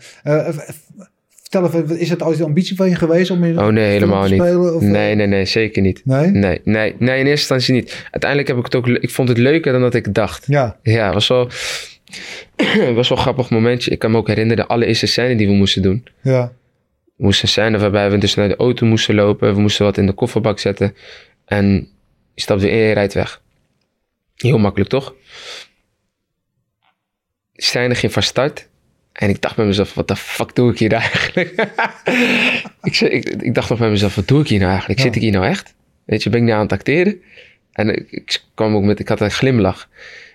Vertel 1.51 1.81
even, 1.81 1.99
is 1.99 2.09
het 2.09 2.21
ooit 2.23 2.37
de 2.37 2.43
ambitie 2.43 2.75
van 2.75 2.89
je 2.89 2.95
geweest 2.95 3.31
om 3.31 3.43
in 3.43 3.59
Oh 3.59 3.67
nee, 3.67 3.91
helemaal 3.91 4.23
te 4.23 4.29
niet. 4.29 4.41
spelen? 4.41 4.75
Of, 4.75 4.81
eh, 4.81 4.87
Nee, 4.89 5.15
nee, 5.15 5.27
nee, 5.27 5.45
zeker 5.45 5.81
niet. 5.81 6.01
Nee? 6.05 6.27
Nee, 6.27 6.61
nee, 6.63 6.95
nee, 6.99 7.19
in 7.19 7.25
eerste 7.27 7.29
instantie 7.53 7.73
niet. 7.73 8.05
Uiteindelijk 8.11 8.47
heb 8.49 8.57
ik 8.57 8.63
het 8.65 8.75
ook, 8.75 8.87
ik 8.87 9.09
vond 9.09 9.29
het 9.29 9.37
leuker 9.37 9.71
dan 9.71 9.81
dat 9.81 9.93
ik 9.93 10.13
dacht. 10.13 10.45
Ja, 10.47 10.77
Ja, 10.83 11.13
was 11.13 11.27
wel, 11.27 11.45
was 12.95 13.09
wel 13.09 13.17
een 13.17 13.23
grappig 13.23 13.49
momentje. 13.49 13.91
Ik 13.91 13.99
kan 13.99 14.11
me 14.11 14.17
ook 14.17 14.27
herinneren 14.27 14.63
de 14.65 14.69
allereerste 14.71 15.05
scène 15.05 15.35
die 15.35 15.47
we 15.47 15.53
moesten 15.53 15.81
doen. 15.81 16.07
ja, 16.21 16.53
We 17.15 17.23
moesten 17.23 17.45
een 17.45 17.51
scène 17.51 17.77
waarbij 17.77 18.11
we 18.11 18.17
dus 18.17 18.35
naar 18.35 18.47
de 18.47 18.55
auto 18.55 18.85
moesten 18.85 19.15
lopen. 19.15 19.53
We 19.53 19.61
moesten 19.61 19.85
wat 19.85 19.97
in 19.97 20.05
de 20.05 20.13
kofferbak 20.13 20.59
zetten. 20.59 20.95
En 21.45 21.87
je 22.33 22.41
stapt 22.41 22.61
weer 22.61 22.71
in 22.71 22.77
en 22.79 22.87
je 22.87 22.93
rijdt 22.93 23.13
weg. 23.13 23.41
Heel 24.35 24.57
makkelijk, 24.57 24.89
toch? 24.89 25.15
De 27.53 27.63
scène 27.63 27.95
ging 27.95 28.11
van 28.13 28.23
start. 28.23 28.69
En 29.21 29.29
ik 29.29 29.41
dacht 29.41 29.55
bij 29.55 29.65
mezelf, 29.65 29.93
wat 29.93 30.07
de 30.07 30.15
fuck 30.15 30.55
doe 30.55 30.71
ik 30.71 30.79
hier 30.79 30.93
eigenlijk? 30.93 31.49
ik, 32.83 32.95
zei- 32.95 33.11
ik, 33.11 33.29
ik 33.29 33.53
dacht 33.53 33.69
nog 33.69 33.79
bij 33.79 33.89
mezelf, 33.89 34.15
wat 34.15 34.27
doe 34.27 34.41
ik 34.41 34.47
hier 34.47 34.59
nou 34.59 34.71
eigenlijk? 34.71 34.99
Ja. 34.99 35.05
Zit 35.05 35.15
ik 35.15 35.21
hier 35.21 35.31
nou 35.31 35.45
echt? 35.45 35.73
Weet 36.05 36.23
je, 36.23 36.29
ben 36.29 36.39
ik 36.39 36.45
nou 36.45 36.57
aan 36.57 36.63
het 36.63 36.71
acteren? 36.71 37.21
En 37.71 37.89
ik, 37.89 38.11
ik 38.11 38.41
kwam 38.53 38.75
ook 38.75 38.83
met, 38.83 38.99
ik 38.99 39.07
had 39.07 39.21
een 39.21 39.31
glimlach. 39.31 39.89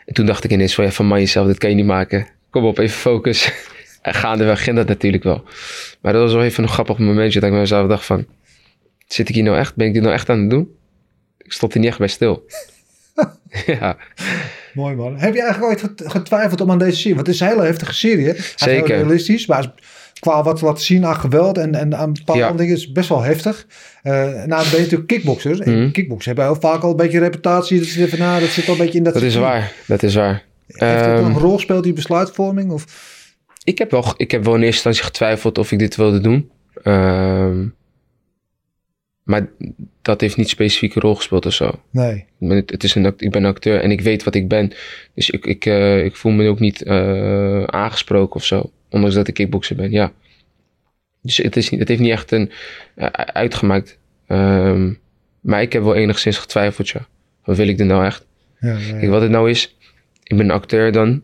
En 0.05 0.15
toen 0.15 0.27
dacht 0.27 0.45
ik 0.45 0.51
ineens 0.51 0.75
van, 0.75 0.85
ja, 0.85 0.91
van 0.91 1.07
man 1.07 1.19
jezelf, 1.19 1.47
dit 1.47 1.59
kan 1.59 1.71
je 1.71 1.77
niet 1.77 1.85
maken. 1.85 2.27
Kom 2.51 2.65
op, 2.65 2.79
even 2.79 2.99
focus. 2.99 3.53
en 4.03 4.15
gaandeweg 4.15 4.63
ging 4.63 4.77
dat 4.77 4.89
natuurlijk 4.89 5.23
wel. 5.23 5.45
Maar 6.01 6.13
dat 6.13 6.23
was 6.23 6.33
wel 6.33 6.45
even 6.45 6.63
een 6.63 6.69
grappig 6.69 6.99
momentje 6.99 7.41
dat 7.41 7.49
ik 7.49 7.55
bij 7.55 7.61
mezelf 7.61 7.89
dacht 7.89 8.05
van... 8.05 8.27
Zit 9.07 9.29
ik 9.29 9.35
hier 9.35 9.45
nou 9.45 9.59
echt? 9.59 9.75
Ben 9.75 9.87
ik 9.87 9.93
dit 9.93 10.03
nou 10.03 10.15
echt 10.15 10.29
aan 10.29 10.41
het 10.41 10.51
doen? 10.51 10.77
Ik 11.39 11.53
stond 11.53 11.75
er 11.75 11.81
niet 11.81 11.89
echt 11.89 11.99
bij 11.99 12.09
stil. 12.09 12.47
ja, 13.67 13.97
mooi 14.77 14.95
man. 14.95 15.19
Heb 15.19 15.35
je 15.35 15.43
eigenlijk 15.43 15.73
ooit 15.73 15.81
get- 15.81 16.13
getwijfeld 16.13 16.61
om 16.61 16.71
aan 16.71 16.79
deze 16.79 16.97
serie? 16.97 17.15
Want 17.15 17.27
het 17.27 17.35
is 17.37 17.41
een 17.43 17.49
hele 17.49 17.63
heftige 17.65 17.95
serie, 17.95 18.25
hè? 18.27 18.33
Heel 18.33 18.43
Zeker. 18.57 18.97
realistisch, 18.97 19.47
maar 19.47 19.73
qua 20.21 20.43
wat 20.43 20.61
laten 20.61 20.85
zien 20.85 21.07
aan 21.07 21.17
geweld 21.17 21.59
en, 21.59 21.75
en 21.75 21.97
aan 21.97 22.13
bepaalde 22.13 22.41
Ja. 22.43 22.53
dingen 22.53 22.75
is 22.75 22.83
het 22.83 22.93
best 22.93 23.09
wel 23.09 23.23
heftig. 23.23 23.67
Eh 24.03 24.13
nou, 24.23 24.47
ben 24.47 24.71
je 24.71 24.79
natuurlijk 24.83 25.07
kickboxers. 25.07 25.59
En 25.59 25.79
Mhm. 25.81 25.91
kickboxers 25.91 26.27
hebben 26.27 26.45
heel 26.45 26.71
vaak 26.71 26.83
al 26.83 26.91
een 26.91 26.97
beetje 26.97 27.19
reputatie. 27.19 27.79
Dat, 27.79 27.89
zit 27.89 28.09
van, 28.11 28.19
nou, 28.19 28.41
dat 28.41 28.49
zit 28.49 28.67
al 28.67 28.73
een 28.73 28.79
beetje 28.79 28.99
in 28.99 29.05
dat... 29.05 29.15
dat 29.15 29.23
is 29.23 29.35
waar. 29.37 29.73
Dat 29.87 30.03
is 30.03 30.15
waar. 30.15 30.45
Heeft 30.67 31.05
dat 31.05 31.19
Ehm, 31.19 31.25
een 31.25 31.39
rol 31.39 31.55
gespeeld, 31.55 31.85
die 31.85 31.93
besluitvorming? 31.93 32.71
Of? 32.71 32.85
ik, 33.65 33.79
heb 33.79 33.91
wel, 33.91 34.15
ik 34.17 34.31
heb 34.31 34.45
wel 34.45 34.55
in 34.55 34.61
eerste 34.63 34.75
instantie 34.75 35.03
getwijfeld 35.03 35.59
of 35.59 35.73
ik 35.73 35.79
dit 35.79 35.97
wilde 35.97 36.21
doen. 36.21 36.51
Ehm, 36.83 37.65
maar 39.27 39.49
dat 40.03 40.21
heeft 40.21 40.37
niet 40.37 40.49
specifiek 40.49 40.95
een 40.95 41.03
rol 41.03 41.15
gespeeld 41.15 41.47
of 41.47 41.53
zo. 41.53 41.81
Nee. 41.91 42.15
Ik 42.39 42.49
ben, 42.49 42.57
het 42.67 42.85
is 42.85 42.95
een, 42.95 43.05
ik 43.05 43.31
ben 43.31 43.45
een 43.45 43.51
acteur 43.51 43.81
en 43.81 43.91
ik 43.91 44.01
weet 44.01 44.25
wat 44.25 44.35
ik 44.35 44.49
ben. 44.49 44.73
Dus 45.15 45.31
ik, 45.31 45.47
ik, 45.47 45.67
eh, 45.67 46.05
ik 46.05 46.17
voel 46.17 46.33
me 46.33 46.49
ook 46.49 46.61
niet 46.61 46.83
eh, 46.83 47.65
aangesproken 47.65 48.37
of 48.37 48.45
zo. 48.45 48.71
Ondanks 48.91 49.15
dat 49.15 49.29
ik 49.29 49.35
kickboxer 49.35 49.77
ben, 49.77 49.91
ja. 49.91 50.13
Dus 51.23 51.37
het, 51.37 51.57
is 51.57 51.71
het 51.71 51.89
heeft 51.89 52.01
niet 52.01 52.11
echt 52.11 52.31
een, 52.33 52.51
eh, 52.95 53.07
uitgemaakt. 53.13 53.99
Ehm, 54.27 54.93
maar 55.41 55.63
ik 55.63 55.73
heb 55.73 55.83
wel 55.83 55.95
enigszins 55.95 56.39
getwijfeld, 56.39 56.89
ja. 56.89 57.07
Wat 57.45 57.57
wil 57.57 57.69
ik 57.69 57.79
er 57.79 57.87
nou 57.87 58.05
echt? 58.05 58.27
Ja. 58.61 58.77
Kijk, 58.91 59.11
wat 59.11 59.23
het 59.23 59.31
nou 59.31 59.51
is, 59.51 59.77
ik 60.23 60.37
ben 60.37 60.47
een 60.47 60.57
acteur 60.57 60.93
dan. 60.93 61.23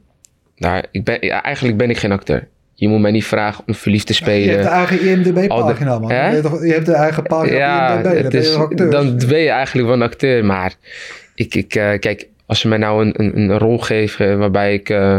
Nou, 0.56 0.84
ik 0.90 1.04
ben, 1.04 1.20
eigenlijk 1.20 1.76
ben 1.76 1.90
ik 1.90 1.98
geen 1.98 2.12
acteur. 2.12 2.48
Je 2.82 2.88
moet 2.88 3.00
mij 3.00 3.10
niet 3.10 3.24
vragen 3.24 3.64
om 3.66 3.74
verliefd 3.74 4.06
te 4.06 4.12
Je 4.12 4.18
hebt 4.24 4.42
spelen. 4.42 4.62
de 4.62 4.68
eigen 4.68 5.00
IMDb-pagina, 5.00 5.98
man. 5.98 6.10
Hè? 6.10 6.30
Je 6.36 6.72
hebt 6.72 6.86
de 6.86 6.92
eigen 6.92 7.22
pagina 7.22 7.56
Ja, 7.56 7.98
op 7.98 8.04
IMDb. 8.04 8.22
Dan 8.22 8.30
ben 8.30 8.42
je 8.42 8.56
acteur. 8.56 8.90
dan 8.90 9.16
ben 9.28 9.38
je 9.38 9.48
eigenlijk 9.48 9.86
wel 9.86 9.96
een 9.96 10.02
acteur. 10.02 10.44
Maar 10.44 10.74
ik, 11.34 11.54
ik, 11.54 11.74
eh, 11.74 11.98
kijk, 11.98 12.26
als 12.46 12.60
ze 12.60 12.68
mij 12.68 12.78
nou 12.78 13.04
een, 13.04 13.14
een, 13.16 13.38
een 13.38 13.58
rol 13.58 13.78
geven 13.78 14.38
waarbij 14.38 14.74
ik 14.74 14.88
eh, 14.88 15.18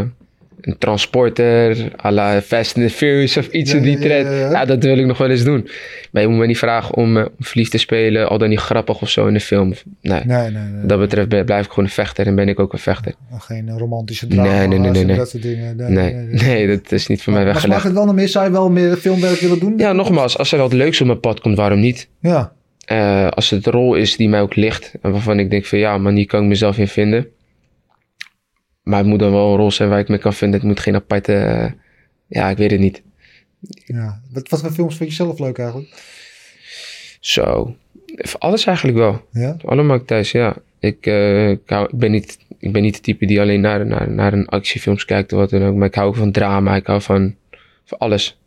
een 0.66 0.78
transporter 0.78 1.90
à 2.04 2.10
la 2.10 2.40
Fast 2.42 2.76
and 2.76 2.86
the 2.88 2.94
Furious 2.94 3.36
of 3.36 3.46
iets 3.48 3.70
Ja, 3.70 3.76
in 3.76 3.82
die 3.82 3.92
ja, 3.92 3.98
trend, 4.00 4.26
ja. 4.26 4.50
ja, 4.50 4.64
dat 4.64 4.82
wil 4.84 4.98
ik 4.98 5.06
nog 5.06 5.18
wel 5.18 5.30
eens 5.30 5.44
doen. 5.44 5.68
Maar 6.10 6.22
je 6.22 6.28
moet 6.28 6.38
mij 6.38 6.46
niet 6.46 6.58
vragen 6.58 6.94
om, 6.94 7.16
om 7.16 7.28
verliefd 7.38 7.70
te 7.70 7.78
spelen, 7.78 8.28
al 8.28 8.38
dan 8.38 8.48
niet 8.48 8.58
grappig 8.58 9.00
of 9.02 9.08
zo 9.08 9.26
in 9.26 9.34
de 9.34 9.40
film. 9.40 9.72
Nee. 10.00 10.20
Nee, 10.24 10.50
nee, 10.50 10.50
nee. 10.50 10.86
Dat 10.86 10.98
betreft 10.98 11.28
ben- 11.28 11.44
blijf 11.44 11.64
ik 11.64 11.70
gewoon 11.70 11.84
een 11.84 11.90
vechter 11.90 12.26
en 12.26 12.34
ben 12.34 12.48
ik 12.48 12.60
ook 12.60 12.72
een 12.72 12.78
vechter. 12.78 13.12
Geen 13.38 13.78
romantische 13.78 14.26
drama. 14.26 14.48
Nee, 14.58 14.66
nee, 14.68 14.78
nee, 14.78 14.90
nee, 14.90 15.04
nee. 15.04 15.16
Dat 15.16 15.30
soort 15.30 15.42
dingen. 15.42 15.76
Nee, 15.76 16.12
Nee, 16.14 16.66
dat 16.66 16.92
is 16.92 17.06
niet 17.06 17.22
voor 17.22 17.32
mij 17.32 17.44
Maar 17.44 17.50
smaakt 17.52 17.66
weggelegd. 17.66 17.82
het 17.84 17.92
wel 17.92 18.04
nog 18.04 18.14
meer? 18.14 18.28
Zou 18.28 18.44
je 18.44 18.50
wel 18.50 18.70
meer 18.70 18.96
filmwerk 18.96 19.38
willen 19.40 19.58
doen? 19.58 19.74
Ja, 19.76 19.92
nogmaals, 19.92 20.38
als 20.38 20.52
er 20.52 20.58
wat 20.58 20.72
leuks 20.72 21.00
op 21.00 21.06
mijn 21.06 21.20
pad 21.20 21.40
komt, 21.40 21.56
waarom 21.56 21.80
niet? 21.80 22.08
Ja, 22.20 22.52
Eh, 22.84 23.28
als 23.28 23.50
het 23.50 23.66
een 23.66 23.72
rol 23.72 23.94
is 23.94 24.16
die 24.16 24.28
mij 24.28 24.40
ook 24.40 24.56
ligt. 24.56 24.92
En 25.02 25.10
waarvan 25.10 25.38
ik 25.38 25.50
denk 25.50 25.64
van 25.64 25.78
ja, 25.78 25.98
maar 25.98 26.12
hier 26.12 26.26
kan 26.26 26.42
ik 26.42 26.48
mezelf 26.48 26.78
in 26.78 26.88
vinden. 26.88 27.26
Maar 28.84 28.98
het 28.98 29.06
moet 29.06 29.18
dan 29.18 29.30
wel 29.32 29.50
een 29.50 29.56
rol 29.56 29.70
zijn 29.70 29.88
waar 29.88 29.98
ik 29.98 30.08
me 30.08 30.18
kan 30.18 30.34
vinden. 30.34 30.58
Het 30.60 30.68
moet 30.68 30.80
geen 30.80 30.94
aparte... 30.94 31.34
eh, 31.34 31.70
ja, 32.26 32.50
ik 32.50 32.56
weet 32.56 32.70
het 32.70 32.80
niet. 32.80 33.02
ja. 33.86 34.20
Wat, 34.32 34.48
wat 34.48 34.60
voor 34.60 34.70
films 34.70 34.96
vind 34.96 35.08
je 35.08 35.14
zelf 35.14 35.38
leuk 35.38 35.58
eigenlijk? 35.58 36.02
Zo. 37.20 37.76
Alles 38.38 38.66
eigenlijk 38.66 38.98
wel. 38.98 39.26
Ja? 39.32 39.56
Allemaal 39.64 40.04
thuis, 40.04 40.32
ja. 40.32 40.56
Ik, 40.78 41.06
eh, 41.06 41.50
ik, 41.50 41.60
hou- 41.66 41.88
ik 41.92 41.98
ben 41.98 42.10
niet... 42.10 42.38
ik 42.58 42.72
ben 42.72 42.82
niet 42.82 42.94
de 42.94 43.00
type 43.00 43.26
die 43.26 43.40
alleen 43.40 43.60
naar, 43.60 43.86
naar, 43.86 44.10
naar 44.10 44.32
een 44.32 44.48
actiefilms 44.48 45.04
kijkt 45.04 45.32
of 45.32 45.38
wat 45.38 45.50
dan 45.50 45.62
ook. 45.64 45.74
Maar 45.74 45.88
ik 45.88 45.94
hou 45.94 46.08
ook 46.08 46.16
van 46.16 46.32
drama. 46.32 46.76
Ik 46.76 46.86
hou 46.86 47.02
van, 47.02 47.34
van 47.84 47.98
alles. 47.98 48.38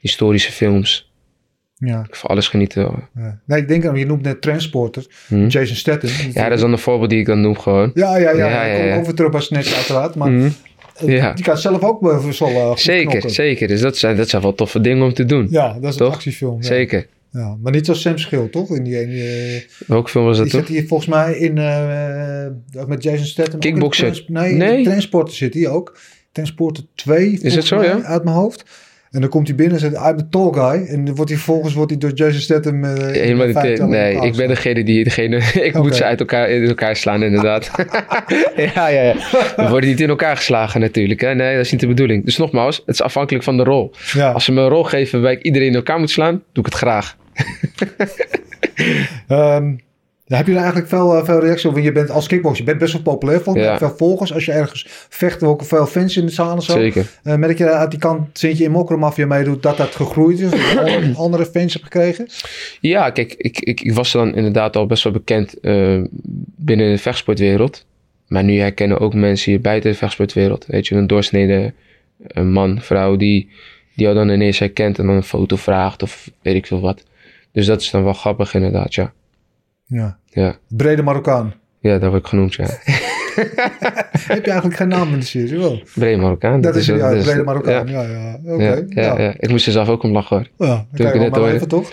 Historische 0.00 0.52
films. 0.52 1.09
Ja. 1.80 2.04
Ik 2.08 2.14
van 2.16 2.30
alles 2.30 2.48
genieten. 2.48 3.08
ja. 3.14 3.40
Nee, 3.46 3.60
ik 3.60 3.68
denk 3.68 3.86
aan, 3.86 3.96
je 3.96 4.06
noemt 4.06 4.22
net 4.22 4.40
Transporter. 4.42 5.06
Hm? 5.26 5.46
Jason 5.46 5.76
Statham. 5.76 6.10
Ja, 6.32 6.42
dat 6.44 6.52
is 6.52 6.60
dan 6.60 6.72
een 6.72 6.78
voorbeeld 6.78 7.10
die 7.10 7.18
ik 7.18 7.26
dan 7.26 7.40
noem 7.40 7.58
gewoon. 7.58 7.90
Ja, 7.94 8.16
ja, 8.16 8.30
ja. 8.30 8.48
Ja, 8.48 8.62
Ik 8.62 8.72
ja, 8.72 8.78
kom 8.78 8.86
ja. 8.88 8.96
ook 8.96 9.04
weer 9.04 9.14
terug 9.14 9.30
bij 9.30 9.40
Snatch 9.40 9.74
uiteraard. 9.74 10.14
Maar 10.14 10.30
Ja. 11.06 11.32
die 11.32 11.44
kan 11.44 11.58
zelf 11.58 11.82
ook 11.82 11.98
goed 12.22 12.80
Zeker, 12.80 13.06
knokken. 13.08 13.30
zeker. 13.30 13.68
Dus 13.68 13.80
dat 13.80 13.96
zijn, 13.96 14.16
dat 14.16 14.28
zijn 14.28 14.42
wel 14.42 14.54
toffe 14.54 14.80
dingen 14.80 15.04
om 15.04 15.14
te 15.14 15.24
doen. 15.24 15.46
Ja, 15.50 15.78
dat 15.80 15.90
is 15.90 15.96
Toch? 15.96 16.08
een 16.08 16.14
actiefilm. 16.14 16.56
Ja. 16.56 16.66
Zeker. 16.66 17.06
Ja, 17.32 17.56
maar 17.62 17.72
niet 17.72 17.84
zoals 17.84 18.00
Sam 18.00 18.18
Schill, 18.18 18.48
toch? 18.48 18.70
In 18.76 18.82
die, 18.84 18.98
ene, 18.98 19.22
eh, 19.22 19.60
Welke 19.86 20.10
film 20.10 20.24
was 20.24 20.36
dat 20.36 20.46
die 20.46 20.54
toch? 20.58 20.66
zit 20.66 20.76
hier 20.76 20.86
volgens 20.86 21.08
mij 21.08 21.32
in, 21.34 21.58
eh, 21.58 22.86
met 22.86 23.02
Jason 23.02 23.24
Statham. 23.26 23.60
Kickboxer. 23.60 24.24
Nee, 24.26 24.52
Nee. 24.54 24.84
Transporter 24.84 25.34
zit 25.34 25.54
hij 25.54 25.68
ook. 25.68 25.98
Transporter 26.32 26.84
2, 26.94 27.30
volgens 27.30 27.54
het 27.54 27.64
zo, 27.64 27.76
mij, 27.76 27.86
ja? 27.86 28.02
uit 28.02 28.24
mijn 28.24 28.36
hoofd. 28.36 28.64
En 29.10 29.20
dan 29.20 29.30
komt 29.30 29.46
hij 29.46 29.56
binnen 29.56 29.74
en 29.74 29.80
zegt, 29.80 29.94
I'm 29.94 30.18
a 30.18 30.26
tall 30.30 30.52
guy. 30.52 30.86
En 30.86 31.04
dan 31.04 31.14
wordt 31.14 31.30
hij 31.30 31.40
vervolgens 31.40 31.74
wordt 31.74 31.90
hij 31.90 32.00
door 32.00 32.12
Jason 32.12 32.40
Statham... 32.40 32.84
in 32.84 32.96
Helemaal 33.12 33.46
niet. 33.46 33.56
eh, 33.56 33.84
Nee, 33.86 34.20
ik 34.20 34.36
ben 34.36 34.48
degene 34.48 34.84
die... 34.84 35.04
Degene, 35.04 35.36
ik 35.68 35.74
moet 35.74 35.96
ze 35.96 36.04
uit 36.04 36.20
elkaar, 36.20 36.48
in 36.50 36.68
elkaar 36.68 36.96
slaan, 36.96 37.22
inderdaad. 37.22 37.70
ja, 38.74 38.88
ja, 38.88 39.02
ja. 39.02 39.14
We 39.56 39.66
worden 39.68 39.88
niet 39.90 40.00
in 40.00 40.08
elkaar 40.08 40.36
geslagen 40.36 40.80
natuurlijk. 40.80 41.20
Hè? 41.20 41.34
Nee, 41.34 41.56
dat 41.56 41.64
is 41.64 41.70
niet 41.70 41.80
de 41.80 41.86
bedoeling. 41.86 42.24
Dus 42.24 42.36
nogmaals, 42.36 42.76
het 42.76 42.94
is 42.94 43.02
afhankelijk 43.02 43.44
van 43.44 43.56
de 43.56 43.62
rol. 43.64 43.92
Ja. 44.12 44.30
Als 44.32 44.44
ze 44.44 44.52
me 44.52 44.60
een 44.60 44.68
rol 44.68 44.84
geven 44.84 45.12
waarbij 45.20 45.38
ik 45.38 45.44
iedereen 45.44 45.68
in 45.68 45.74
elkaar 45.74 45.98
moet 45.98 46.10
slaan, 46.10 46.42
doe 46.52 46.64
ik 46.64 46.72
het 46.72 46.74
graag. 46.74 47.16
Ehm, 49.28 49.72
ja, 50.30 50.36
heb 50.36 50.46
je 50.46 50.56
eigenlijk 50.56 50.88
veel, 50.88 51.16
eh, 51.16 51.24
veel 51.24 51.40
reacties 51.40 51.64
op? 51.66 51.72
Want 51.72 51.84
je 51.84 51.92
bent 51.92 52.10
als 52.10 52.26
kickboxer, 52.26 52.58
je 52.58 52.64
bent 52.64 52.78
best 52.78 52.92
wel 52.92 53.02
populair. 53.02 53.40
Volgens 53.40 53.64
mij 53.64 53.72
Ja. 53.74 53.78
veel 53.78 53.94
volgers. 53.96 54.32
Als 54.34 54.44
je 54.44 54.52
ergens 54.52 54.86
vecht, 55.08 55.42
ook 55.42 55.64
veel 55.64 55.86
fans 55.86 56.16
in 56.16 56.26
de 56.26 56.32
zaal 56.32 56.54
en 56.54 56.62
zo. 56.62 56.72
Zeker. 56.72 57.06
Eh, 57.22 57.34
merk 57.34 57.58
je 57.58 57.70
uit 57.70 57.90
die 57.90 58.00
kant, 58.00 58.38
sinds 58.38 58.58
je 58.58 58.64
in 58.64 58.70
Mokromafia 58.70 59.26
meedoet, 59.26 59.62
dat 59.62 59.76
dat 59.76 59.94
gegroeid 59.94 60.38
is? 60.40 60.50
Dat 60.50 60.60
je 60.60 61.12
andere- 61.16 61.46
fans 61.46 61.72
hebt 61.72 61.84
gekregen? 61.84 62.28
Ja, 62.80 63.10
kijk, 63.10 63.34
ik, 63.38 63.58
ik, 63.60 63.80
ik 63.80 63.92
was 63.92 64.12
dan 64.12 64.34
inderdaad 64.34 64.76
al 64.76 64.86
best 64.86 65.02
wel 65.04 65.12
bekend 65.12 65.60
eh, 65.60 66.02
binnen 66.56 66.90
de 66.90 66.98
vechtsportwereld. 66.98 67.86
Maar 68.28 68.44
nu 68.44 68.58
herkennen 68.58 68.98
ook 68.98 69.14
mensen 69.14 69.50
hier 69.50 69.60
buiten 69.60 69.90
de 69.90 69.96
vechtsportwereld. 69.96 70.64
Weet 70.66 70.86
je, 70.86 70.94
een 70.94 71.06
doorsnede 71.06 71.72
man, 72.42 72.80
vrouw 72.80 73.16
die, 73.16 73.48
die 73.94 74.04
jou 74.04 74.14
dan 74.14 74.28
ineens 74.28 74.58
herkent 74.58 74.98
en 74.98 75.06
dan 75.06 75.14
een 75.16 75.22
foto 75.22 75.56
vraagt 75.56 76.02
of 76.02 76.30
weet 76.42 76.54
ik 76.54 76.66
veel 76.66 76.80
wat. 76.80 77.02
Dus 77.52 77.66
dat 77.66 77.80
is 77.80 77.90
dan 77.90 78.04
wel 78.04 78.12
grappig 78.12 78.54
inderdaad, 78.54 78.94
ja. 78.94 79.12
Ja. 79.90 80.18
Ja, 80.26 80.56
Brede 80.68 81.02
Marokkaan. 81.02 81.54
ja 81.80 81.98
dat 81.98 82.10
word 82.10 82.22
ik 82.22 82.28
genoemd, 82.28 82.54
ja. 82.54 82.64
Heb 84.26 84.44
je 84.44 84.50
eigenlijk 84.50 84.76
geen 84.76 84.88
naam 84.88 85.12
in 85.12 85.18
de 85.18 85.24
serie? 85.24 85.58
Wel. 85.58 85.82
Brede 85.94 86.16
Marokkaan. 86.20 86.60
Dat 86.60 86.76
is 86.76 86.86
ja, 86.86 86.96
dat 87.14 87.22
Brede 87.24 87.42
Marokkaan. 87.42 87.86
Ja, 87.88 88.02
Ja, 88.02 88.38
ja. 88.44 88.52
Oké. 88.54 88.64
ja, 88.64 88.84
Ja, 88.88 89.20
ja. 89.20 89.34
Ik 89.38 89.48
moest 89.50 89.66
er 89.66 89.72
zelf 89.72 89.88
ook 89.88 90.02
om 90.02 90.12
lachen 90.12 90.36
hoor. 90.36 90.68
Ja, 90.68 90.86
Toen 90.94 91.06
kan 91.06 91.14
ik 91.14 91.20
net 91.20 91.30
maar 91.30 91.38
hoorde. 91.38 91.54
even, 91.54 91.68
toch? 91.68 91.90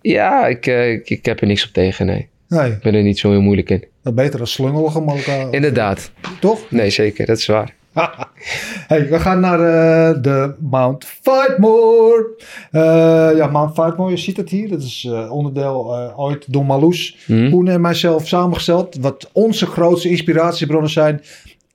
Ja, 0.00 0.46
ik, 0.46 0.66
eh, 0.66 0.92
ik, 0.92 1.10
ik 1.10 1.24
heb 1.24 1.40
er 1.40 1.46
niks 1.46 1.66
op 1.66 1.72
tegen, 1.72 2.06
nee. 2.06 2.28
Nee, 2.48 2.70
Ik 2.70 2.80
ben 2.80 2.94
er 2.94 3.02
niet 3.02 3.18
zo 3.18 3.30
heel 3.30 3.40
moeilijk 3.40 3.70
in. 3.70 3.84
dat 4.02 4.14
beter 4.14 4.38
dan 4.38 4.46
slungelige 4.46 5.00
Marokkaan. 5.00 5.52
Inderdaad. 5.52 6.10
Toch? 6.40 6.70
Nee, 6.70 6.90
zeker. 6.90 7.26
Dat 7.26 7.38
is 7.38 7.46
waar. 7.46 7.74
hey, 8.88 9.08
we 9.08 9.18
gaan 9.20 9.40
naar 9.40 9.60
eh, 9.60 10.22
de 10.22 10.54
Mount 10.60 11.04
Fightmore. 11.04 12.26
Eh, 12.70 13.30
ja, 13.36 13.46
Mount 13.46 13.74
Fightmore, 13.74 14.10
je 14.10 14.16
ziet 14.16 14.36
het 14.36 14.50
hier. 14.50 14.68
Dat 14.68 14.82
is 14.82 15.06
eh, 15.10 15.32
onderdeel 15.32 15.96
ooit 16.16 16.52
door 16.52 16.64
Marloes, 16.66 17.16
Hm? 17.26 17.50
Koen 17.50 17.68
en 17.68 17.80
mijzelf 17.80 18.26
samengesteld. 18.28 18.96
Wat 19.00 19.30
onze 19.32 19.66
grootste 19.66 20.08
inspiratiebronnen 20.08 20.90
zijn 20.90 21.22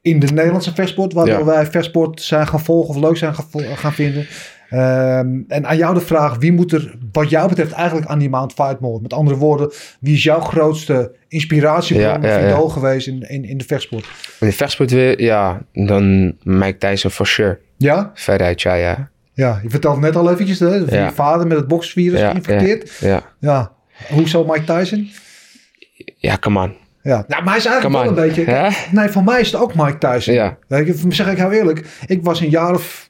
in 0.01 0.19
de 0.19 0.27
Nederlandse 0.27 0.73
vechtsport. 0.73 1.13
Waardoor 1.13 1.37
Ja. 1.39 1.45
wij 1.45 1.65
vechtsport 1.65 2.21
zijn 2.21 2.47
gaan 2.47 2.59
volgen 2.59 2.89
of 2.95 3.01
leuk 3.01 3.17
zijn 3.17 3.35
gaan 3.75 3.93
vinden. 3.93 4.27
Ehm, 4.71 5.39
en 5.47 5.65
aan 5.67 5.77
jou 5.77 5.93
de 5.93 5.99
vraag, 6.01 6.37
wie 6.37 6.51
moet 6.51 6.71
er 6.71 6.93
wat 7.11 7.29
jou 7.29 7.49
betreft 7.49 7.71
eigenlijk 7.71 8.07
aan 8.07 8.19
die 8.19 8.29
Mount 8.29 8.53
Fightmore? 8.53 9.01
Met 9.01 9.13
andere 9.13 9.37
woorden, 9.37 9.71
wie 9.99 10.13
is 10.13 10.23
jouw 10.23 10.39
grootste 10.39 11.15
inspiratiebron 11.27 12.09
Ja, 12.09 12.17
of 12.17 12.23
ja, 12.25 12.47
ja. 12.47 12.69
geweest 12.69 13.07
in, 13.07 13.29
in, 13.29 13.45
in 13.45 13.57
de 13.57 13.63
vechtsport? 13.63 14.05
In 14.39 14.47
de 14.47 14.53
vechtsport 14.53 14.91
weer, 14.91 15.21
ja, 15.21 15.61
dan 15.73 16.35
Mike 16.43 16.77
Tyson 16.77 17.11
for 17.11 17.27
sure. 17.27 17.59
Ja? 17.77 18.11
Veruit, 18.13 18.61
ja, 18.61 18.73
ja. 18.73 19.09
Ja, 19.33 19.59
je 19.63 19.69
vertelt 19.69 19.99
net 19.99 20.15
al 20.15 20.31
eventjes, 20.31 20.59
hè, 20.59 20.79
dat 20.79 20.89
je 20.91 21.09
vader 21.13 21.47
met 21.47 21.57
het 21.57 21.67
boksvirus 21.67 22.19
Ja, 22.19 22.29
geïnfecteerd. 22.29 22.91
Ja, 22.99 23.21
Ja. 23.39 23.71
Hoezo 24.09 24.45
Mike 24.45 24.63
Tyson? 24.63 25.09
ja 26.17 26.37
come 26.37 26.63
on. 26.63 26.73
Ja, 27.03 27.25
nou, 27.27 27.43
maar 27.43 27.53
hij 27.53 27.57
is 27.57 27.65
eigenlijk 27.65 28.03
wel 28.03 28.07
een 28.07 28.27
beetje... 28.27 28.71
Nee, 28.91 29.09
voor 29.09 29.23
mij 29.23 29.39
is 29.39 29.51
het 29.51 29.61
ook 29.61 29.75
Mike 29.75 29.97
Tyson. 29.97 30.33
Ja. 30.33 30.57
Weet 30.67 30.87
je, 30.87 31.05
zeg 31.09 31.31
ik 31.31 31.37
heel 31.37 31.51
eerlijk, 31.51 31.85
ik 32.07 32.23
was 32.23 32.41
een 32.41 32.49
jaar 32.49 32.73
of 32.73 33.09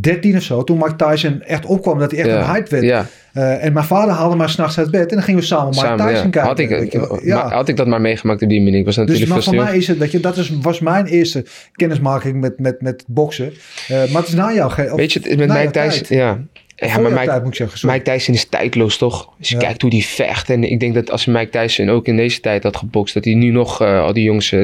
13 0.00 0.36
of 0.36 0.42
zo, 0.42 0.64
toen 0.64 0.78
Mike 0.78 0.96
Tyson 0.96 1.42
echt 1.42 1.66
opkwam, 1.66 1.98
dat 1.98 2.10
hij 2.10 2.20
echt 2.20 2.28
ja. 2.28 2.38
een 2.38 2.46
hype 2.54 2.70
werd. 2.70 2.84
Ja, 2.84 3.06
Eh, 3.32 3.64
en 3.64 3.72
mijn 3.72 3.84
vader 3.86 4.14
haalde 4.14 4.36
mij 4.36 4.48
s'nachts 4.48 4.78
uit 4.78 4.90
bed 4.90 5.08
en 5.10 5.14
dan 5.16 5.22
gingen 5.22 5.40
we 5.40 5.46
samen 5.46 5.68
Mike 5.68 5.94
Tyson 5.96 6.06
ja. 6.06 6.20
kijken. 6.20 6.40
Had 6.42 6.58
ik, 6.58 6.68
je 6.92 7.20
ja. 7.22 7.42
maar 7.42 7.52
had 7.52 7.68
ik 7.68 7.76
dat 7.76 7.86
maar 7.86 8.00
meegemaakt 8.00 8.42
op 8.42 8.48
die 8.48 8.60
manier. 8.62 8.78
Ik 8.78 8.84
was 8.84 8.94
dus 8.94 9.04
natuurlijk 9.04 9.30
maar 9.32 9.42
veel 9.42 9.52
voor 9.52 9.62
mij 9.64 9.76
is 9.76 9.86
het, 9.86 9.98
weet 9.98 10.10
je, 10.10 10.20
dat 10.20 10.36
is, 10.36 10.50
was 10.60 10.80
mijn 10.80 11.06
eerste 11.06 11.44
kennismaking 11.72 12.40
met, 12.40 12.58
met, 12.58 12.80
met 12.80 13.04
boksen. 13.06 13.52
Eh, 13.88 13.96
maar 13.96 14.20
het 14.20 14.28
is 14.28 14.34
na 14.34 14.52
jou. 14.52 14.70
ge- 14.70 14.92
Weet 14.96 15.12
je, 15.12 15.20
het- 15.22 15.36
met 15.38 15.48
Mike 15.48 15.70
Tyson, 15.70 16.16
ja. 16.16 16.38
Ja, 16.76 16.98
maar 16.98 17.10
Mike, 17.12 17.24
tijd 17.24 17.40
moet 17.42 17.50
ik 17.50 17.54
zeggen. 17.56 17.78
sorry. 17.78 17.96
Mike 17.96 18.10
Tyson 18.10 18.34
is 18.34 18.44
tijdloos, 18.44 18.98
toch? 18.98 19.32
Als 19.38 19.48
je 19.48 19.54
Ja. 19.54 19.60
kijkt 19.60 19.82
hoe 19.82 19.90
die 19.90 20.04
vecht. 20.04 20.50
En 20.50 20.64
ik 20.64 20.80
denk 20.80 20.94
dat 20.94 21.10
als 21.10 21.26
Mike 21.26 21.48
Tyson 21.48 21.88
ook 21.88 22.06
in 22.06 22.16
deze 22.16 22.40
tijd 22.40 22.62
had 22.62 22.76
gebokst, 22.76 23.14
dat 23.14 23.24
hij 23.24 23.34
nu 23.34 23.50
nog 23.50 23.80
eh, 23.82 24.00
al 24.02 24.12
die 24.12 24.24
jongens 24.24 24.54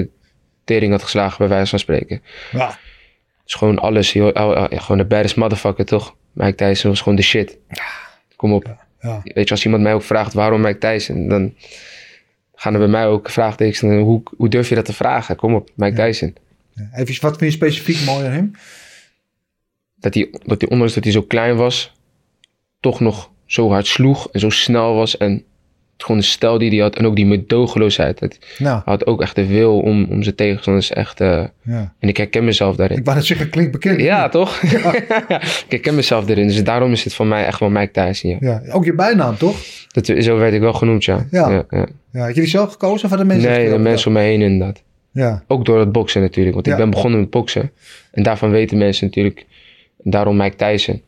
tering 0.65 0.93
had 0.93 1.03
geslagen, 1.03 1.39
bij 1.39 1.49
wijze 1.49 1.71
van 1.71 1.79
spreken. 1.79 2.23
Ja. 2.53 2.79
Het 3.47 3.55
is 3.55 3.61
gewoon 3.61 3.79
alles. 3.79 4.15
Oh, 4.15 4.27
oh, 4.27 4.67
ja, 4.71 4.79
gewoon 4.79 4.99
de 4.99 5.05
baddest 5.05 5.37
motherfucker, 5.37 5.85
toch? 5.85 6.17
Mike 6.33 6.55
Tyson 6.55 6.91
was 6.91 7.01
gewoon 7.01 7.17
de 7.17 7.23
shit. 7.23 7.59
Kom 8.37 8.53
op. 8.53 8.77
Ja. 9.01 9.21
Weet 9.25 9.49
je, 9.49 9.51
als 9.51 9.65
iemand 9.65 9.83
mij 9.83 9.95
ook 9.95 10.03
vraagt 10.03 10.33
waarom 10.33 10.61
Mike 10.61 10.79
Tyson, 10.79 11.29
dan 11.29 11.55
gaan 12.55 12.73
er 12.73 12.79
bij 12.79 12.89
mij 12.89 13.07
ook 13.07 13.31
vraagtekens. 13.31 13.83
en 13.83 13.99
Hoe, 13.99 14.23
hoe 14.37 14.49
durf 14.49 14.69
je 14.69 14.75
dat 14.75 14.85
te 14.85 14.93
vragen? 14.93 15.37
Kom 15.37 15.55
op, 15.55 15.71
Mike 15.75 15.97
Tyson. 15.97 16.35
Even, 16.95 17.21
wat 17.21 17.37
vind 17.39 17.53
je 17.53 17.57
specifiek 17.57 18.05
mooi 18.05 18.25
aan 18.25 18.33
hem? 18.33 18.51
Dat 19.97 20.15
hij, 20.15 20.29
dat 20.45 20.61
hij, 20.61 20.71
ondanks 20.71 20.95
dat 20.95 21.05
hij 21.05 21.13
zo 21.13 21.23
klein 21.23 21.57
was, 21.57 21.93
toch 22.81 23.01
nog 23.01 23.31
zo 23.47 23.71
hard 23.71 23.87
sloeg 23.87 24.29
en 24.33 24.41
zo 24.41 24.51
snel 24.51 24.95
was. 24.95 25.17
En 25.17 25.45
gewoon 25.97 26.21
de 26.21 26.27
stijl 26.27 26.59
die 26.59 26.71
hij 26.71 26.79
had 26.79 26.97
en 26.97 27.07
ook 27.07 27.17
die 27.17 27.27
medogeloosheid. 27.27 28.19
Dat, 28.19 28.39
Nou, 28.59 28.75
hij 28.75 28.83
had 28.85 29.07
ook 29.07 29.23
echt 29.23 29.35
de 29.35 29.47
wil 29.47 29.81
om, 29.81 30.07
om 30.11 30.23
zijn 30.23 30.35
tegenstanders 30.35 30.91
echt... 30.91 31.21
eh, 31.21 31.45
ja. 31.63 31.95
en 31.99 32.09
ik 32.09 32.17
herken 32.17 32.45
mezelf 32.45 32.77
daarin. 32.77 32.99
Ik 32.99 33.05
wou 33.05 33.17
net 33.17 33.27
zeggen, 33.27 33.51
klinkt 33.51 33.73
bekend. 33.73 34.01
Ja, 34.01 34.29
toch? 34.29 34.63
ik 35.67 35.67
herken 35.69 35.95
mezelf 35.95 36.29
erin. 36.29 36.47
Dus 36.47 36.65
daarom 36.65 36.93
is 36.93 37.05
het 37.05 37.15
voor 37.15 37.27
mij 37.27 37.47
echt 37.47 37.61
wel 37.61 37.71
Mike 37.71 37.91
Tyson, 37.91 38.31
ja. 38.31 38.37
Ja, 38.41 38.63
ook 38.73 38.85
je 38.85 38.95
bijnaam, 38.95 39.37
toch? 39.37 39.57
Dat, 39.89 40.07
zo 40.07 40.37
werd 40.37 40.55
ik 40.55 40.61
wel 40.61 40.73
genoemd, 40.73 41.05
ja. 41.05 41.27
Ja. 41.31 41.65
ja, 41.71 41.87
had 42.13 42.35
je 42.35 42.41
die 42.41 42.51
zelf 42.51 42.73
gekozen 42.73 43.05
of 43.05 43.09
hadden 43.09 43.27
mensen... 43.27 43.51
Nee, 43.51 43.63
het 43.63 43.73
de 43.73 43.79
mensen 43.79 44.09
om 44.09 44.13
me 44.13 44.21
heen 44.21 44.41
inderdaad. 44.41 44.83
Ja, 45.13 45.43
Ook 45.47 45.65
door 45.65 45.79
het 45.79 45.93
boksen 45.93 46.21
natuurlijk. 46.21 46.55
Want 46.55 46.67
ik 46.67 46.77
ben 46.77 46.91
begonnen 46.91 47.21
met 47.21 47.31
boksen. 47.31 47.71
En 48.11 48.23
daarvan 48.23 48.51
weten 48.51 48.79
mensen 48.79 49.07
natuurlijk. 49.07 49.47
Daarom 50.03 50.37
Mike 50.37 50.57
Tyson. 50.57 51.03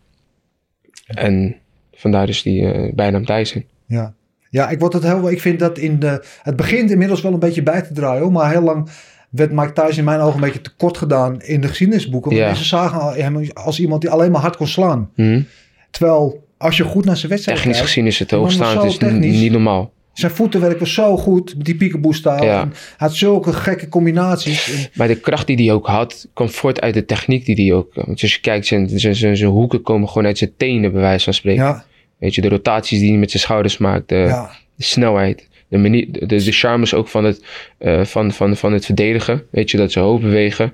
En 1.06 1.56
vandaar 1.94 2.28
is 2.28 2.42
die 2.42 2.72
eh, 2.72 2.92
bijnaam 2.94 3.24
Tyson. 3.24 3.64
ja. 3.86 4.14
Ja, 4.50 4.68
ik, 4.68 4.78
word 4.80 4.92
het 4.92 5.02
heel, 5.02 5.30
ik 5.30 5.40
vind 5.40 5.58
dat 5.58 5.78
in 5.78 5.98
de... 5.98 6.24
Het 6.42 6.56
begint 6.56 6.90
inmiddels 6.90 7.20
wel 7.22 7.32
een 7.32 7.38
beetje 7.38 7.62
bij 7.62 7.82
te 7.82 7.92
draaien, 7.92 8.22
hoor, 8.22 8.32
maar 8.32 8.50
heel 8.50 8.62
lang 8.62 8.88
werd 9.30 9.52
Mike 9.52 9.72
Tyson 9.72 9.98
in 9.98 10.04
mijn 10.04 10.20
ogen 10.20 10.34
een 10.34 10.40
beetje 10.40 10.60
tekort 10.60 10.96
gedaan 10.96 11.40
in 11.42 11.60
de 11.60 11.68
geschiedenisboeken. 11.68 12.30
Want 12.30 12.42
Ja. 12.42 12.48
mensen 12.48 12.66
zagen 12.66 13.22
hem 13.22 13.50
als 13.54 13.80
iemand 13.80 14.00
die 14.00 14.10
alleen 14.10 14.30
maar 14.30 14.40
hard 14.40 14.56
kon 14.56 14.66
slaan. 14.66 15.10
Hm? 15.14 15.42
Terwijl, 15.90 16.44
als 16.58 16.76
je 16.76 16.84
goed 16.84 17.04
naar 17.04 17.16
zijn 17.16 17.30
wedstrijd 17.30 17.58
Technisch 17.58 17.76
kijkt, 17.76 17.92
gezien 17.92 18.06
is 18.08 18.18
het 18.18 18.30
Het 18.30 19.24
is 19.24 19.40
niet 19.40 19.52
normaal. 19.52 19.92
zijn 20.12 20.32
voetenwerk 20.32 20.78
was 20.78 20.94
zo 20.94 21.16
goed 21.16 21.56
met 21.56 21.64
die 21.66 21.76
peekaboo-stijl. 21.76 22.44
Ja. 22.44 22.58
Hij 22.60 22.68
had 22.96 23.14
zulke 23.14 23.52
gekke 23.52 23.88
combinaties. 23.88 24.70
En- 24.72 24.90
Maar 24.94 25.08
de 25.08 25.20
kracht 25.20 25.46
die 25.46 25.56
hij 25.56 25.72
ook 25.74 25.86
had, 25.86 26.28
kwam 26.34 26.48
voort 26.48 26.80
uit 26.80 26.94
de 26.94 27.04
techniek 27.04 27.44
die 27.46 27.66
hij 27.66 27.76
ook... 27.76 27.94
Want 27.94 28.22
als 28.22 28.34
je 28.34 28.40
kijkt, 28.40 28.66
zijn, 28.66 28.88
zijn, 28.88 29.14
zijn, 29.14 29.36
zijn 29.36 29.50
hoeken 29.50 29.82
komen 29.82 30.08
gewoon 30.08 30.26
uit 30.26 30.38
zijn 30.38 30.52
tenen, 30.56 30.92
bij 30.92 31.00
wijze 31.00 31.24
van 31.24 31.34
spreken. 31.34 31.64
ja, 31.64 31.84
Weet 32.18 32.34
je, 32.34 32.40
de 32.40 32.48
rotaties 32.48 32.98
die 32.98 33.08
hij 33.10 33.18
met 33.18 33.30
zijn 33.30 33.42
schouders 33.42 33.78
maakt. 33.78 34.08
De, 34.08 34.16
ja, 34.16 34.50
de 34.74 34.84
snelheid. 34.84 35.48
De, 35.68 35.78
manier, 35.78 36.06
de, 36.12 36.26
de 36.26 36.52
charmes 36.52 36.94
ook 36.94 37.08
van 37.08 37.24
het, 37.24 37.44
eh, 37.78 38.04
van, 38.04 38.32
van, 38.32 38.56
van 38.56 38.72
het 38.72 38.84
verdedigen. 38.84 39.42
Weet 39.50 39.70
je, 39.70 39.76
dat 39.76 39.92
ze 39.92 40.00
hoog 40.00 40.20
bewegen. 40.20 40.72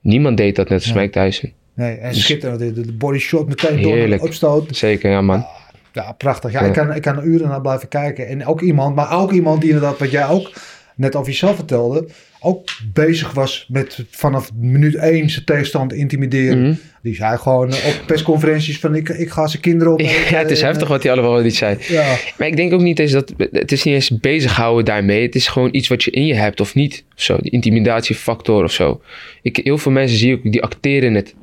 Niemand 0.00 0.36
deed 0.36 0.56
dat 0.56 0.68
net 0.68 0.78
als 0.82 0.92
Ja. 0.92 1.00
Mike 1.00 1.20
Tyson. 1.20 1.52
nee, 1.74 1.96
en 1.96 2.14
schitterend. 2.14 2.58
De, 2.58 2.72
de 2.72 2.92
body 2.92 3.18
shot 3.18 3.48
meteen 3.48 3.82
door 3.82 4.08
de 4.08 4.18
opstoot. 4.20 4.76
Zeker, 4.76 5.10
ja 5.10 5.20
man. 5.20 5.46
Ja, 5.92 6.12
prachtig. 6.12 6.52
Ja, 6.52 6.60
Ja. 6.60 6.66
Ik, 6.66 6.72
kan, 6.72 6.94
ik 6.94 7.02
kan 7.02 7.24
uren 7.24 7.48
naar 7.48 7.60
blijven 7.60 7.88
kijken. 7.88 8.28
En 8.28 8.46
ook 8.46 8.60
iemand, 8.60 8.94
maar 8.94 9.12
ook 9.20 9.32
iemand 9.32 9.60
die 9.60 9.70
inderdaad, 9.70 9.98
wat 9.98 10.10
jij 10.10 10.28
ook 10.28 10.52
net 10.96 11.16
over 11.16 11.30
jezelf 11.32 11.56
vertelde, 11.56 12.06
ook 12.40 12.68
bezig 12.92 13.32
was 13.32 13.66
met 13.68 14.04
vanaf 14.10 14.50
minuut 14.54 14.94
één 14.94 15.30
zijn 15.30 15.44
tegenstand 15.44 15.92
intimideren. 15.92 16.62
Mhm. 16.62 16.74
Die 17.02 17.14
zei 17.14 17.38
gewoon 17.38 17.70
eh, 17.72 17.86
op 17.86 18.02
persconferenties 18.06 18.78
van 18.78 18.94
ik, 18.94 19.08
ik 19.08 19.30
ga 19.30 19.46
zijn 19.46 19.62
kinderen 19.62 19.92
op. 19.92 20.00
Ja, 20.00 20.08
het 20.38 20.50
is 20.50 20.60
heftig 20.62 20.88
wat 20.88 21.02
hij 21.02 21.12
allemaal 21.12 21.40
niet 21.40 21.54
zei. 21.56 21.76
Ja, 21.88 22.16
Maar 22.38 22.48
ik 22.48 22.56
denk 22.56 22.72
ook 22.72 22.80
niet 22.80 22.98
eens 22.98 23.12
dat... 23.12 23.32
Het 23.50 23.72
is 23.72 23.82
niet 23.82 23.94
eens 23.94 24.10
bezighouden 24.20 24.84
daarmee. 24.84 25.22
Het 25.22 25.34
is 25.34 25.46
gewoon 25.48 25.68
iets 25.72 25.88
wat 25.88 26.02
je 26.02 26.10
in 26.10 26.26
je 26.26 26.34
hebt 26.34 26.60
of 26.60 26.74
niet. 26.74 27.04
Zo. 27.14 27.36
Die 27.40 27.50
intimidatiefactor 27.50 28.64
of 28.64 28.72
zo. 28.72 29.00
Ik, 29.42 29.56
heel 29.56 29.78
veel 29.78 29.92
mensen 29.92 30.18
zie 30.18 30.32
ik, 30.34 30.52
die 30.52 30.62
acteren 30.62 31.14
het. 31.14 31.34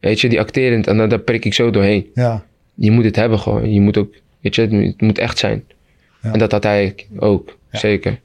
Weet 0.00 0.20
je, 0.20 0.28
die 0.28 0.40
acteren 0.40 0.78
het. 0.78 0.86
En 0.86 0.96
dan, 0.96 1.08
daar 1.08 1.18
prik 1.18 1.44
ik 1.44 1.54
zo 1.54 1.70
doorheen. 1.70 2.06
ja, 2.14 2.44
Je 2.74 2.90
moet 2.90 3.04
het 3.04 3.16
hebben 3.16 3.38
gewoon. 3.38 3.72
Je 3.72 3.80
moet 3.80 3.96
ook... 3.96 4.14
Weet 4.40 4.54
je, 4.54 4.60
het 4.60 5.00
moet- 5.00 5.18
echt 5.18 5.38
zijn. 5.38 5.64
Ja. 6.22 6.32
En 6.32 6.38
dat 6.38 6.52
had 6.52 6.62
hij 6.62 6.94
ook. 7.18 7.56
Zeker. 7.72 8.18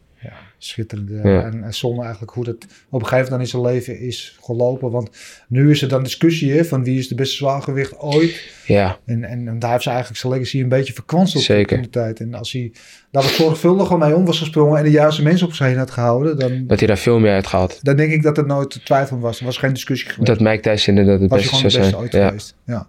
Schitterend. 0.66 1.09
eh, 1.11 1.24
Ja. 1.24 1.43
En, 1.43 1.64
en 1.64 1.74
zonde 1.74 2.01
eigenlijk 2.01 2.32
hoe 2.32 2.43
dat 2.43 2.55
op 2.89 3.01
een 3.01 3.07
gegeven 3.07 3.32
moment 3.32 3.41
in 3.53 3.59
zijn 3.59 3.74
leven 3.74 3.99
is 3.99 4.38
gelopen. 4.41 4.91
Want 4.91 5.09
nu 5.47 5.72
is 5.72 5.82
er 5.82 5.88
dan 5.88 6.03
discussie 6.03 6.51
hè, 6.53 6.66
van 6.66 6.84
wie 6.84 6.97
is 6.99 7.07
de 7.07 7.16
beste 7.16 7.36
zwaargewicht 7.36 7.97
ooit. 7.99 8.51
Ja, 8.68 8.99
En, 9.05 9.24
en, 9.24 9.47
en 9.47 9.59
daar 9.59 9.72
heeft 9.72 9.84
ze 9.84 9.89
eigenlijk 9.89 10.20
zijn 10.20 10.34
legacy 10.34 10.59
een 10.61 10.70
beetje 10.70 10.93
verkwanseld 10.93 11.43
Zeker. 11.43 11.76
in 11.78 11.84
de 11.84 11.89
tijd. 11.89 12.20
En 12.20 12.34
als 12.34 12.51
hij 12.51 12.72
daar 13.11 13.24
wat 13.24 13.32
zorgvuldiger 13.32 13.97
mee 13.97 14.16
om 14.16 14.26
was 14.26 14.39
gesprongen 14.39 14.78
en 14.78 14.84
de 14.84 14.91
juiste 14.91 15.24
mensen 15.24 15.47
op 15.47 15.53
zich 15.53 15.66
heen 15.66 15.78
had 15.78 15.91
gehouden, 15.91 16.39
dan, 16.39 16.68
dat 16.68 16.78
hij 16.80 16.88
daar 16.88 16.97
veel 16.97 17.20
meer 17.20 17.34
uit 17.34 17.47
gehaald. 17.47 17.80
dan 17.86 17.95
denk 17.95 18.11
ik 18.11 18.24
dat 18.24 18.38
er 18.38 18.45
nooit 18.45 18.86
twijfel 18.86 19.20
was. 19.20 19.39
Er 19.39 19.45
was 19.45 19.57
geen 19.57 19.74
discussie 19.74 20.09
geweest. 20.09 20.28
Dat 20.28 20.39
Mike 20.39 20.59
Tyson 20.70 20.97
inderdaad 20.97 21.22
het 21.22 21.30
beste 21.30 21.55
zou 21.55 21.70
zijn. 21.70 21.95
ooit 21.95 22.11
Ja. 22.14 22.26
geweest. 22.28 22.55
Ja, 22.66 22.88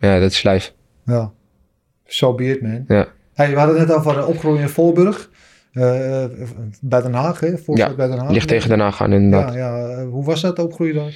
ja, 0.00 0.18
dat 0.20 0.30
is 0.30 0.42
lijf. 0.42 0.72
ja. 1.06 1.32
So 2.06 2.34
be 2.34 2.44
it, 2.44 2.62
man. 2.62 2.84
Ja. 2.88 3.08
Hey, 3.34 3.50
we 3.50 3.56
hadden 3.58 3.78
het 3.78 3.88
net 3.88 3.96
over 3.96 4.14
de 4.14 4.26
opgroeien 4.26 4.60
in 4.62 4.68
Voorburg. 4.68 5.30
Eh, 5.74 6.24
bij 6.80 7.02
Den 7.02 7.12
Haag, 7.14 7.40
hè? 7.40 7.58
Voorburg 7.58 7.96
bij 7.96 8.06
Den 8.08 8.18
Haag. 8.18 8.30
Ligt 8.30 8.48
tegen 8.48 8.68
daarna 8.68 8.90
gaan 8.90 9.12
inderdaad. 9.12 9.54
Ja, 9.54 9.78
ja. 9.78 9.88
eh, 9.88 10.08
Hoe 10.08 10.24
was 10.24 10.40
dat 10.40 10.58
opgroeien 10.58 10.94
dan? 10.94 11.10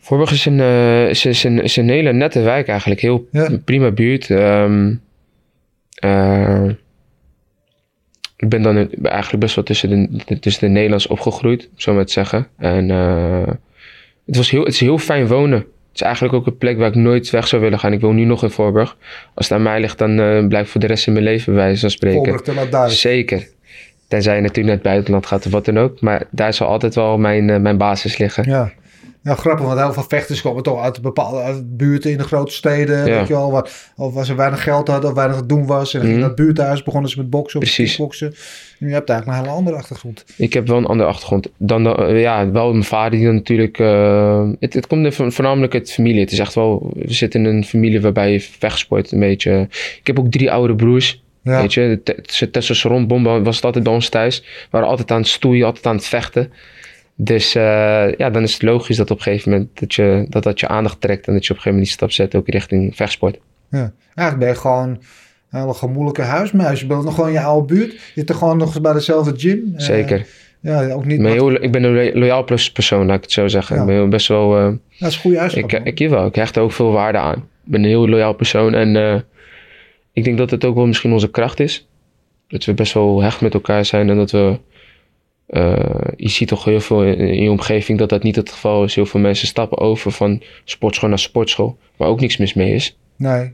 Voorburg 0.00 0.30
is 0.32 0.46
een, 0.46 0.60
eh, 0.60 1.08
is, 1.08 1.24
is 1.26 1.44
een, 1.44 1.62
is 1.62 1.76
een 1.76 1.88
hele 1.88 2.12
nette 2.12 2.40
wijk 2.40 2.68
eigenlijk. 2.68 3.00
Heel 3.00 3.28
prima 3.64 3.90
buurt. 3.90 4.30
Ehm, 4.30 4.94
eh, 5.94 6.64
ik 8.36 8.48
ben 8.48 8.62
dan 8.62 8.76
eigenlijk 9.02 9.42
best 9.42 9.54
wel 9.54 9.64
tussen 9.64 10.10
de, 10.26 10.38
tussen 10.38 10.66
de 10.66 10.72
Nederlands 10.72 11.06
opgegroeid, 11.06 11.70
zo 11.76 11.94
maar 11.94 12.04
te 12.04 12.12
zeggen. 12.12 12.46
En 12.58 12.90
eh, 12.90 13.46
het, 14.26 14.36
was 14.36 14.50
heel, 14.50 14.64
het 14.64 14.72
is 14.72 14.80
heel 14.80 14.98
fijn 14.98 15.26
wonen. 15.26 15.64
Het 15.94 16.02
is 16.02 16.08
eigenlijk 16.08 16.34
ook 16.34 16.46
een 16.46 16.58
plek 16.58 16.78
waar 16.78 16.88
ik 16.88 16.94
nooit 16.94 17.30
weg 17.30 17.46
zou 17.46 17.62
willen 17.62 17.78
gaan. 17.78 17.92
Ik 17.92 18.00
woon 18.00 18.14
nu 18.14 18.24
nog 18.24 18.42
in 18.42 18.50
Voorburg. 18.50 18.96
Als 19.34 19.48
het 19.48 19.58
aan 19.58 19.62
mij 19.62 19.80
ligt, 19.80 19.98
dan 19.98 20.20
eh 20.20 20.46
blijf 20.46 20.64
ik 20.64 20.70
voor 20.70 20.80
de 20.80 20.86
rest 20.86 21.04
van 21.04 21.12
mijn 21.12 21.24
leven 21.24 21.54
bij 21.54 21.62
wijze 21.62 21.80
van 21.80 21.90
spreken. 21.90 22.18
Voorburg. 22.18 22.92
Zeker. 22.92 23.48
Tenzij 24.08 24.34
je 24.34 24.40
natuurlijk 24.40 24.66
naar 24.66 24.74
het 24.74 24.84
buitenland 24.84 25.26
gaat 25.26 25.46
of 25.46 25.52
wat 25.52 25.64
dan 25.64 25.78
ook. 25.78 26.00
Maar 26.00 26.22
daar 26.30 26.54
zal 26.54 26.68
altijd 26.68 26.94
wel 26.94 27.18
mijn, 27.18 27.50
eh, 27.50 27.60
mijn 27.60 27.76
basis 27.76 28.18
liggen. 28.18 28.44
Ja. 28.50 28.72
Ja, 29.22 29.34
grappig, 29.34 29.66
want 29.66 29.78
heel 29.80 29.92
veel 29.92 30.02
vechters 30.08 30.40
komen 30.42 30.62
toch 30.62 30.82
uit 30.82 31.02
bepaalde 31.02 31.40
uit 31.40 31.76
buurten 31.76 32.10
in 32.10 32.18
de 32.18 32.24
grote 32.24 32.52
steden. 32.52 33.06
Ja. 33.06 33.18
Weet 33.18 33.26
je 33.28 33.34
wel, 33.34 33.50
waar, 33.50 33.70
of 33.96 34.14
waar 34.14 34.24
ze 34.24 34.34
weinig 34.34 34.62
geld 34.62 34.88
hadden 34.88 35.10
of 35.10 35.16
weinig 35.16 35.36
te 35.36 35.46
doen 35.46 35.66
was. 35.66 35.94
En 35.94 36.00
dan 36.00 36.08
ging 36.10 36.22
Mhm. 36.22 36.34
buurthuis, 36.34 36.82
begonnen 36.82 37.10
ze 37.10 37.18
met 37.18 37.30
boksen 37.30 37.60
of 37.60 37.74
kickboksen. 37.74 38.34
En 38.78 38.86
je 38.88 38.92
hebt 38.94 39.08
eigenlijk 39.10 39.38
een 39.38 39.44
hele 39.44 39.58
andere 39.58 39.76
achtergrond. 39.76 40.24
Ik 40.36 40.52
heb 40.52 40.66
wel 40.66 40.76
een 40.76 40.86
andere 40.86 41.08
achtergrond. 41.08 41.48
Dan, 41.56 41.96
eh, 41.96 42.20
ja, 42.20 42.50
wel 42.50 42.70
mijn 42.70 42.84
vader 42.84 43.10
die 43.18 43.24
dan 43.26 43.34
natuurlijk... 43.34 43.78
eh, 43.78 44.48
het, 44.60 44.74
het 44.74 44.86
komt 44.86 45.14
vo- 45.14 45.30
voornamelijk 45.30 45.74
uit 45.74 45.92
familie. 45.92 46.20
Het 46.20 46.32
is 46.32 46.38
echt 46.38 46.54
wel... 46.54 46.90
We 46.94 47.12
zitten 47.12 47.46
in 47.46 47.56
een 47.56 47.64
familie 47.64 48.00
waarbij 48.00 48.32
je 48.32 48.40
vechtsport 48.40 49.12
een 49.12 49.20
beetje... 49.20 49.68
Ik 50.00 50.06
heb 50.06 50.18
ook 50.18 50.30
drie 50.30 50.50
oude 50.52 50.74
broers. 50.74 51.22
Ja, 51.42 51.60
Weet 51.60 51.74
je, 51.74 52.00
de 52.04 52.20
te- 52.22 52.50
testosteronbom 52.50 53.44
was 53.44 53.56
het 53.56 53.64
altijd 53.64 53.84
bij 53.84 53.92
ons 53.92 54.08
thuis. 54.08 54.40
We 54.40 54.46
waren 54.70 54.88
altijd 54.88 55.10
aan 55.10 55.18
het 55.20 55.26
stoeien, 55.28 55.64
altijd 55.66 55.86
aan 55.86 55.96
het 55.96 56.06
vechten. 56.06 56.52
Dus 57.16 57.54
eh, 57.54 58.12
ja, 58.16 58.30
dan 58.30 58.42
is 58.42 58.52
het 58.52 58.62
logisch 58.62 58.96
dat 58.96 59.10
op 59.10 59.16
een 59.16 59.22
gegeven 59.22 59.50
moment 59.50 59.80
dat, 59.80 59.94
je, 59.94 60.26
dat 60.28 60.42
dat 60.42 60.60
je 60.60 60.68
aandacht 60.68 61.00
trekt 61.00 61.26
en 61.26 61.32
dat 61.32 61.46
je 61.46 61.50
op 61.50 61.56
een 61.56 61.62
gegeven 61.62 61.70
moment 61.70 61.86
die 61.86 61.94
stap 61.94 62.10
zet 62.10 62.34
ook 62.34 62.48
richting 62.48 62.96
vechtsport. 62.96 63.38
ja. 63.70 63.92
Eigenlijk 64.14 64.38
ben 64.38 64.48
je 64.48 64.54
gewoon 64.68 64.88
een 64.88 65.60
hele 65.60 65.74
gemoedelijke 65.74 66.22
huismuis. 66.22 66.80
Je 66.80 66.86
bent 66.86 67.04
nog 67.04 67.14
gewoon 67.14 67.28
in 67.28 67.34
je 67.34 67.40
oude 67.40 67.74
buurt. 67.74 67.92
Je 67.92 67.98
zit 68.14 68.28
er 68.28 68.34
gewoon 68.34 68.56
nog 68.56 68.80
bij 68.80 68.92
dezelfde 68.92 69.32
gym. 69.36 69.72
Eh, 69.76 69.80
Zeker. 69.84 70.26
ja, 70.60 70.90
ook 70.92 71.04
niet. 71.04 71.16
Ik 71.16 71.22
ben, 71.22 71.32
heel, 71.32 71.62
ik 71.62 71.72
ben 71.72 71.82
een 71.82 71.94
lo- 71.94 72.18
loyaal 72.18 72.42
pers- 72.44 72.72
persoon, 72.72 73.06
laat 73.06 73.16
ik 73.16 73.22
het 73.22 73.32
zo 73.32 73.48
zeggen. 73.48 73.76
Ja. 73.76 73.82
Ik 73.82 73.86
ben 73.88 74.10
best 74.10 74.28
wel... 74.28 74.56
eh, 74.58 74.64
dat 74.98 75.08
is 75.08 75.14
een 75.14 75.20
goede 75.20 75.38
uitstap. 75.38 75.70
ik, 75.70 75.84
ik, 75.84 75.98
jawel, 75.98 76.26
ik 76.26 76.34
hecht 76.34 76.56
er 76.56 76.62
ook 76.62 76.72
veel 76.72 76.90
waarde 76.92 77.18
aan. 77.18 77.36
Ik 77.36 77.70
ben 77.70 77.82
een 77.82 77.88
heel 77.88 78.08
loyaal 78.08 78.34
persoon 78.34 78.74
en 78.74 79.24
ik 80.12 80.24
denk 80.24 80.38
dat 80.38 80.50
het 80.50 80.64
ook 80.64 80.74
wel 80.74 80.86
misschien 80.86 81.12
onze 81.12 81.30
kracht 81.30 81.60
is. 81.60 81.88
Dat 82.48 82.64
we 82.64 82.74
best 82.74 82.92
wel 82.92 83.22
hecht 83.22 83.40
met 83.40 83.54
elkaar 83.54 83.84
zijn 83.84 84.10
en 84.10 84.16
dat 84.16 84.30
we... 84.30 84.58
eh, 85.46 85.98
je 86.16 86.28
ziet 86.28 86.48
toch 86.48 86.64
heel 86.64 86.80
veel 86.80 87.04
in, 87.04 87.18
in 87.18 87.42
je 87.42 87.50
omgeving 87.50 87.98
dat 87.98 88.08
dat 88.08 88.22
niet 88.22 88.36
het 88.36 88.50
geval 88.50 88.84
is. 88.84 88.94
Heel 88.94 89.06
veel 89.06 89.20
mensen 89.20 89.46
stappen 89.46 89.78
over 89.78 90.12
van 90.12 90.42
sportschool 90.64 91.08
naar 91.08 91.18
sportschool, 91.18 91.78
waar 91.96 92.08
ook 92.08 92.20
niks 92.20 92.36
mis 92.36 92.54
mee 92.54 92.74
is. 92.74 92.98
Nee. 93.16 93.52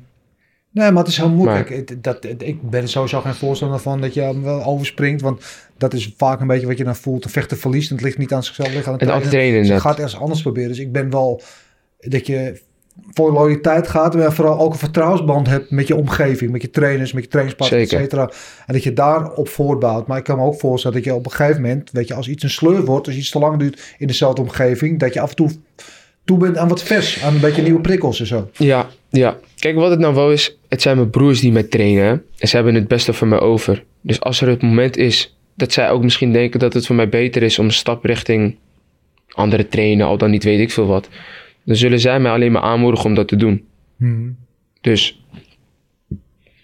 Nee, 0.73 0.91
maar 0.91 1.03
het 1.03 1.13
is 1.13 1.17
heel 1.17 1.31
moeilijk. 1.31 1.69
Maar- 1.69 1.79
Het- 1.79 2.03
dat, 2.05 2.23
het- 2.23 2.43
ik 2.43 2.71
ben 2.71 2.83
er 2.83 2.89
sowieso 2.89 3.21
geen 3.21 3.35
voorstander 3.35 3.79
van 3.79 4.01
dat 4.01 4.15
je 4.15 4.21
hem 4.21 4.43
wel 4.43 4.65
overspringt. 4.65 5.21
Want 5.23 5.45
dat 5.79 5.95
is 5.95 6.13
vaak 6.17 6.41
een 6.41 6.47
beetje 6.47 6.67
wat 6.67 6.79
je 6.79 6.85
dan 6.85 6.97
voelt. 6.97 7.25
Een 7.25 7.31
vechter 7.31 7.57
verliest 7.57 7.91
en 7.91 7.97
het 7.97 8.05
ligt 8.05 8.19
niet 8.19 8.33
aan 8.33 8.43
zichzelf. 8.45 8.67
het 8.69 8.77
ligt 8.77 8.89
aan 8.89 8.99
de 8.99 9.05
En 9.07 9.23
trainen 9.23 9.59
Dus 9.61 9.69
je 9.69 9.81
gaat 9.81 9.97
ergens 9.99 10.17
anders 10.21 10.43
proberen. 10.43 10.69
Dus 10.69 10.79
ik 10.79 10.93
ben 10.93 11.11
wel 11.11 11.43
dat 11.99 12.27
je 12.27 12.61
voor 13.13 13.33
loyaliteit 13.33 13.89
gaat. 13.89 14.15
Maar 14.15 14.33
vooral 14.33 14.59
ook 14.59 14.73
een 14.73 14.79
vertrouwensband 14.79 15.49
hebt 15.49 15.71
met 15.71 15.87
je 15.87 15.97
omgeving. 15.97 16.51
Met 16.51 16.63
je 16.63 16.71
trainers, 16.71 17.13
met 17.13 17.23
je 17.23 17.29
trainingspartners, 17.29 17.93
et 17.93 17.99
cetera. 17.99 18.31
En 18.67 18.75
dat 18.75 18.83
je 18.83 18.93
daarop 18.93 19.49
voortbouwt. 19.49 20.07
Maar 20.07 20.19
ik 20.19 20.25
kan 20.25 20.39
me 20.39 20.45
ook 20.45 20.61
voorstellen 20.61 20.97
dat 20.97 21.07
je 21.07 21.15
op 21.15 21.25
een 21.25 21.33
gegeven 21.33 21.61
moment... 21.61 21.91
Weet 21.93 22.09
je, 22.09 22.15
als 22.15 22.29
iets 22.29 22.43
een 22.43 22.51
sleur 22.51 22.85
wordt, 22.85 23.07
als 23.07 23.17
iets 23.17 23.31
te 23.31 23.39
lang 23.39 23.59
duurt 23.59 23.95
in 23.99 24.07
dezelfde 24.07 24.43
omgeving... 24.43 24.99
Dat 24.99 25.15
je 25.15 25.21
af 25.21 25.31
en 25.31 25.37
toe 25.37 25.51
toe 26.25 26.39
bent 26.39 26.57
aan 26.57 26.69
wat 26.69 26.83
vers. 26.83 27.23
Aan 27.23 27.35
een 27.35 27.41
beetje 27.41 27.63
nieuwe 27.63 27.81
prikkels 27.81 28.21
en 28.21 28.27
zo. 28.27 28.51
Ja, 28.57 28.89
ja. 29.09 29.39
Kijk, 29.59 29.75
wat 29.75 29.91
het 29.91 29.99
nou 29.99 30.15
wel 30.15 30.33
is, 30.33 30.59
het 30.69 30.83
zijn 30.83 30.97
mijn 30.97 31.11
broers 31.11 31.41
die 31.41 31.53
mij 31.53 31.63
trainen. 31.63 32.25
En 32.39 32.49
ze 32.49 32.57
hebben 32.57 32.75
het 32.75 32.89
beste 32.89 33.13
voor 33.13 33.27
mij 33.27 33.41
over. 33.41 33.85
Dus 34.01 34.21
als 34.21 34.41
er 34.41 34.49
het 34.49 34.63
moment 34.63 34.97
is 34.97 35.37
dat 35.55 35.73
zij 35.73 35.91
ook 35.91 36.03
misschien 36.03 36.33
denken 36.33 36.61
dat 36.61 36.73
het 36.73 36.87
voor 36.87 36.97
mij 36.97 37.09
beter 37.09 37.43
is 37.43 37.59
om 37.59 37.65
een 37.65 37.73
stap 37.73 38.05
richting 38.05 38.57
andere 39.31 39.69
trainen, 39.69 40.07
al 40.07 40.19
dan 40.19 40.31
niet 40.31 40.45
weet 40.45 40.61
ik 40.61 40.71
veel 40.71 40.87
wat. 40.87 41.09
Dan 41.65 41.77
zullen 41.77 42.01
zij 42.01 42.21
mij 42.21 42.33
alleen 42.33 42.53
maar 42.53 42.63
aanmoedigen 42.63 43.07
om 43.07 43.15
dat 43.15 43.29
te 43.29 43.37
doen. 43.37 43.65
Dus 44.81 45.25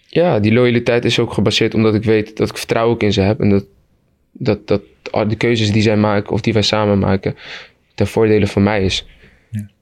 ja, 0.07 0.39
die 0.39 0.53
loyaliteit 0.53 1.05
is 1.05 1.19
ook 1.19 1.33
gebaseerd 1.33 1.73
omdat 1.73 1.95
ik 1.95 2.03
weet 2.03 2.37
dat 2.37 2.49
ik 2.49 2.57
vertrouwen 2.57 2.93
ook 2.93 3.03
in 3.03 3.13
ze 3.13 3.21
heb. 3.21 3.39
En 3.39 3.49
dat, 3.49 3.65
dat, 4.31 4.67
dat 4.67 4.81
de 5.29 5.35
keuzes 5.35 5.71
die 5.71 5.81
zij 5.81 5.97
maken 5.97 6.33
of 6.33 6.41
die 6.41 6.53
wij 6.53 6.61
samen 6.61 6.99
maken 6.99 7.35
ten 7.95 8.07
voordele 8.07 8.47
van 8.47 8.63
mij 8.63 8.83
is. 8.83 9.05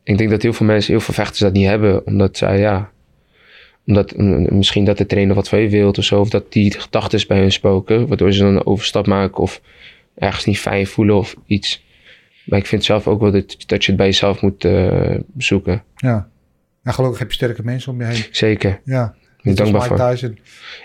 Ik 0.03 0.17
denk 0.17 0.29
dat 0.29 0.41
heel 0.41 0.53
veel 0.53 0.65
mensen, 0.65 0.91
heel 0.91 1.01
veel 1.01 1.13
vechters 1.13 1.39
dat 1.39 1.53
niet 1.53 1.65
hebben. 1.65 2.05
Omdat 2.05 2.37
zij, 2.37 2.59
ja... 2.59 2.91
Omdat 3.87 4.17
mm, 4.17 4.47
misschien 4.57 4.85
dat 4.85 4.97
de 4.97 5.05
trainer 5.05 5.35
wat 5.35 5.49
van 5.49 5.59
je 5.59 5.69
wilt 5.69 5.97
of 5.97 6.03
zo. 6.03 6.19
Of 6.19 6.29
dat 6.29 6.51
die 6.51 6.79
gedachten 6.79 7.27
bij 7.27 7.39
hun 7.39 7.51
spoken. 7.51 8.07
Waardoor 8.07 8.31
ze 8.31 8.39
dan 8.39 8.55
een 8.55 8.65
overstap 8.65 9.07
maken 9.07 9.37
of 9.37 9.61
ergens 10.15 10.45
niet 10.45 10.59
fijn 10.59 10.87
voelen 10.87 11.15
of 11.15 11.35
iets. 11.45 11.84
Maar 12.45 12.59
ik 12.59 12.65
vind 12.65 12.83
zelf 12.83 13.07
ook 13.07 13.21
wel 13.21 13.31
dat, 13.31 13.55
dat 13.65 13.83
je 13.83 13.87
het 13.91 13.97
bij 13.97 14.05
jezelf 14.05 14.41
moet 14.41 14.65
eh, 14.65 15.15
zoeken. 15.37 15.83
Ja. 15.95 16.27
En 16.83 16.93
gelukkig 16.93 17.19
heb 17.19 17.27
je 17.29 17.35
sterke 17.35 17.63
mensen 17.63 17.91
om 17.91 17.99
je 17.99 18.05
heen. 18.05 18.25
Zeker. 18.31 18.81
Ja. 18.83 19.15
Ik 19.41 19.55
dankbaar 19.55 19.87
voor. 19.87 20.33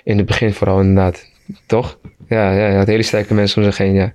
In 0.05 0.17
het 0.17 0.27
begin 0.27 0.53
vooral 0.53 0.81
inderdaad. 0.81 1.31
Toch? 1.67 1.99
Ja, 2.29 2.53
ja, 2.53 2.69
ja 2.69 2.77
had 2.77 2.87
hele 2.87 3.03
sterke 3.03 3.35
mensen 3.35 3.59
om 3.63 3.65
zich 3.65 3.79
heen, 3.79 3.93
ja. 3.93 4.13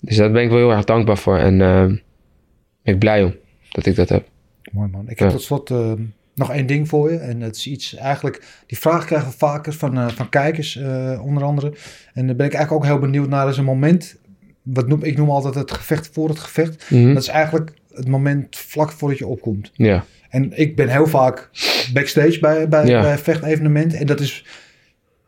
Dus 0.00 0.16
daar 0.16 0.30
ben 0.30 0.42
ik 0.42 0.48
wel 0.48 0.58
heel 0.58 0.70
erg 0.72 0.84
dankbaar 0.84 1.18
voor. 1.18 1.38
En 1.38 1.60
eh, 1.60 1.86
ben 1.86 2.94
ik 2.94 2.98
blij 2.98 3.22
om 3.24 3.34
dat 3.70 3.86
ik 3.86 3.94
dat 3.96 4.08
heb. 4.08 4.28
Mooi 4.72 4.88
man. 4.88 5.08
Ik 5.08 5.18
heb 5.18 5.28
Ja. 5.28 5.34
tot 5.34 5.42
slot 5.42 5.70
eh, 5.70 5.92
nog 6.34 6.52
één 6.52 6.66
ding 6.66 6.88
voor 6.88 7.12
je. 7.12 7.18
En 7.18 7.40
het 7.40 7.56
is 7.56 7.66
iets 7.66 7.94
eigenlijk... 7.94 8.62
Die 8.66 8.78
vraag 8.78 9.04
krijgen 9.04 9.30
we 9.30 9.36
vaker 9.36 9.72
van, 9.72 10.10
van 10.10 10.28
kijkers, 10.28 10.76
onder 11.20 11.42
andere. 11.42 11.72
En 12.14 12.26
daar 12.26 12.36
ben 12.36 12.46
ik 12.46 12.54
eigenlijk 12.54 12.72
ook 12.72 12.90
heel 12.90 12.98
benieuwd 12.98 13.28
naar. 13.28 13.44
Dat 13.44 13.52
is 13.52 13.58
een 13.58 13.64
moment... 13.64 14.18
Wat 14.72 14.88
noem, 14.88 15.02
ik 15.02 15.16
noem 15.16 15.30
altijd 15.30 15.54
het 15.54 15.72
gevecht 15.72 16.08
voor 16.12 16.28
het 16.28 16.38
gevecht. 16.38 16.90
Mhm. 16.90 17.12
Dat 17.14 17.22
is 17.22 17.28
eigenlijk 17.28 17.70
het 17.94 18.08
moment 18.08 18.56
vlak 18.56 18.90
voordat 18.92 19.18
je 19.18 19.26
opkomt. 19.26 19.70
Ja, 19.74 20.04
En 20.28 20.58
ik 20.58 20.76
ben 20.76 20.88
heel 20.88 21.06
vaak 21.06 21.50
backstage 21.92 22.38
bij, 22.40 22.68
bij, 22.68 22.86
Ja. 22.86 23.00
bij 23.00 23.12
een 23.12 23.18
vechtevenement. 23.18 23.94
En 23.94 24.06
dat 24.06 24.20
is 24.20 24.44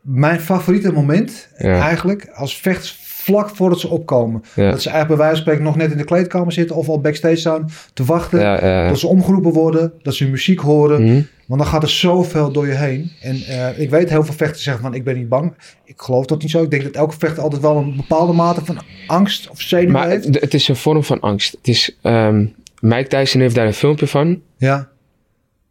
mijn 0.01 0.39
favoriete 0.39 0.91
moment 0.91 1.49
Ja. 1.57 1.79
eigenlijk. 1.81 2.29
Als 2.33 2.57
vechters 2.57 2.91
vlak 3.21 3.49
voordat 3.49 3.79
ze 3.79 3.87
opkomen. 3.89 4.43
Ja. 4.55 4.71
Dat 4.71 4.81
ze 4.81 4.89
eigenlijk 4.89 5.07
bij 5.07 5.27
wijze 5.27 5.33
van 5.33 5.41
spreken 5.41 5.63
nog 5.63 5.75
net 5.75 5.91
in 5.91 5.97
de 5.97 6.03
kleedkamer 6.03 6.51
zitten. 6.53 6.75
Of 6.75 6.89
al 6.89 7.01
backstage 7.01 7.35
staan 7.35 7.69
te 7.93 8.03
wachten. 8.05 8.39
ja, 8.39 8.65
ja. 8.65 8.87
Dat 8.87 8.99
ze 8.99 9.07
omgeroepen 9.07 9.51
worden. 9.51 9.93
Dat 10.01 10.15
ze 10.15 10.27
muziek 10.27 10.59
horen. 10.59 11.03
Mhm. 11.03 11.21
Want 11.47 11.61
dan 11.63 11.71
gaat 11.71 11.83
er 11.83 11.89
zoveel 11.89 12.51
door 12.51 12.67
je 12.67 12.73
heen. 12.73 13.11
En 13.21 13.35
eh, 13.47 13.79
ik 13.79 13.89
weet 13.89 14.09
heel 14.09 14.23
veel 14.23 14.33
vechters 14.33 14.63
zeggen 14.63 14.83
van 14.83 14.93
ik 14.93 15.03
ben 15.03 15.17
niet 15.17 15.29
bang. 15.29 15.53
Ik 15.85 15.93
geloof 16.01 16.25
dat 16.25 16.41
niet 16.41 16.51
zo. 16.51 16.63
Ik 16.63 16.71
denk 16.71 16.83
dat 16.83 16.93
elke 16.95 17.15
vechter 17.17 17.43
altijd 17.43 17.61
wel 17.61 17.77
een 17.77 17.95
bepaalde 17.95 18.33
mate 18.33 18.65
van 18.65 18.77
angst 19.07 19.49
of 19.49 19.61
zenuw 19.61 19.91
Maar 19.91 20.07
heeft. 20.09 20.25
het, 20.25 20.39
het 20.41 20.53
is 20.53 20.67
een 20.67 20.75
vorm 20.75 21.03
van 21.03 21.19
angst. 21.19 21.51
Het 21.51 21.67
is, 21.67 21.97
ehm, 22.01 22.45
Mike 22.79 23.07
Tyson 23.07 23.41
heeft 23.41 23.55
daar 23.55 23.65
een 23.65 23.73
filmpje 23.73 24.07
van. 24.07 24.41
Ja, 24.57 24.89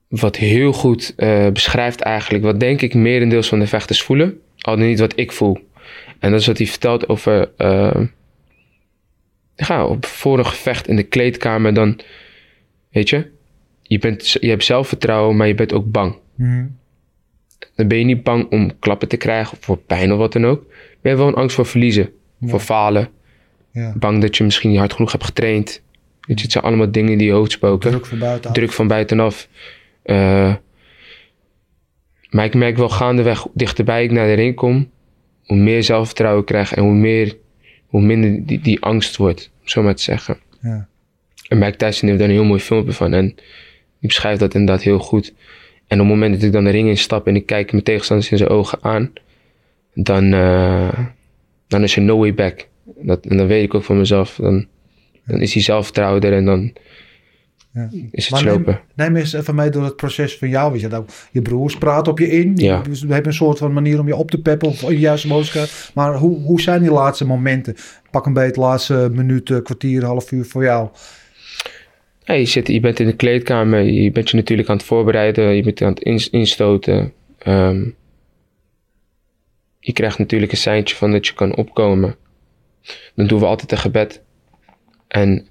Wat 0.09 0.37
heel 0.37 0.73
goed 0.73 1.13
eh, 1.17 1.49
beschrijft 1.49 2.01
eigenlijk 2.01 2.45
wat 2.45 2.61
denk 2.61 2.83
ik 2.83 2.95
merendeels 2.95 3.49
van 3.49 3.59
de 3.59 3.67
vechters 3.67 4.03
voelen. 4.03 4.39
Al 4.59 4.77
niet 4.77 5.01
wat 5.01 5.13
ik 5.17 5.33
voel. 5.33 5.59
En 6.21 6.31
dat 6.31 6.41
is 6.41 6.47
wat 6.47 6.59
hij 6.59 6.67
vertelt 6.67 7.09
over... 7.09 7.51
ja, 9.55 9.87
op, 9.87 10.07
een 10.23 10.47
gevecht 10.47 10.89
in 10.89 10.97
de 10.97 11.03
kleedkamer 11.03 11.75
dan... 11.75 12.01
Weet 12.91 13.09
je, 13.09 13.31
je, 13.83 13.99
bent, 13.99 14.31
je 14.31 14.49
hebt 14.49 14.65
zelfvertrouwen, 14.65 15.37
maar 15.37 15.47
je 15.47 15.55
bent 15.55 15.73
ook 15.73 15.91
bang. 15.91 16.17
Mhm. 16.35 16.67
Dan 17.75 17.89
ben 17.89 17.99
je 17.99 18.05
niet 18.05 18.23
bang 18.23 18.51
om 18.51 18.79
klappen 18.79 19.09
te 19.09 19.17
krijgen 19.17 19.53
of 19.53 19.65
voor 19.65 19.79
pijn 19.79 20.13
of 20.13 20.19
wat 20.19 20.33
dan 20.33 20.47
ook. 20.47 20.67
Maar 20.67 20.99
je 21.03 21.09
hebt 21.09 21.19
wel 21.19 21.29
een 21.29 21.35
angst 21.35 21.57
voor 21.57 21.67
verliezen, 21.67 22.11
voor 22.41 22.61
falen. 22.61 23.09
Ja. 23.73 23.93
Bang 23.97 24.21
dat 24.21 24.37
je 24.37 24.45
misschien 24.45 24.71
niet 24.71 24.79
hard 24.79 24.93
genoeg 24.93 25.13
hebt 25.13 25.25
getraind. 25.25 25.83
Weet 26.21 26.39
je, 26.39 26.43
het 26.45 26.53
zijn 26.53 26.65
allemaal 26.65 26.91
dingen 26.91 27.19
die 27.19 27.27
je 27.27 27.33
hoofd 27.33 27.53
spoken. 27.53 27.91
Druk 27.91 28.07
van 28.07 28.19
buitenaf. 28.19 28.55
Druk 28.55 28.73
van 28.73 28.87
buitenaf. 28.87 29.49
Eh, 30.03 30.55
maar 32.31 32.45
ik 32.45 32.55
merk 32.55 32.77
wel 32.77 32.89
gaandeweg, 32.89 33.47
dichterbij 33.55 34.05
ik 34.05 34.11
naar 34.11 34.27
de 34.27 34.33
ring 34.33 34.55
kom, 34.55 34.91
hoe 35.51 35.59
meer 35.59 35.83
zelfvertrouwen 35.83 36.41
ik 36.41 36.47
krijg 36.47 36.75
en 36.75 36.83
hoe, 36.83 36.93
meer, 36.93 37.37
hoe 37.87 38.01
minder 38.01 38.47
die, 38.47 38.61
die 38.61 38.81
angst 38.81 39.17
wordt, 39.17 39.51
om 39.61 39.69
zo 39.69 39.83
maar 39.83 39.95
te 39.95 40.03
zeggen. 40.03 40.39
Ja. 40.63 40.89
En 41.49 41.59
Mike 41.59 41.77
Tyson 41.77 42.09
heeft 42.09 42.21
daar 42.21 42.29
een 42.29 42.35
heel 42.35 42.45
mooi 42.45 42.61
filmpje 42.61 42.93
van. 42.93 43.13
En 43.13 43.27
die 43.99 44.09
beschrijft 44.09 44.41
dat 44.41 44.55
inderdaad 44.55 44.83
heel 44.83 44.99
goed. 44.99 45.35
En 45.87 46.01
op 46.01 46.07
het 46.07 46.15
moment 46.15 46.35
dat 46.35 46.43
ik 46.43 46.53
dan 46.53 46.65
de 46.65 46.71
ring 46.71 46.89
instap 46.89 47.27
en 47.27 47.37
ik 47.37 47.47
kijk 47.47 47.73
mijn 47.73 47.85
tegenstanders 47.85 48.31
in 48.31 48.39
zijn 48.39 48.51
ogen 48.51 48.79
aan, 48.83 49.13
dan, 49.95 50.33
eh, 50.33 50.99
dan 51.69 51.83
is 51.83 51.97
er 51.97 52.03
no 52.03 52.19
way 52.19 52.35
back. 52.35 52.69
Dat, 52.85 53.27
en 53.27 53.37
dan 53.37 53.47
weet 53.47 53.65
ik 53.65 53.75
ook 53.75 53.85
van 53.85 53.99
mezelf, 53.99 54.35
dan, 54.35 54.67
dan 55.27 55.41
is 55.41 55.53
die 55.53 55.63
zelfvertrouwen 55.63 56.23
er 56.23 56.33
en 56.33 56.45
dan 56.45 56.73
Ja. 57.73 57.89
is 58.11 58.25
het 58.25 58.31
Maar 58.31 58.45
neem, 58.45 58.53
slopen. 58.55 58.81
neem 58.95 59.17
eens 59.17 59.33
even 59.33 59.55
mee 59.55 59.71
door 59.71 59.85
het 59.85 59.97
proces 59.97 60.39
van 60.39 60.49
jou. 60.49 60.73
Weet 60.73 60.81
je, 60.81 60.89
nou, 60.89 61.05
je 61.33 61.43
broers 61.43 61.77
praten 61.79 62.13
op 62.13 62.19
je 62.19 62.31
in. 62.31 62.53
Ja. 62.57 62.83
Je, 62.91 62.91
we 63.07 63.13
hebben 63.13 63.27
een 63.27 63.33
soort 63.37 63.59
van 63.59 63.73
manier 63.73 64.01
om 64.01 64.07
je 64.07 64.17
op 64.17 64.31
te 64.31 64.41
peppen 64.41 64.69
of 64.69 64.81
je 64.81 64.99
juiste 64.99 65.29
boodschap. 65.29 65.69
Maar 65.95 66.15
hoe, 66.17 66.41
hoe 66.41 66.61
zijn 66.61 66.83
die 66.83 66.91
laatste 66.91 67.27
momenten? 67.27 67.77
Pak 68.11 68.27
een 68.27 68.33
beetje 68.33 68.53
de 68.53 68.61
laatste 68.61 69.11
minuut, 69.13 69.51
eh, 69.51 69.59
kwartier, 69.63 70.05
half 70.05 70.33
uur 70.33 70.45
voor 70.45 70.63
jou. 70.63 70.89
Ja, 72.25 72.35
je, 72.35 72.45
zit, 72.45 72.67
je 72.69 72.81
bent 72.81 73.01
in 73.01 73.07
de 73.07 73.17
kleedkamer, 73.17 73.83
je 73.83 74.11
bent 74.13 74.31
je 74.31 74.37
natuurlijk 74.37 74.69
aan 74.69 74.77
het 74.77 74.87
voorbereiden, 74.87 75.55
je 75.57 75.63
bent 75.63 75.83
aan 75.83 75.89
het 75.93 76.01
ins- 76.03 76.31
instoten. 76.31 77.13
Ehm, 77.39 77.85
je 79.79 79.93
krijgt 79.93 80.19
natuurlijk 80.19 80.53
een 80.53 80.59
seintje 80.59 80.97
van 80.97 81.13
dat 81.13 81.27
je 81.27 81.35
kan 81.35 81.55
opkomen. 81.57 82.17
Dan 83.15 83.27
doen 83.27 83.39
we 83.41 83.47
altijd 83.47 83.73
een 83.73 83.79
gebed. 83.79 84.23
En 85.09 85.47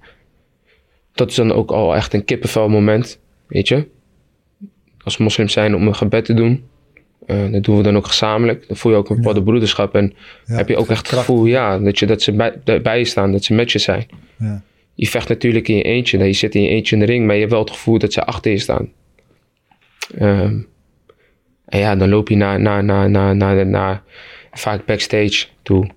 dat 1.20 1.30
is 1.30 1.36
dan 1.36 1.52
ook 1.52 1.72
al 1.72 1.96
echt 1.96 2.14
een 2.14 2.26
kippenvel 2.26 2.70
moment, 2.70 3.20
weet 3.48 3.68
je. 3.68 3.88
Als 5.04 5.18
moslims 5.18 5.54
zijn 5.54 5.76
om 5.76 5.88
een 5.88 5.96
gebed 5.96 6.26
te 6.26 6.34
doen, 6.34 6.68
eh, 7.26 7.52
dat 7.52 7.64
doen 7.64 7.78
we 7.78 7.84
dan 7.84 7.98
ook 7.98 8.08
gezamenlijk. 8.08 8.68
Dan 8.68 8.78
voel 8.78 8.92
je 8.92 8.98
ook 8.98 9.10
een 9.10 9.16
bepaalde 9.16 9.44
broederschap 9.44 9.96
en 9.96 10.14
Ja, 10.46 10.56
heb 10.56 10.68
je 10.68 10.78
ook 10.78 10.90
echt 10.90 11.10
het 11.10 11.20
gevoel, 11.20 11.46
ja, 11.46 11.80
dat, 11.80 12.00
je, 12.00 12.06
dat 12.06 12.22
ze 12.22 12.32
bij, 12.32 12.82
bij 12.82 12.98
je 12.98 13.06
staan, 13.06 13.32
dat 13.32 13.44
ze 13.44 13.54
met 13.54 13.72
je 13.72 13.80
zijn 13.80 14.08
Ja. 14.38 14.64
je 14.94 15.08
vecht 15.08 15.30
natuurlijk 15.30 15.68
in 15.68 15.76
je 15.76 15.84
eentje. 15.84 16.18
Dat 16.18 16.28
je 16.28 16.34
zit 16.34 16.56
in 16.56 16.62
je 16.62 16.70
eentje 16.70 16.96
in 16.96 17.02
de 17.02 17.08
ring, 17.08 17.26
maar 17.26 17.34
je 17.34 17.40
hebt 17.40 17.52
wel 17.52 17.62
het 17.62 17.72
gevoel 17.72 17.98
dat 18.00 18.14
ze 18.14 18.26
achter 18.26 18.52
je 18.52 18.60
staan. 18.60 18.92
Ehm, 20.18 20.60
en 21.66 21.80
ja, 21.80 21.96
dan 21.96 22.10
loop 22.10 22.30
je 22.30 22.36
naar, 22.36 22.60
naar, 22.60 22.84
naar, 22.84 23.10
naar, 23.10 23.36
naar, 23.36 23.68
naar 23.68 24.04
vaak 24.52 24.86
backstage 24.86 25.46
toe. 25.62 25.90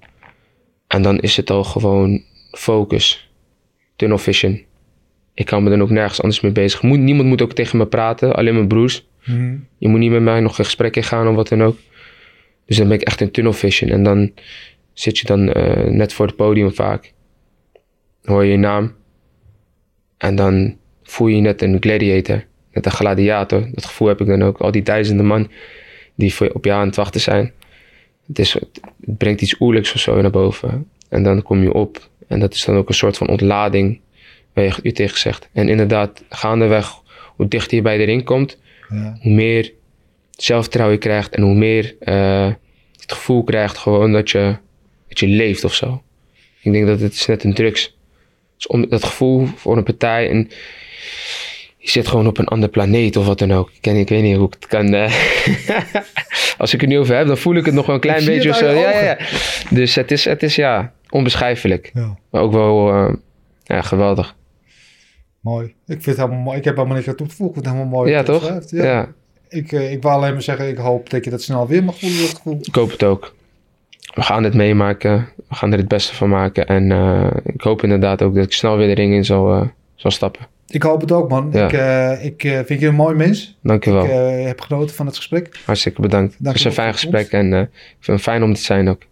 En 0.87 1.03
dan 1.03 1.19
is 1.19 1.37
het 1.37 1.51
al 1.51 1.65
gewoon 1.65 2.23
focus. 2.51 3.31
Tunnel 3.97 4.19
vision. 4.19 4.71
Ik 5.35 5.47
kan 5.47 5.63
me 5.63 5.71
dan 5.71 5.83
ook 5.83 5.91
nergens 5.91 6.23
anders 6.23 6.41
mee 6.41 6.53
bezig. 6.53 6.83
Moet, 6.83 6.99
niemand 6.99 7.29
moet 7.29 7.43
ook 7.43 7.53
tegen 7.53 7.79
me 7.79 7.87
praten, 7.87 8.35
alleen 8.35 8.55
mijn 8.55 8.69
broers. 8.69 9.07
Mhm. 9.25 9.57
Je 9.79 9.89
moet 9.89 10.01
niet 10.01 10.11
met 10.11 10.23
mij 10.23 10.41
nog 10.41 10.59
een 10.59 10.65
gesprek 10.65 10.97
ingaan 10.97 11.29
of 11.29 11.35
wat 11.35 11.49
dan 11.49 11.63
ook. 11.63 11.77
Dus 12.67 12.77
dan 12.77 12.89
ben 12.89 12.97
ik 12.97 13.07
echt 13.07 13.21
in 13.21 13.31
tunnel 13.31 13.53
vision. 13.53 13.91
En 13.91 14.03
dan 14.03 14.33
zit 14.93 15.19
je 15.19 15.27
dan 15.27 15.53
eh, 15.53 15.85
net 15.85 16.13
voor 16.13 16.27
het 16.27 16.37
podium 16.37 16.75
vaak. 16.75 17.13
Hoor 18.23 18.45
je 18.45 18.51
je 18.51 18.59
naam. 18.59 18.95
En 20.19 20.35
dan 20.35 20.77
voel 21.03 21.27
je 21.27 21.37
je 21.37 21.41
net 21.41 21.63
een 21.63 21.77
gladiator. 21.81 22.45
Net 22.73 22.87
een 22.87 22.93
gladiator. 22.93 23.69
Dat 23.73 23.85
gevoel 23.85 24.09
heb 24.09 24.21
ik 24.21 24.27
dan 24.27 24.43
ook. 24.43 24.59
Al 24.59 24.71
die 24.71 24.83
duizenden 24.83 25.27
man 25.27 25.51
die 26.15 26.35
voor, 26.35 26.51
op 26.51 26.65
je 26.65 26.73
aan 26.73 26.87
het 26.87 26.97
wachten 26.97 27.21
zijn. 27.21 27.53
Het, 28.27 28.39
is, 28.39 28.53
het 28.53 28.81
brengt 29.01 29.41
iets 29.41 29.61
oerlijks 29.61 29.95
of 29.95 30.01
zo 30.01 30.21
naar 30.21 30.31
boven. 30.31 30.89
En 31.09 31.23
dan 31.23 31.43
kom 31.43 31.63
je 31.63 31.73
op. 31.73 32.09
En 32.27 32.41
dat 32.41 32.55
is 32.55 32.65
dan 32.65 32.77
ook 32.77 32.89
een 32.89 32.95
soort 32.95 33.17
van 33.17 33.29
ontlading. 33.29 34.01
Waar 34.53 34.79
je 34.83 34.93
tegen 34.93 35.19
zegt. 35.19 35.49
En 35.53 35.69
inderdaad, 35.69 36.23
gaandeweg, 36.29 36.91
hoe 37.37 37.49
dichter 37.49 37.77
je 37.77 37.83
bij 37.83 37.97
de 37.97 38.05
ring 38.05 38.25
komt 38.25 38.59
Ja. 38.89 39.17
hoe 39.21 39.33
meer 39.33 39.73
zelfvertrouwen 40.31 40.97
je 40.97 41.03
krijgt 41.03 41.35
en 41.35 41.43
hoe 41.43 41.55
meer 41.55 41.95
eh, 42.01 42.51
het 43.01 43.13
gevoel 43.13 43.43
krijgt 43.45 43.79
gewoon 43.79 44.13
dat 44.13 44.31
je, 44.31 44.57
dat 45.09 45.19
je 45.19 45.27
leeft 45.27 45.65
of 45.65 45.75
zo. 45.75 46.03
Ik 46.61 46.73
denk 46.73 46.87
dat 46.87 47.01
het 47.01 47.13
is 47.13 47.27
net 47.27 47.45
een 47.45 47.55
drugs. 47.55 47.97
Dus 48.57 48.67
om 48.67 48.89
dat 48.89 49.05
gevoel 49.05 49.47
voor 49.57 49.77
een 49.77 49.83
partij 49.85 50.29
en 50.31 50.51
je 51.77 51.91
zit 51.91 52.09
gewoon 52.09 52.27
op 52.27 52.39
een 52.39 52.47
ander 52.47 52.69
planeet 52.69 53.17
of 53.17 53.27
wat 53.27 53.39
dan 53.39 53.53
ook. 53.53 53.71
Ik, 53.71 53.81
ken, 53.81 53.97
ik 53.97 54.09
weet 54.09 54.23
niet 54.23 54.37
hoe 54.37 54.47
ik 54.47 54.53
het 54.55 54.67
kan. 54.67 54.95
eh. 54.95 55.15
Als 56.59 56.75
ik 56.75 56.81
het 56.81 56.91
nu 56.91 56.99
over 56.99 57.17
heb, 57.17 57.27
dan 57.27 57.39
voel 57.39 57.55
ik 57.55 57.65
het 57.65 57.75
nog 57.75 57.87
wel 57.87 57.95
een 57.95 58.01
klein 58.01 58.21
Ik 58.21 58.27
beetje. 58.27 58.51
of 58.51 58.57
zo. 58.57 58.71
Ja, 58.71 58.91
ja, 58.91 59.01
ja. 59.05 59.19
Dus 59.71 59.95
het 59.95 60.11
is, 60.11 60.25
het 60.25 60.43
is 60.43 60.55
ja, 60.57 60.93
onbeschrijfelijk. 61.09 61.91
Ja. 61.95 62.19
Maar 62.31 62.43
ook 62.43 62.53
wel 62.53 62.91
eh, 62.93 63.15
ja, 63.65 63.83
geweldig. 63.83 64.37
Mooi. 65.43 65.67
Ik 65.67 65.75
vind 65.87 66.05
het 66.05 66.17
helemaal 66.17 66.39
mooi. 66.39 66.59
Ik 66.59 66.65
heb 66.65 66.77
helemaal 66.77 66.97
niks 66.97 67.09
aan 67.09 67.15
toe 67.15 67.27
te 67.27 67.35
voegen. 67.35 67.57
Ik 67.57 67.63
vind 67.63 67.75
het 67.75 67.85
helemaal 67.85 68.01
mooi. 68.01 68.13
Ja, 68.13 68.19
je 68.19 68.25
toch? 68.25 68.61
Ja. 68.71 68.85
Ja. 68.85 69.09
Ik, 69.49 69.73
eh, 69.73 69.93
ik 69.93 70.03
wil 70.03 70.11
alleen 70.11 70.33
maar 70.33 70.43
zeggen, 70.43 70.69
ik 70.69 70.77
hoop 70.77 71.11
dat 71.11 71.25
je 71.25 71.31
dat 71.31 71.43
snel 71.43 71.67
weer 71.67 71.85
mag 71.85 71.99
voelen, 71.99 72.21
dat 72.21 72.35
gevoel. 72.35 72.59
Ik 72.61 72.75
hoop 72.75 72.91
het 72.91 73.03
ook. 73.03 73.35
We 74.15 74.23
gaan 74.23 74.45
het 74.45 74.55
meemaken. 74.55 75.29
We 75.49 75.55
gaan 75.55 75.73
er 75.73 75.79
het 75.79 75.89
beste 75.89 76.15
van 76.15 76.29
maken. 76.29 76.67
En 76.67 76.93
eh, 76.93 77.27
ik 77.45 77.61
hoop 77.61 77.83
inderdaad 77.83 78.23
ook 78.23 78.35
dat 78.35 78.45
ik 78.45 78.53
snel 78.53 78.77
weer 78.77 78.87
de 78.87 78.95
ring 78.95 79.15
in 79.15 79.25
zal, 79.25 79.53
eh, 79.53 79.67
zal 79.95 80.11
stappen. 80.11 80.47
Ik 80.69 80.83
hoop 80.83 81.01
het 81.01 81.13
ook, 81.13 81.29
man. 81.29 81.49
Ja. 81.53 81.69
Ik, 82.13 82.43
ik 82.43 82.67
vind 82.67 82.81
je 82.81 82.87
een 82.87 82.95
mooi 82.95 83.15
mens. 83.15 83.59
Dankjewel. 83.63 84.05
Ik 84.05 84.11
eh, 84.11 84.45
heb 84.45 84.61
genoten 84.61 84.95
van 84.95 85.07
het 85.07 85.17
gesprek. 85.17 85.61
Hartstikke 85.65 86.01
bedankt. 86.01 86.35
Het 86.39 86.53
was 86.53 86.65
een 86.65 86.73
fijn 86.73 86.93
gesprek 86.93 87.31
en 87.31 87.53
ik 87.53 87.69
vind 88.01 88.17
het 88.17 88.21
fijn 88.21 88.43
om 88.43 88.55
te 88.55 88.61
zijn 88.61 88.89
ook. 88.89 89.03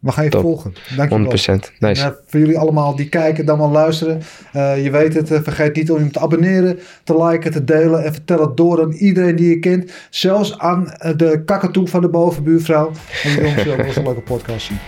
100%. 0.00 0.02
We 0.02 0.12
gaan 0.12 0.24
je 0.24 0.30
Top. 0.30 0.40
volgen. 0.40 0.74
Dankjewel. 0.96 1.32
Nice. 1.78 2.02
En, 2.02 2.16
voor 2.26 2.40
jullie 2.40 2.58
allemaal 2.58 2.96
die 2.96 3.08
kijken, 3.08 3.46
dan 3.46 3.58
wel 3.58 3.70
luisteren. 3.70 4.22
eh, 4.52 4.84
je 4.84 4.90
weet 4.90 5.14
het, 5.14 5.30
eh, 5.30 5.40
vergeet 5.42 5.76
niet 5.76 5.90
om 5.90 6.04
je 6.04 6.10
te 6.10 6.20
abonneren, 6.20 6.78
te 7.04 7.24
liken, 7.24 7.50
te 7.50 7.64
delen. 7.64 8.04
En 8.04 8.12
vertel 8.12 8.40
het 8.40 8.56
door 8.56 8.82
aan 8.82 8.92
iedereen 8.92 9.36
die 9.36 9.48
je 9.48 9.58
kent. 9.58 9.92
Zelfs 10.10 10.58
aan 10.58 10.90
eh, 10.90 11.16
de 11.16 11.42
kakatoe 11.44 11.88
van 11.88 12.00
de 12.00 12.08
bovenbuurvrouw. 12.08 12.90
En 13.22 13.30
die 13.34 13.42
jongens 13.42 13.62
zullen 13.68 13.96
een 13.96 14.02
leuke 14.02 14.20
podcast 14.20 14.66
zien. 14.66 14.78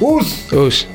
Oes! 0.00 0.52
Oes. 0.52 0.88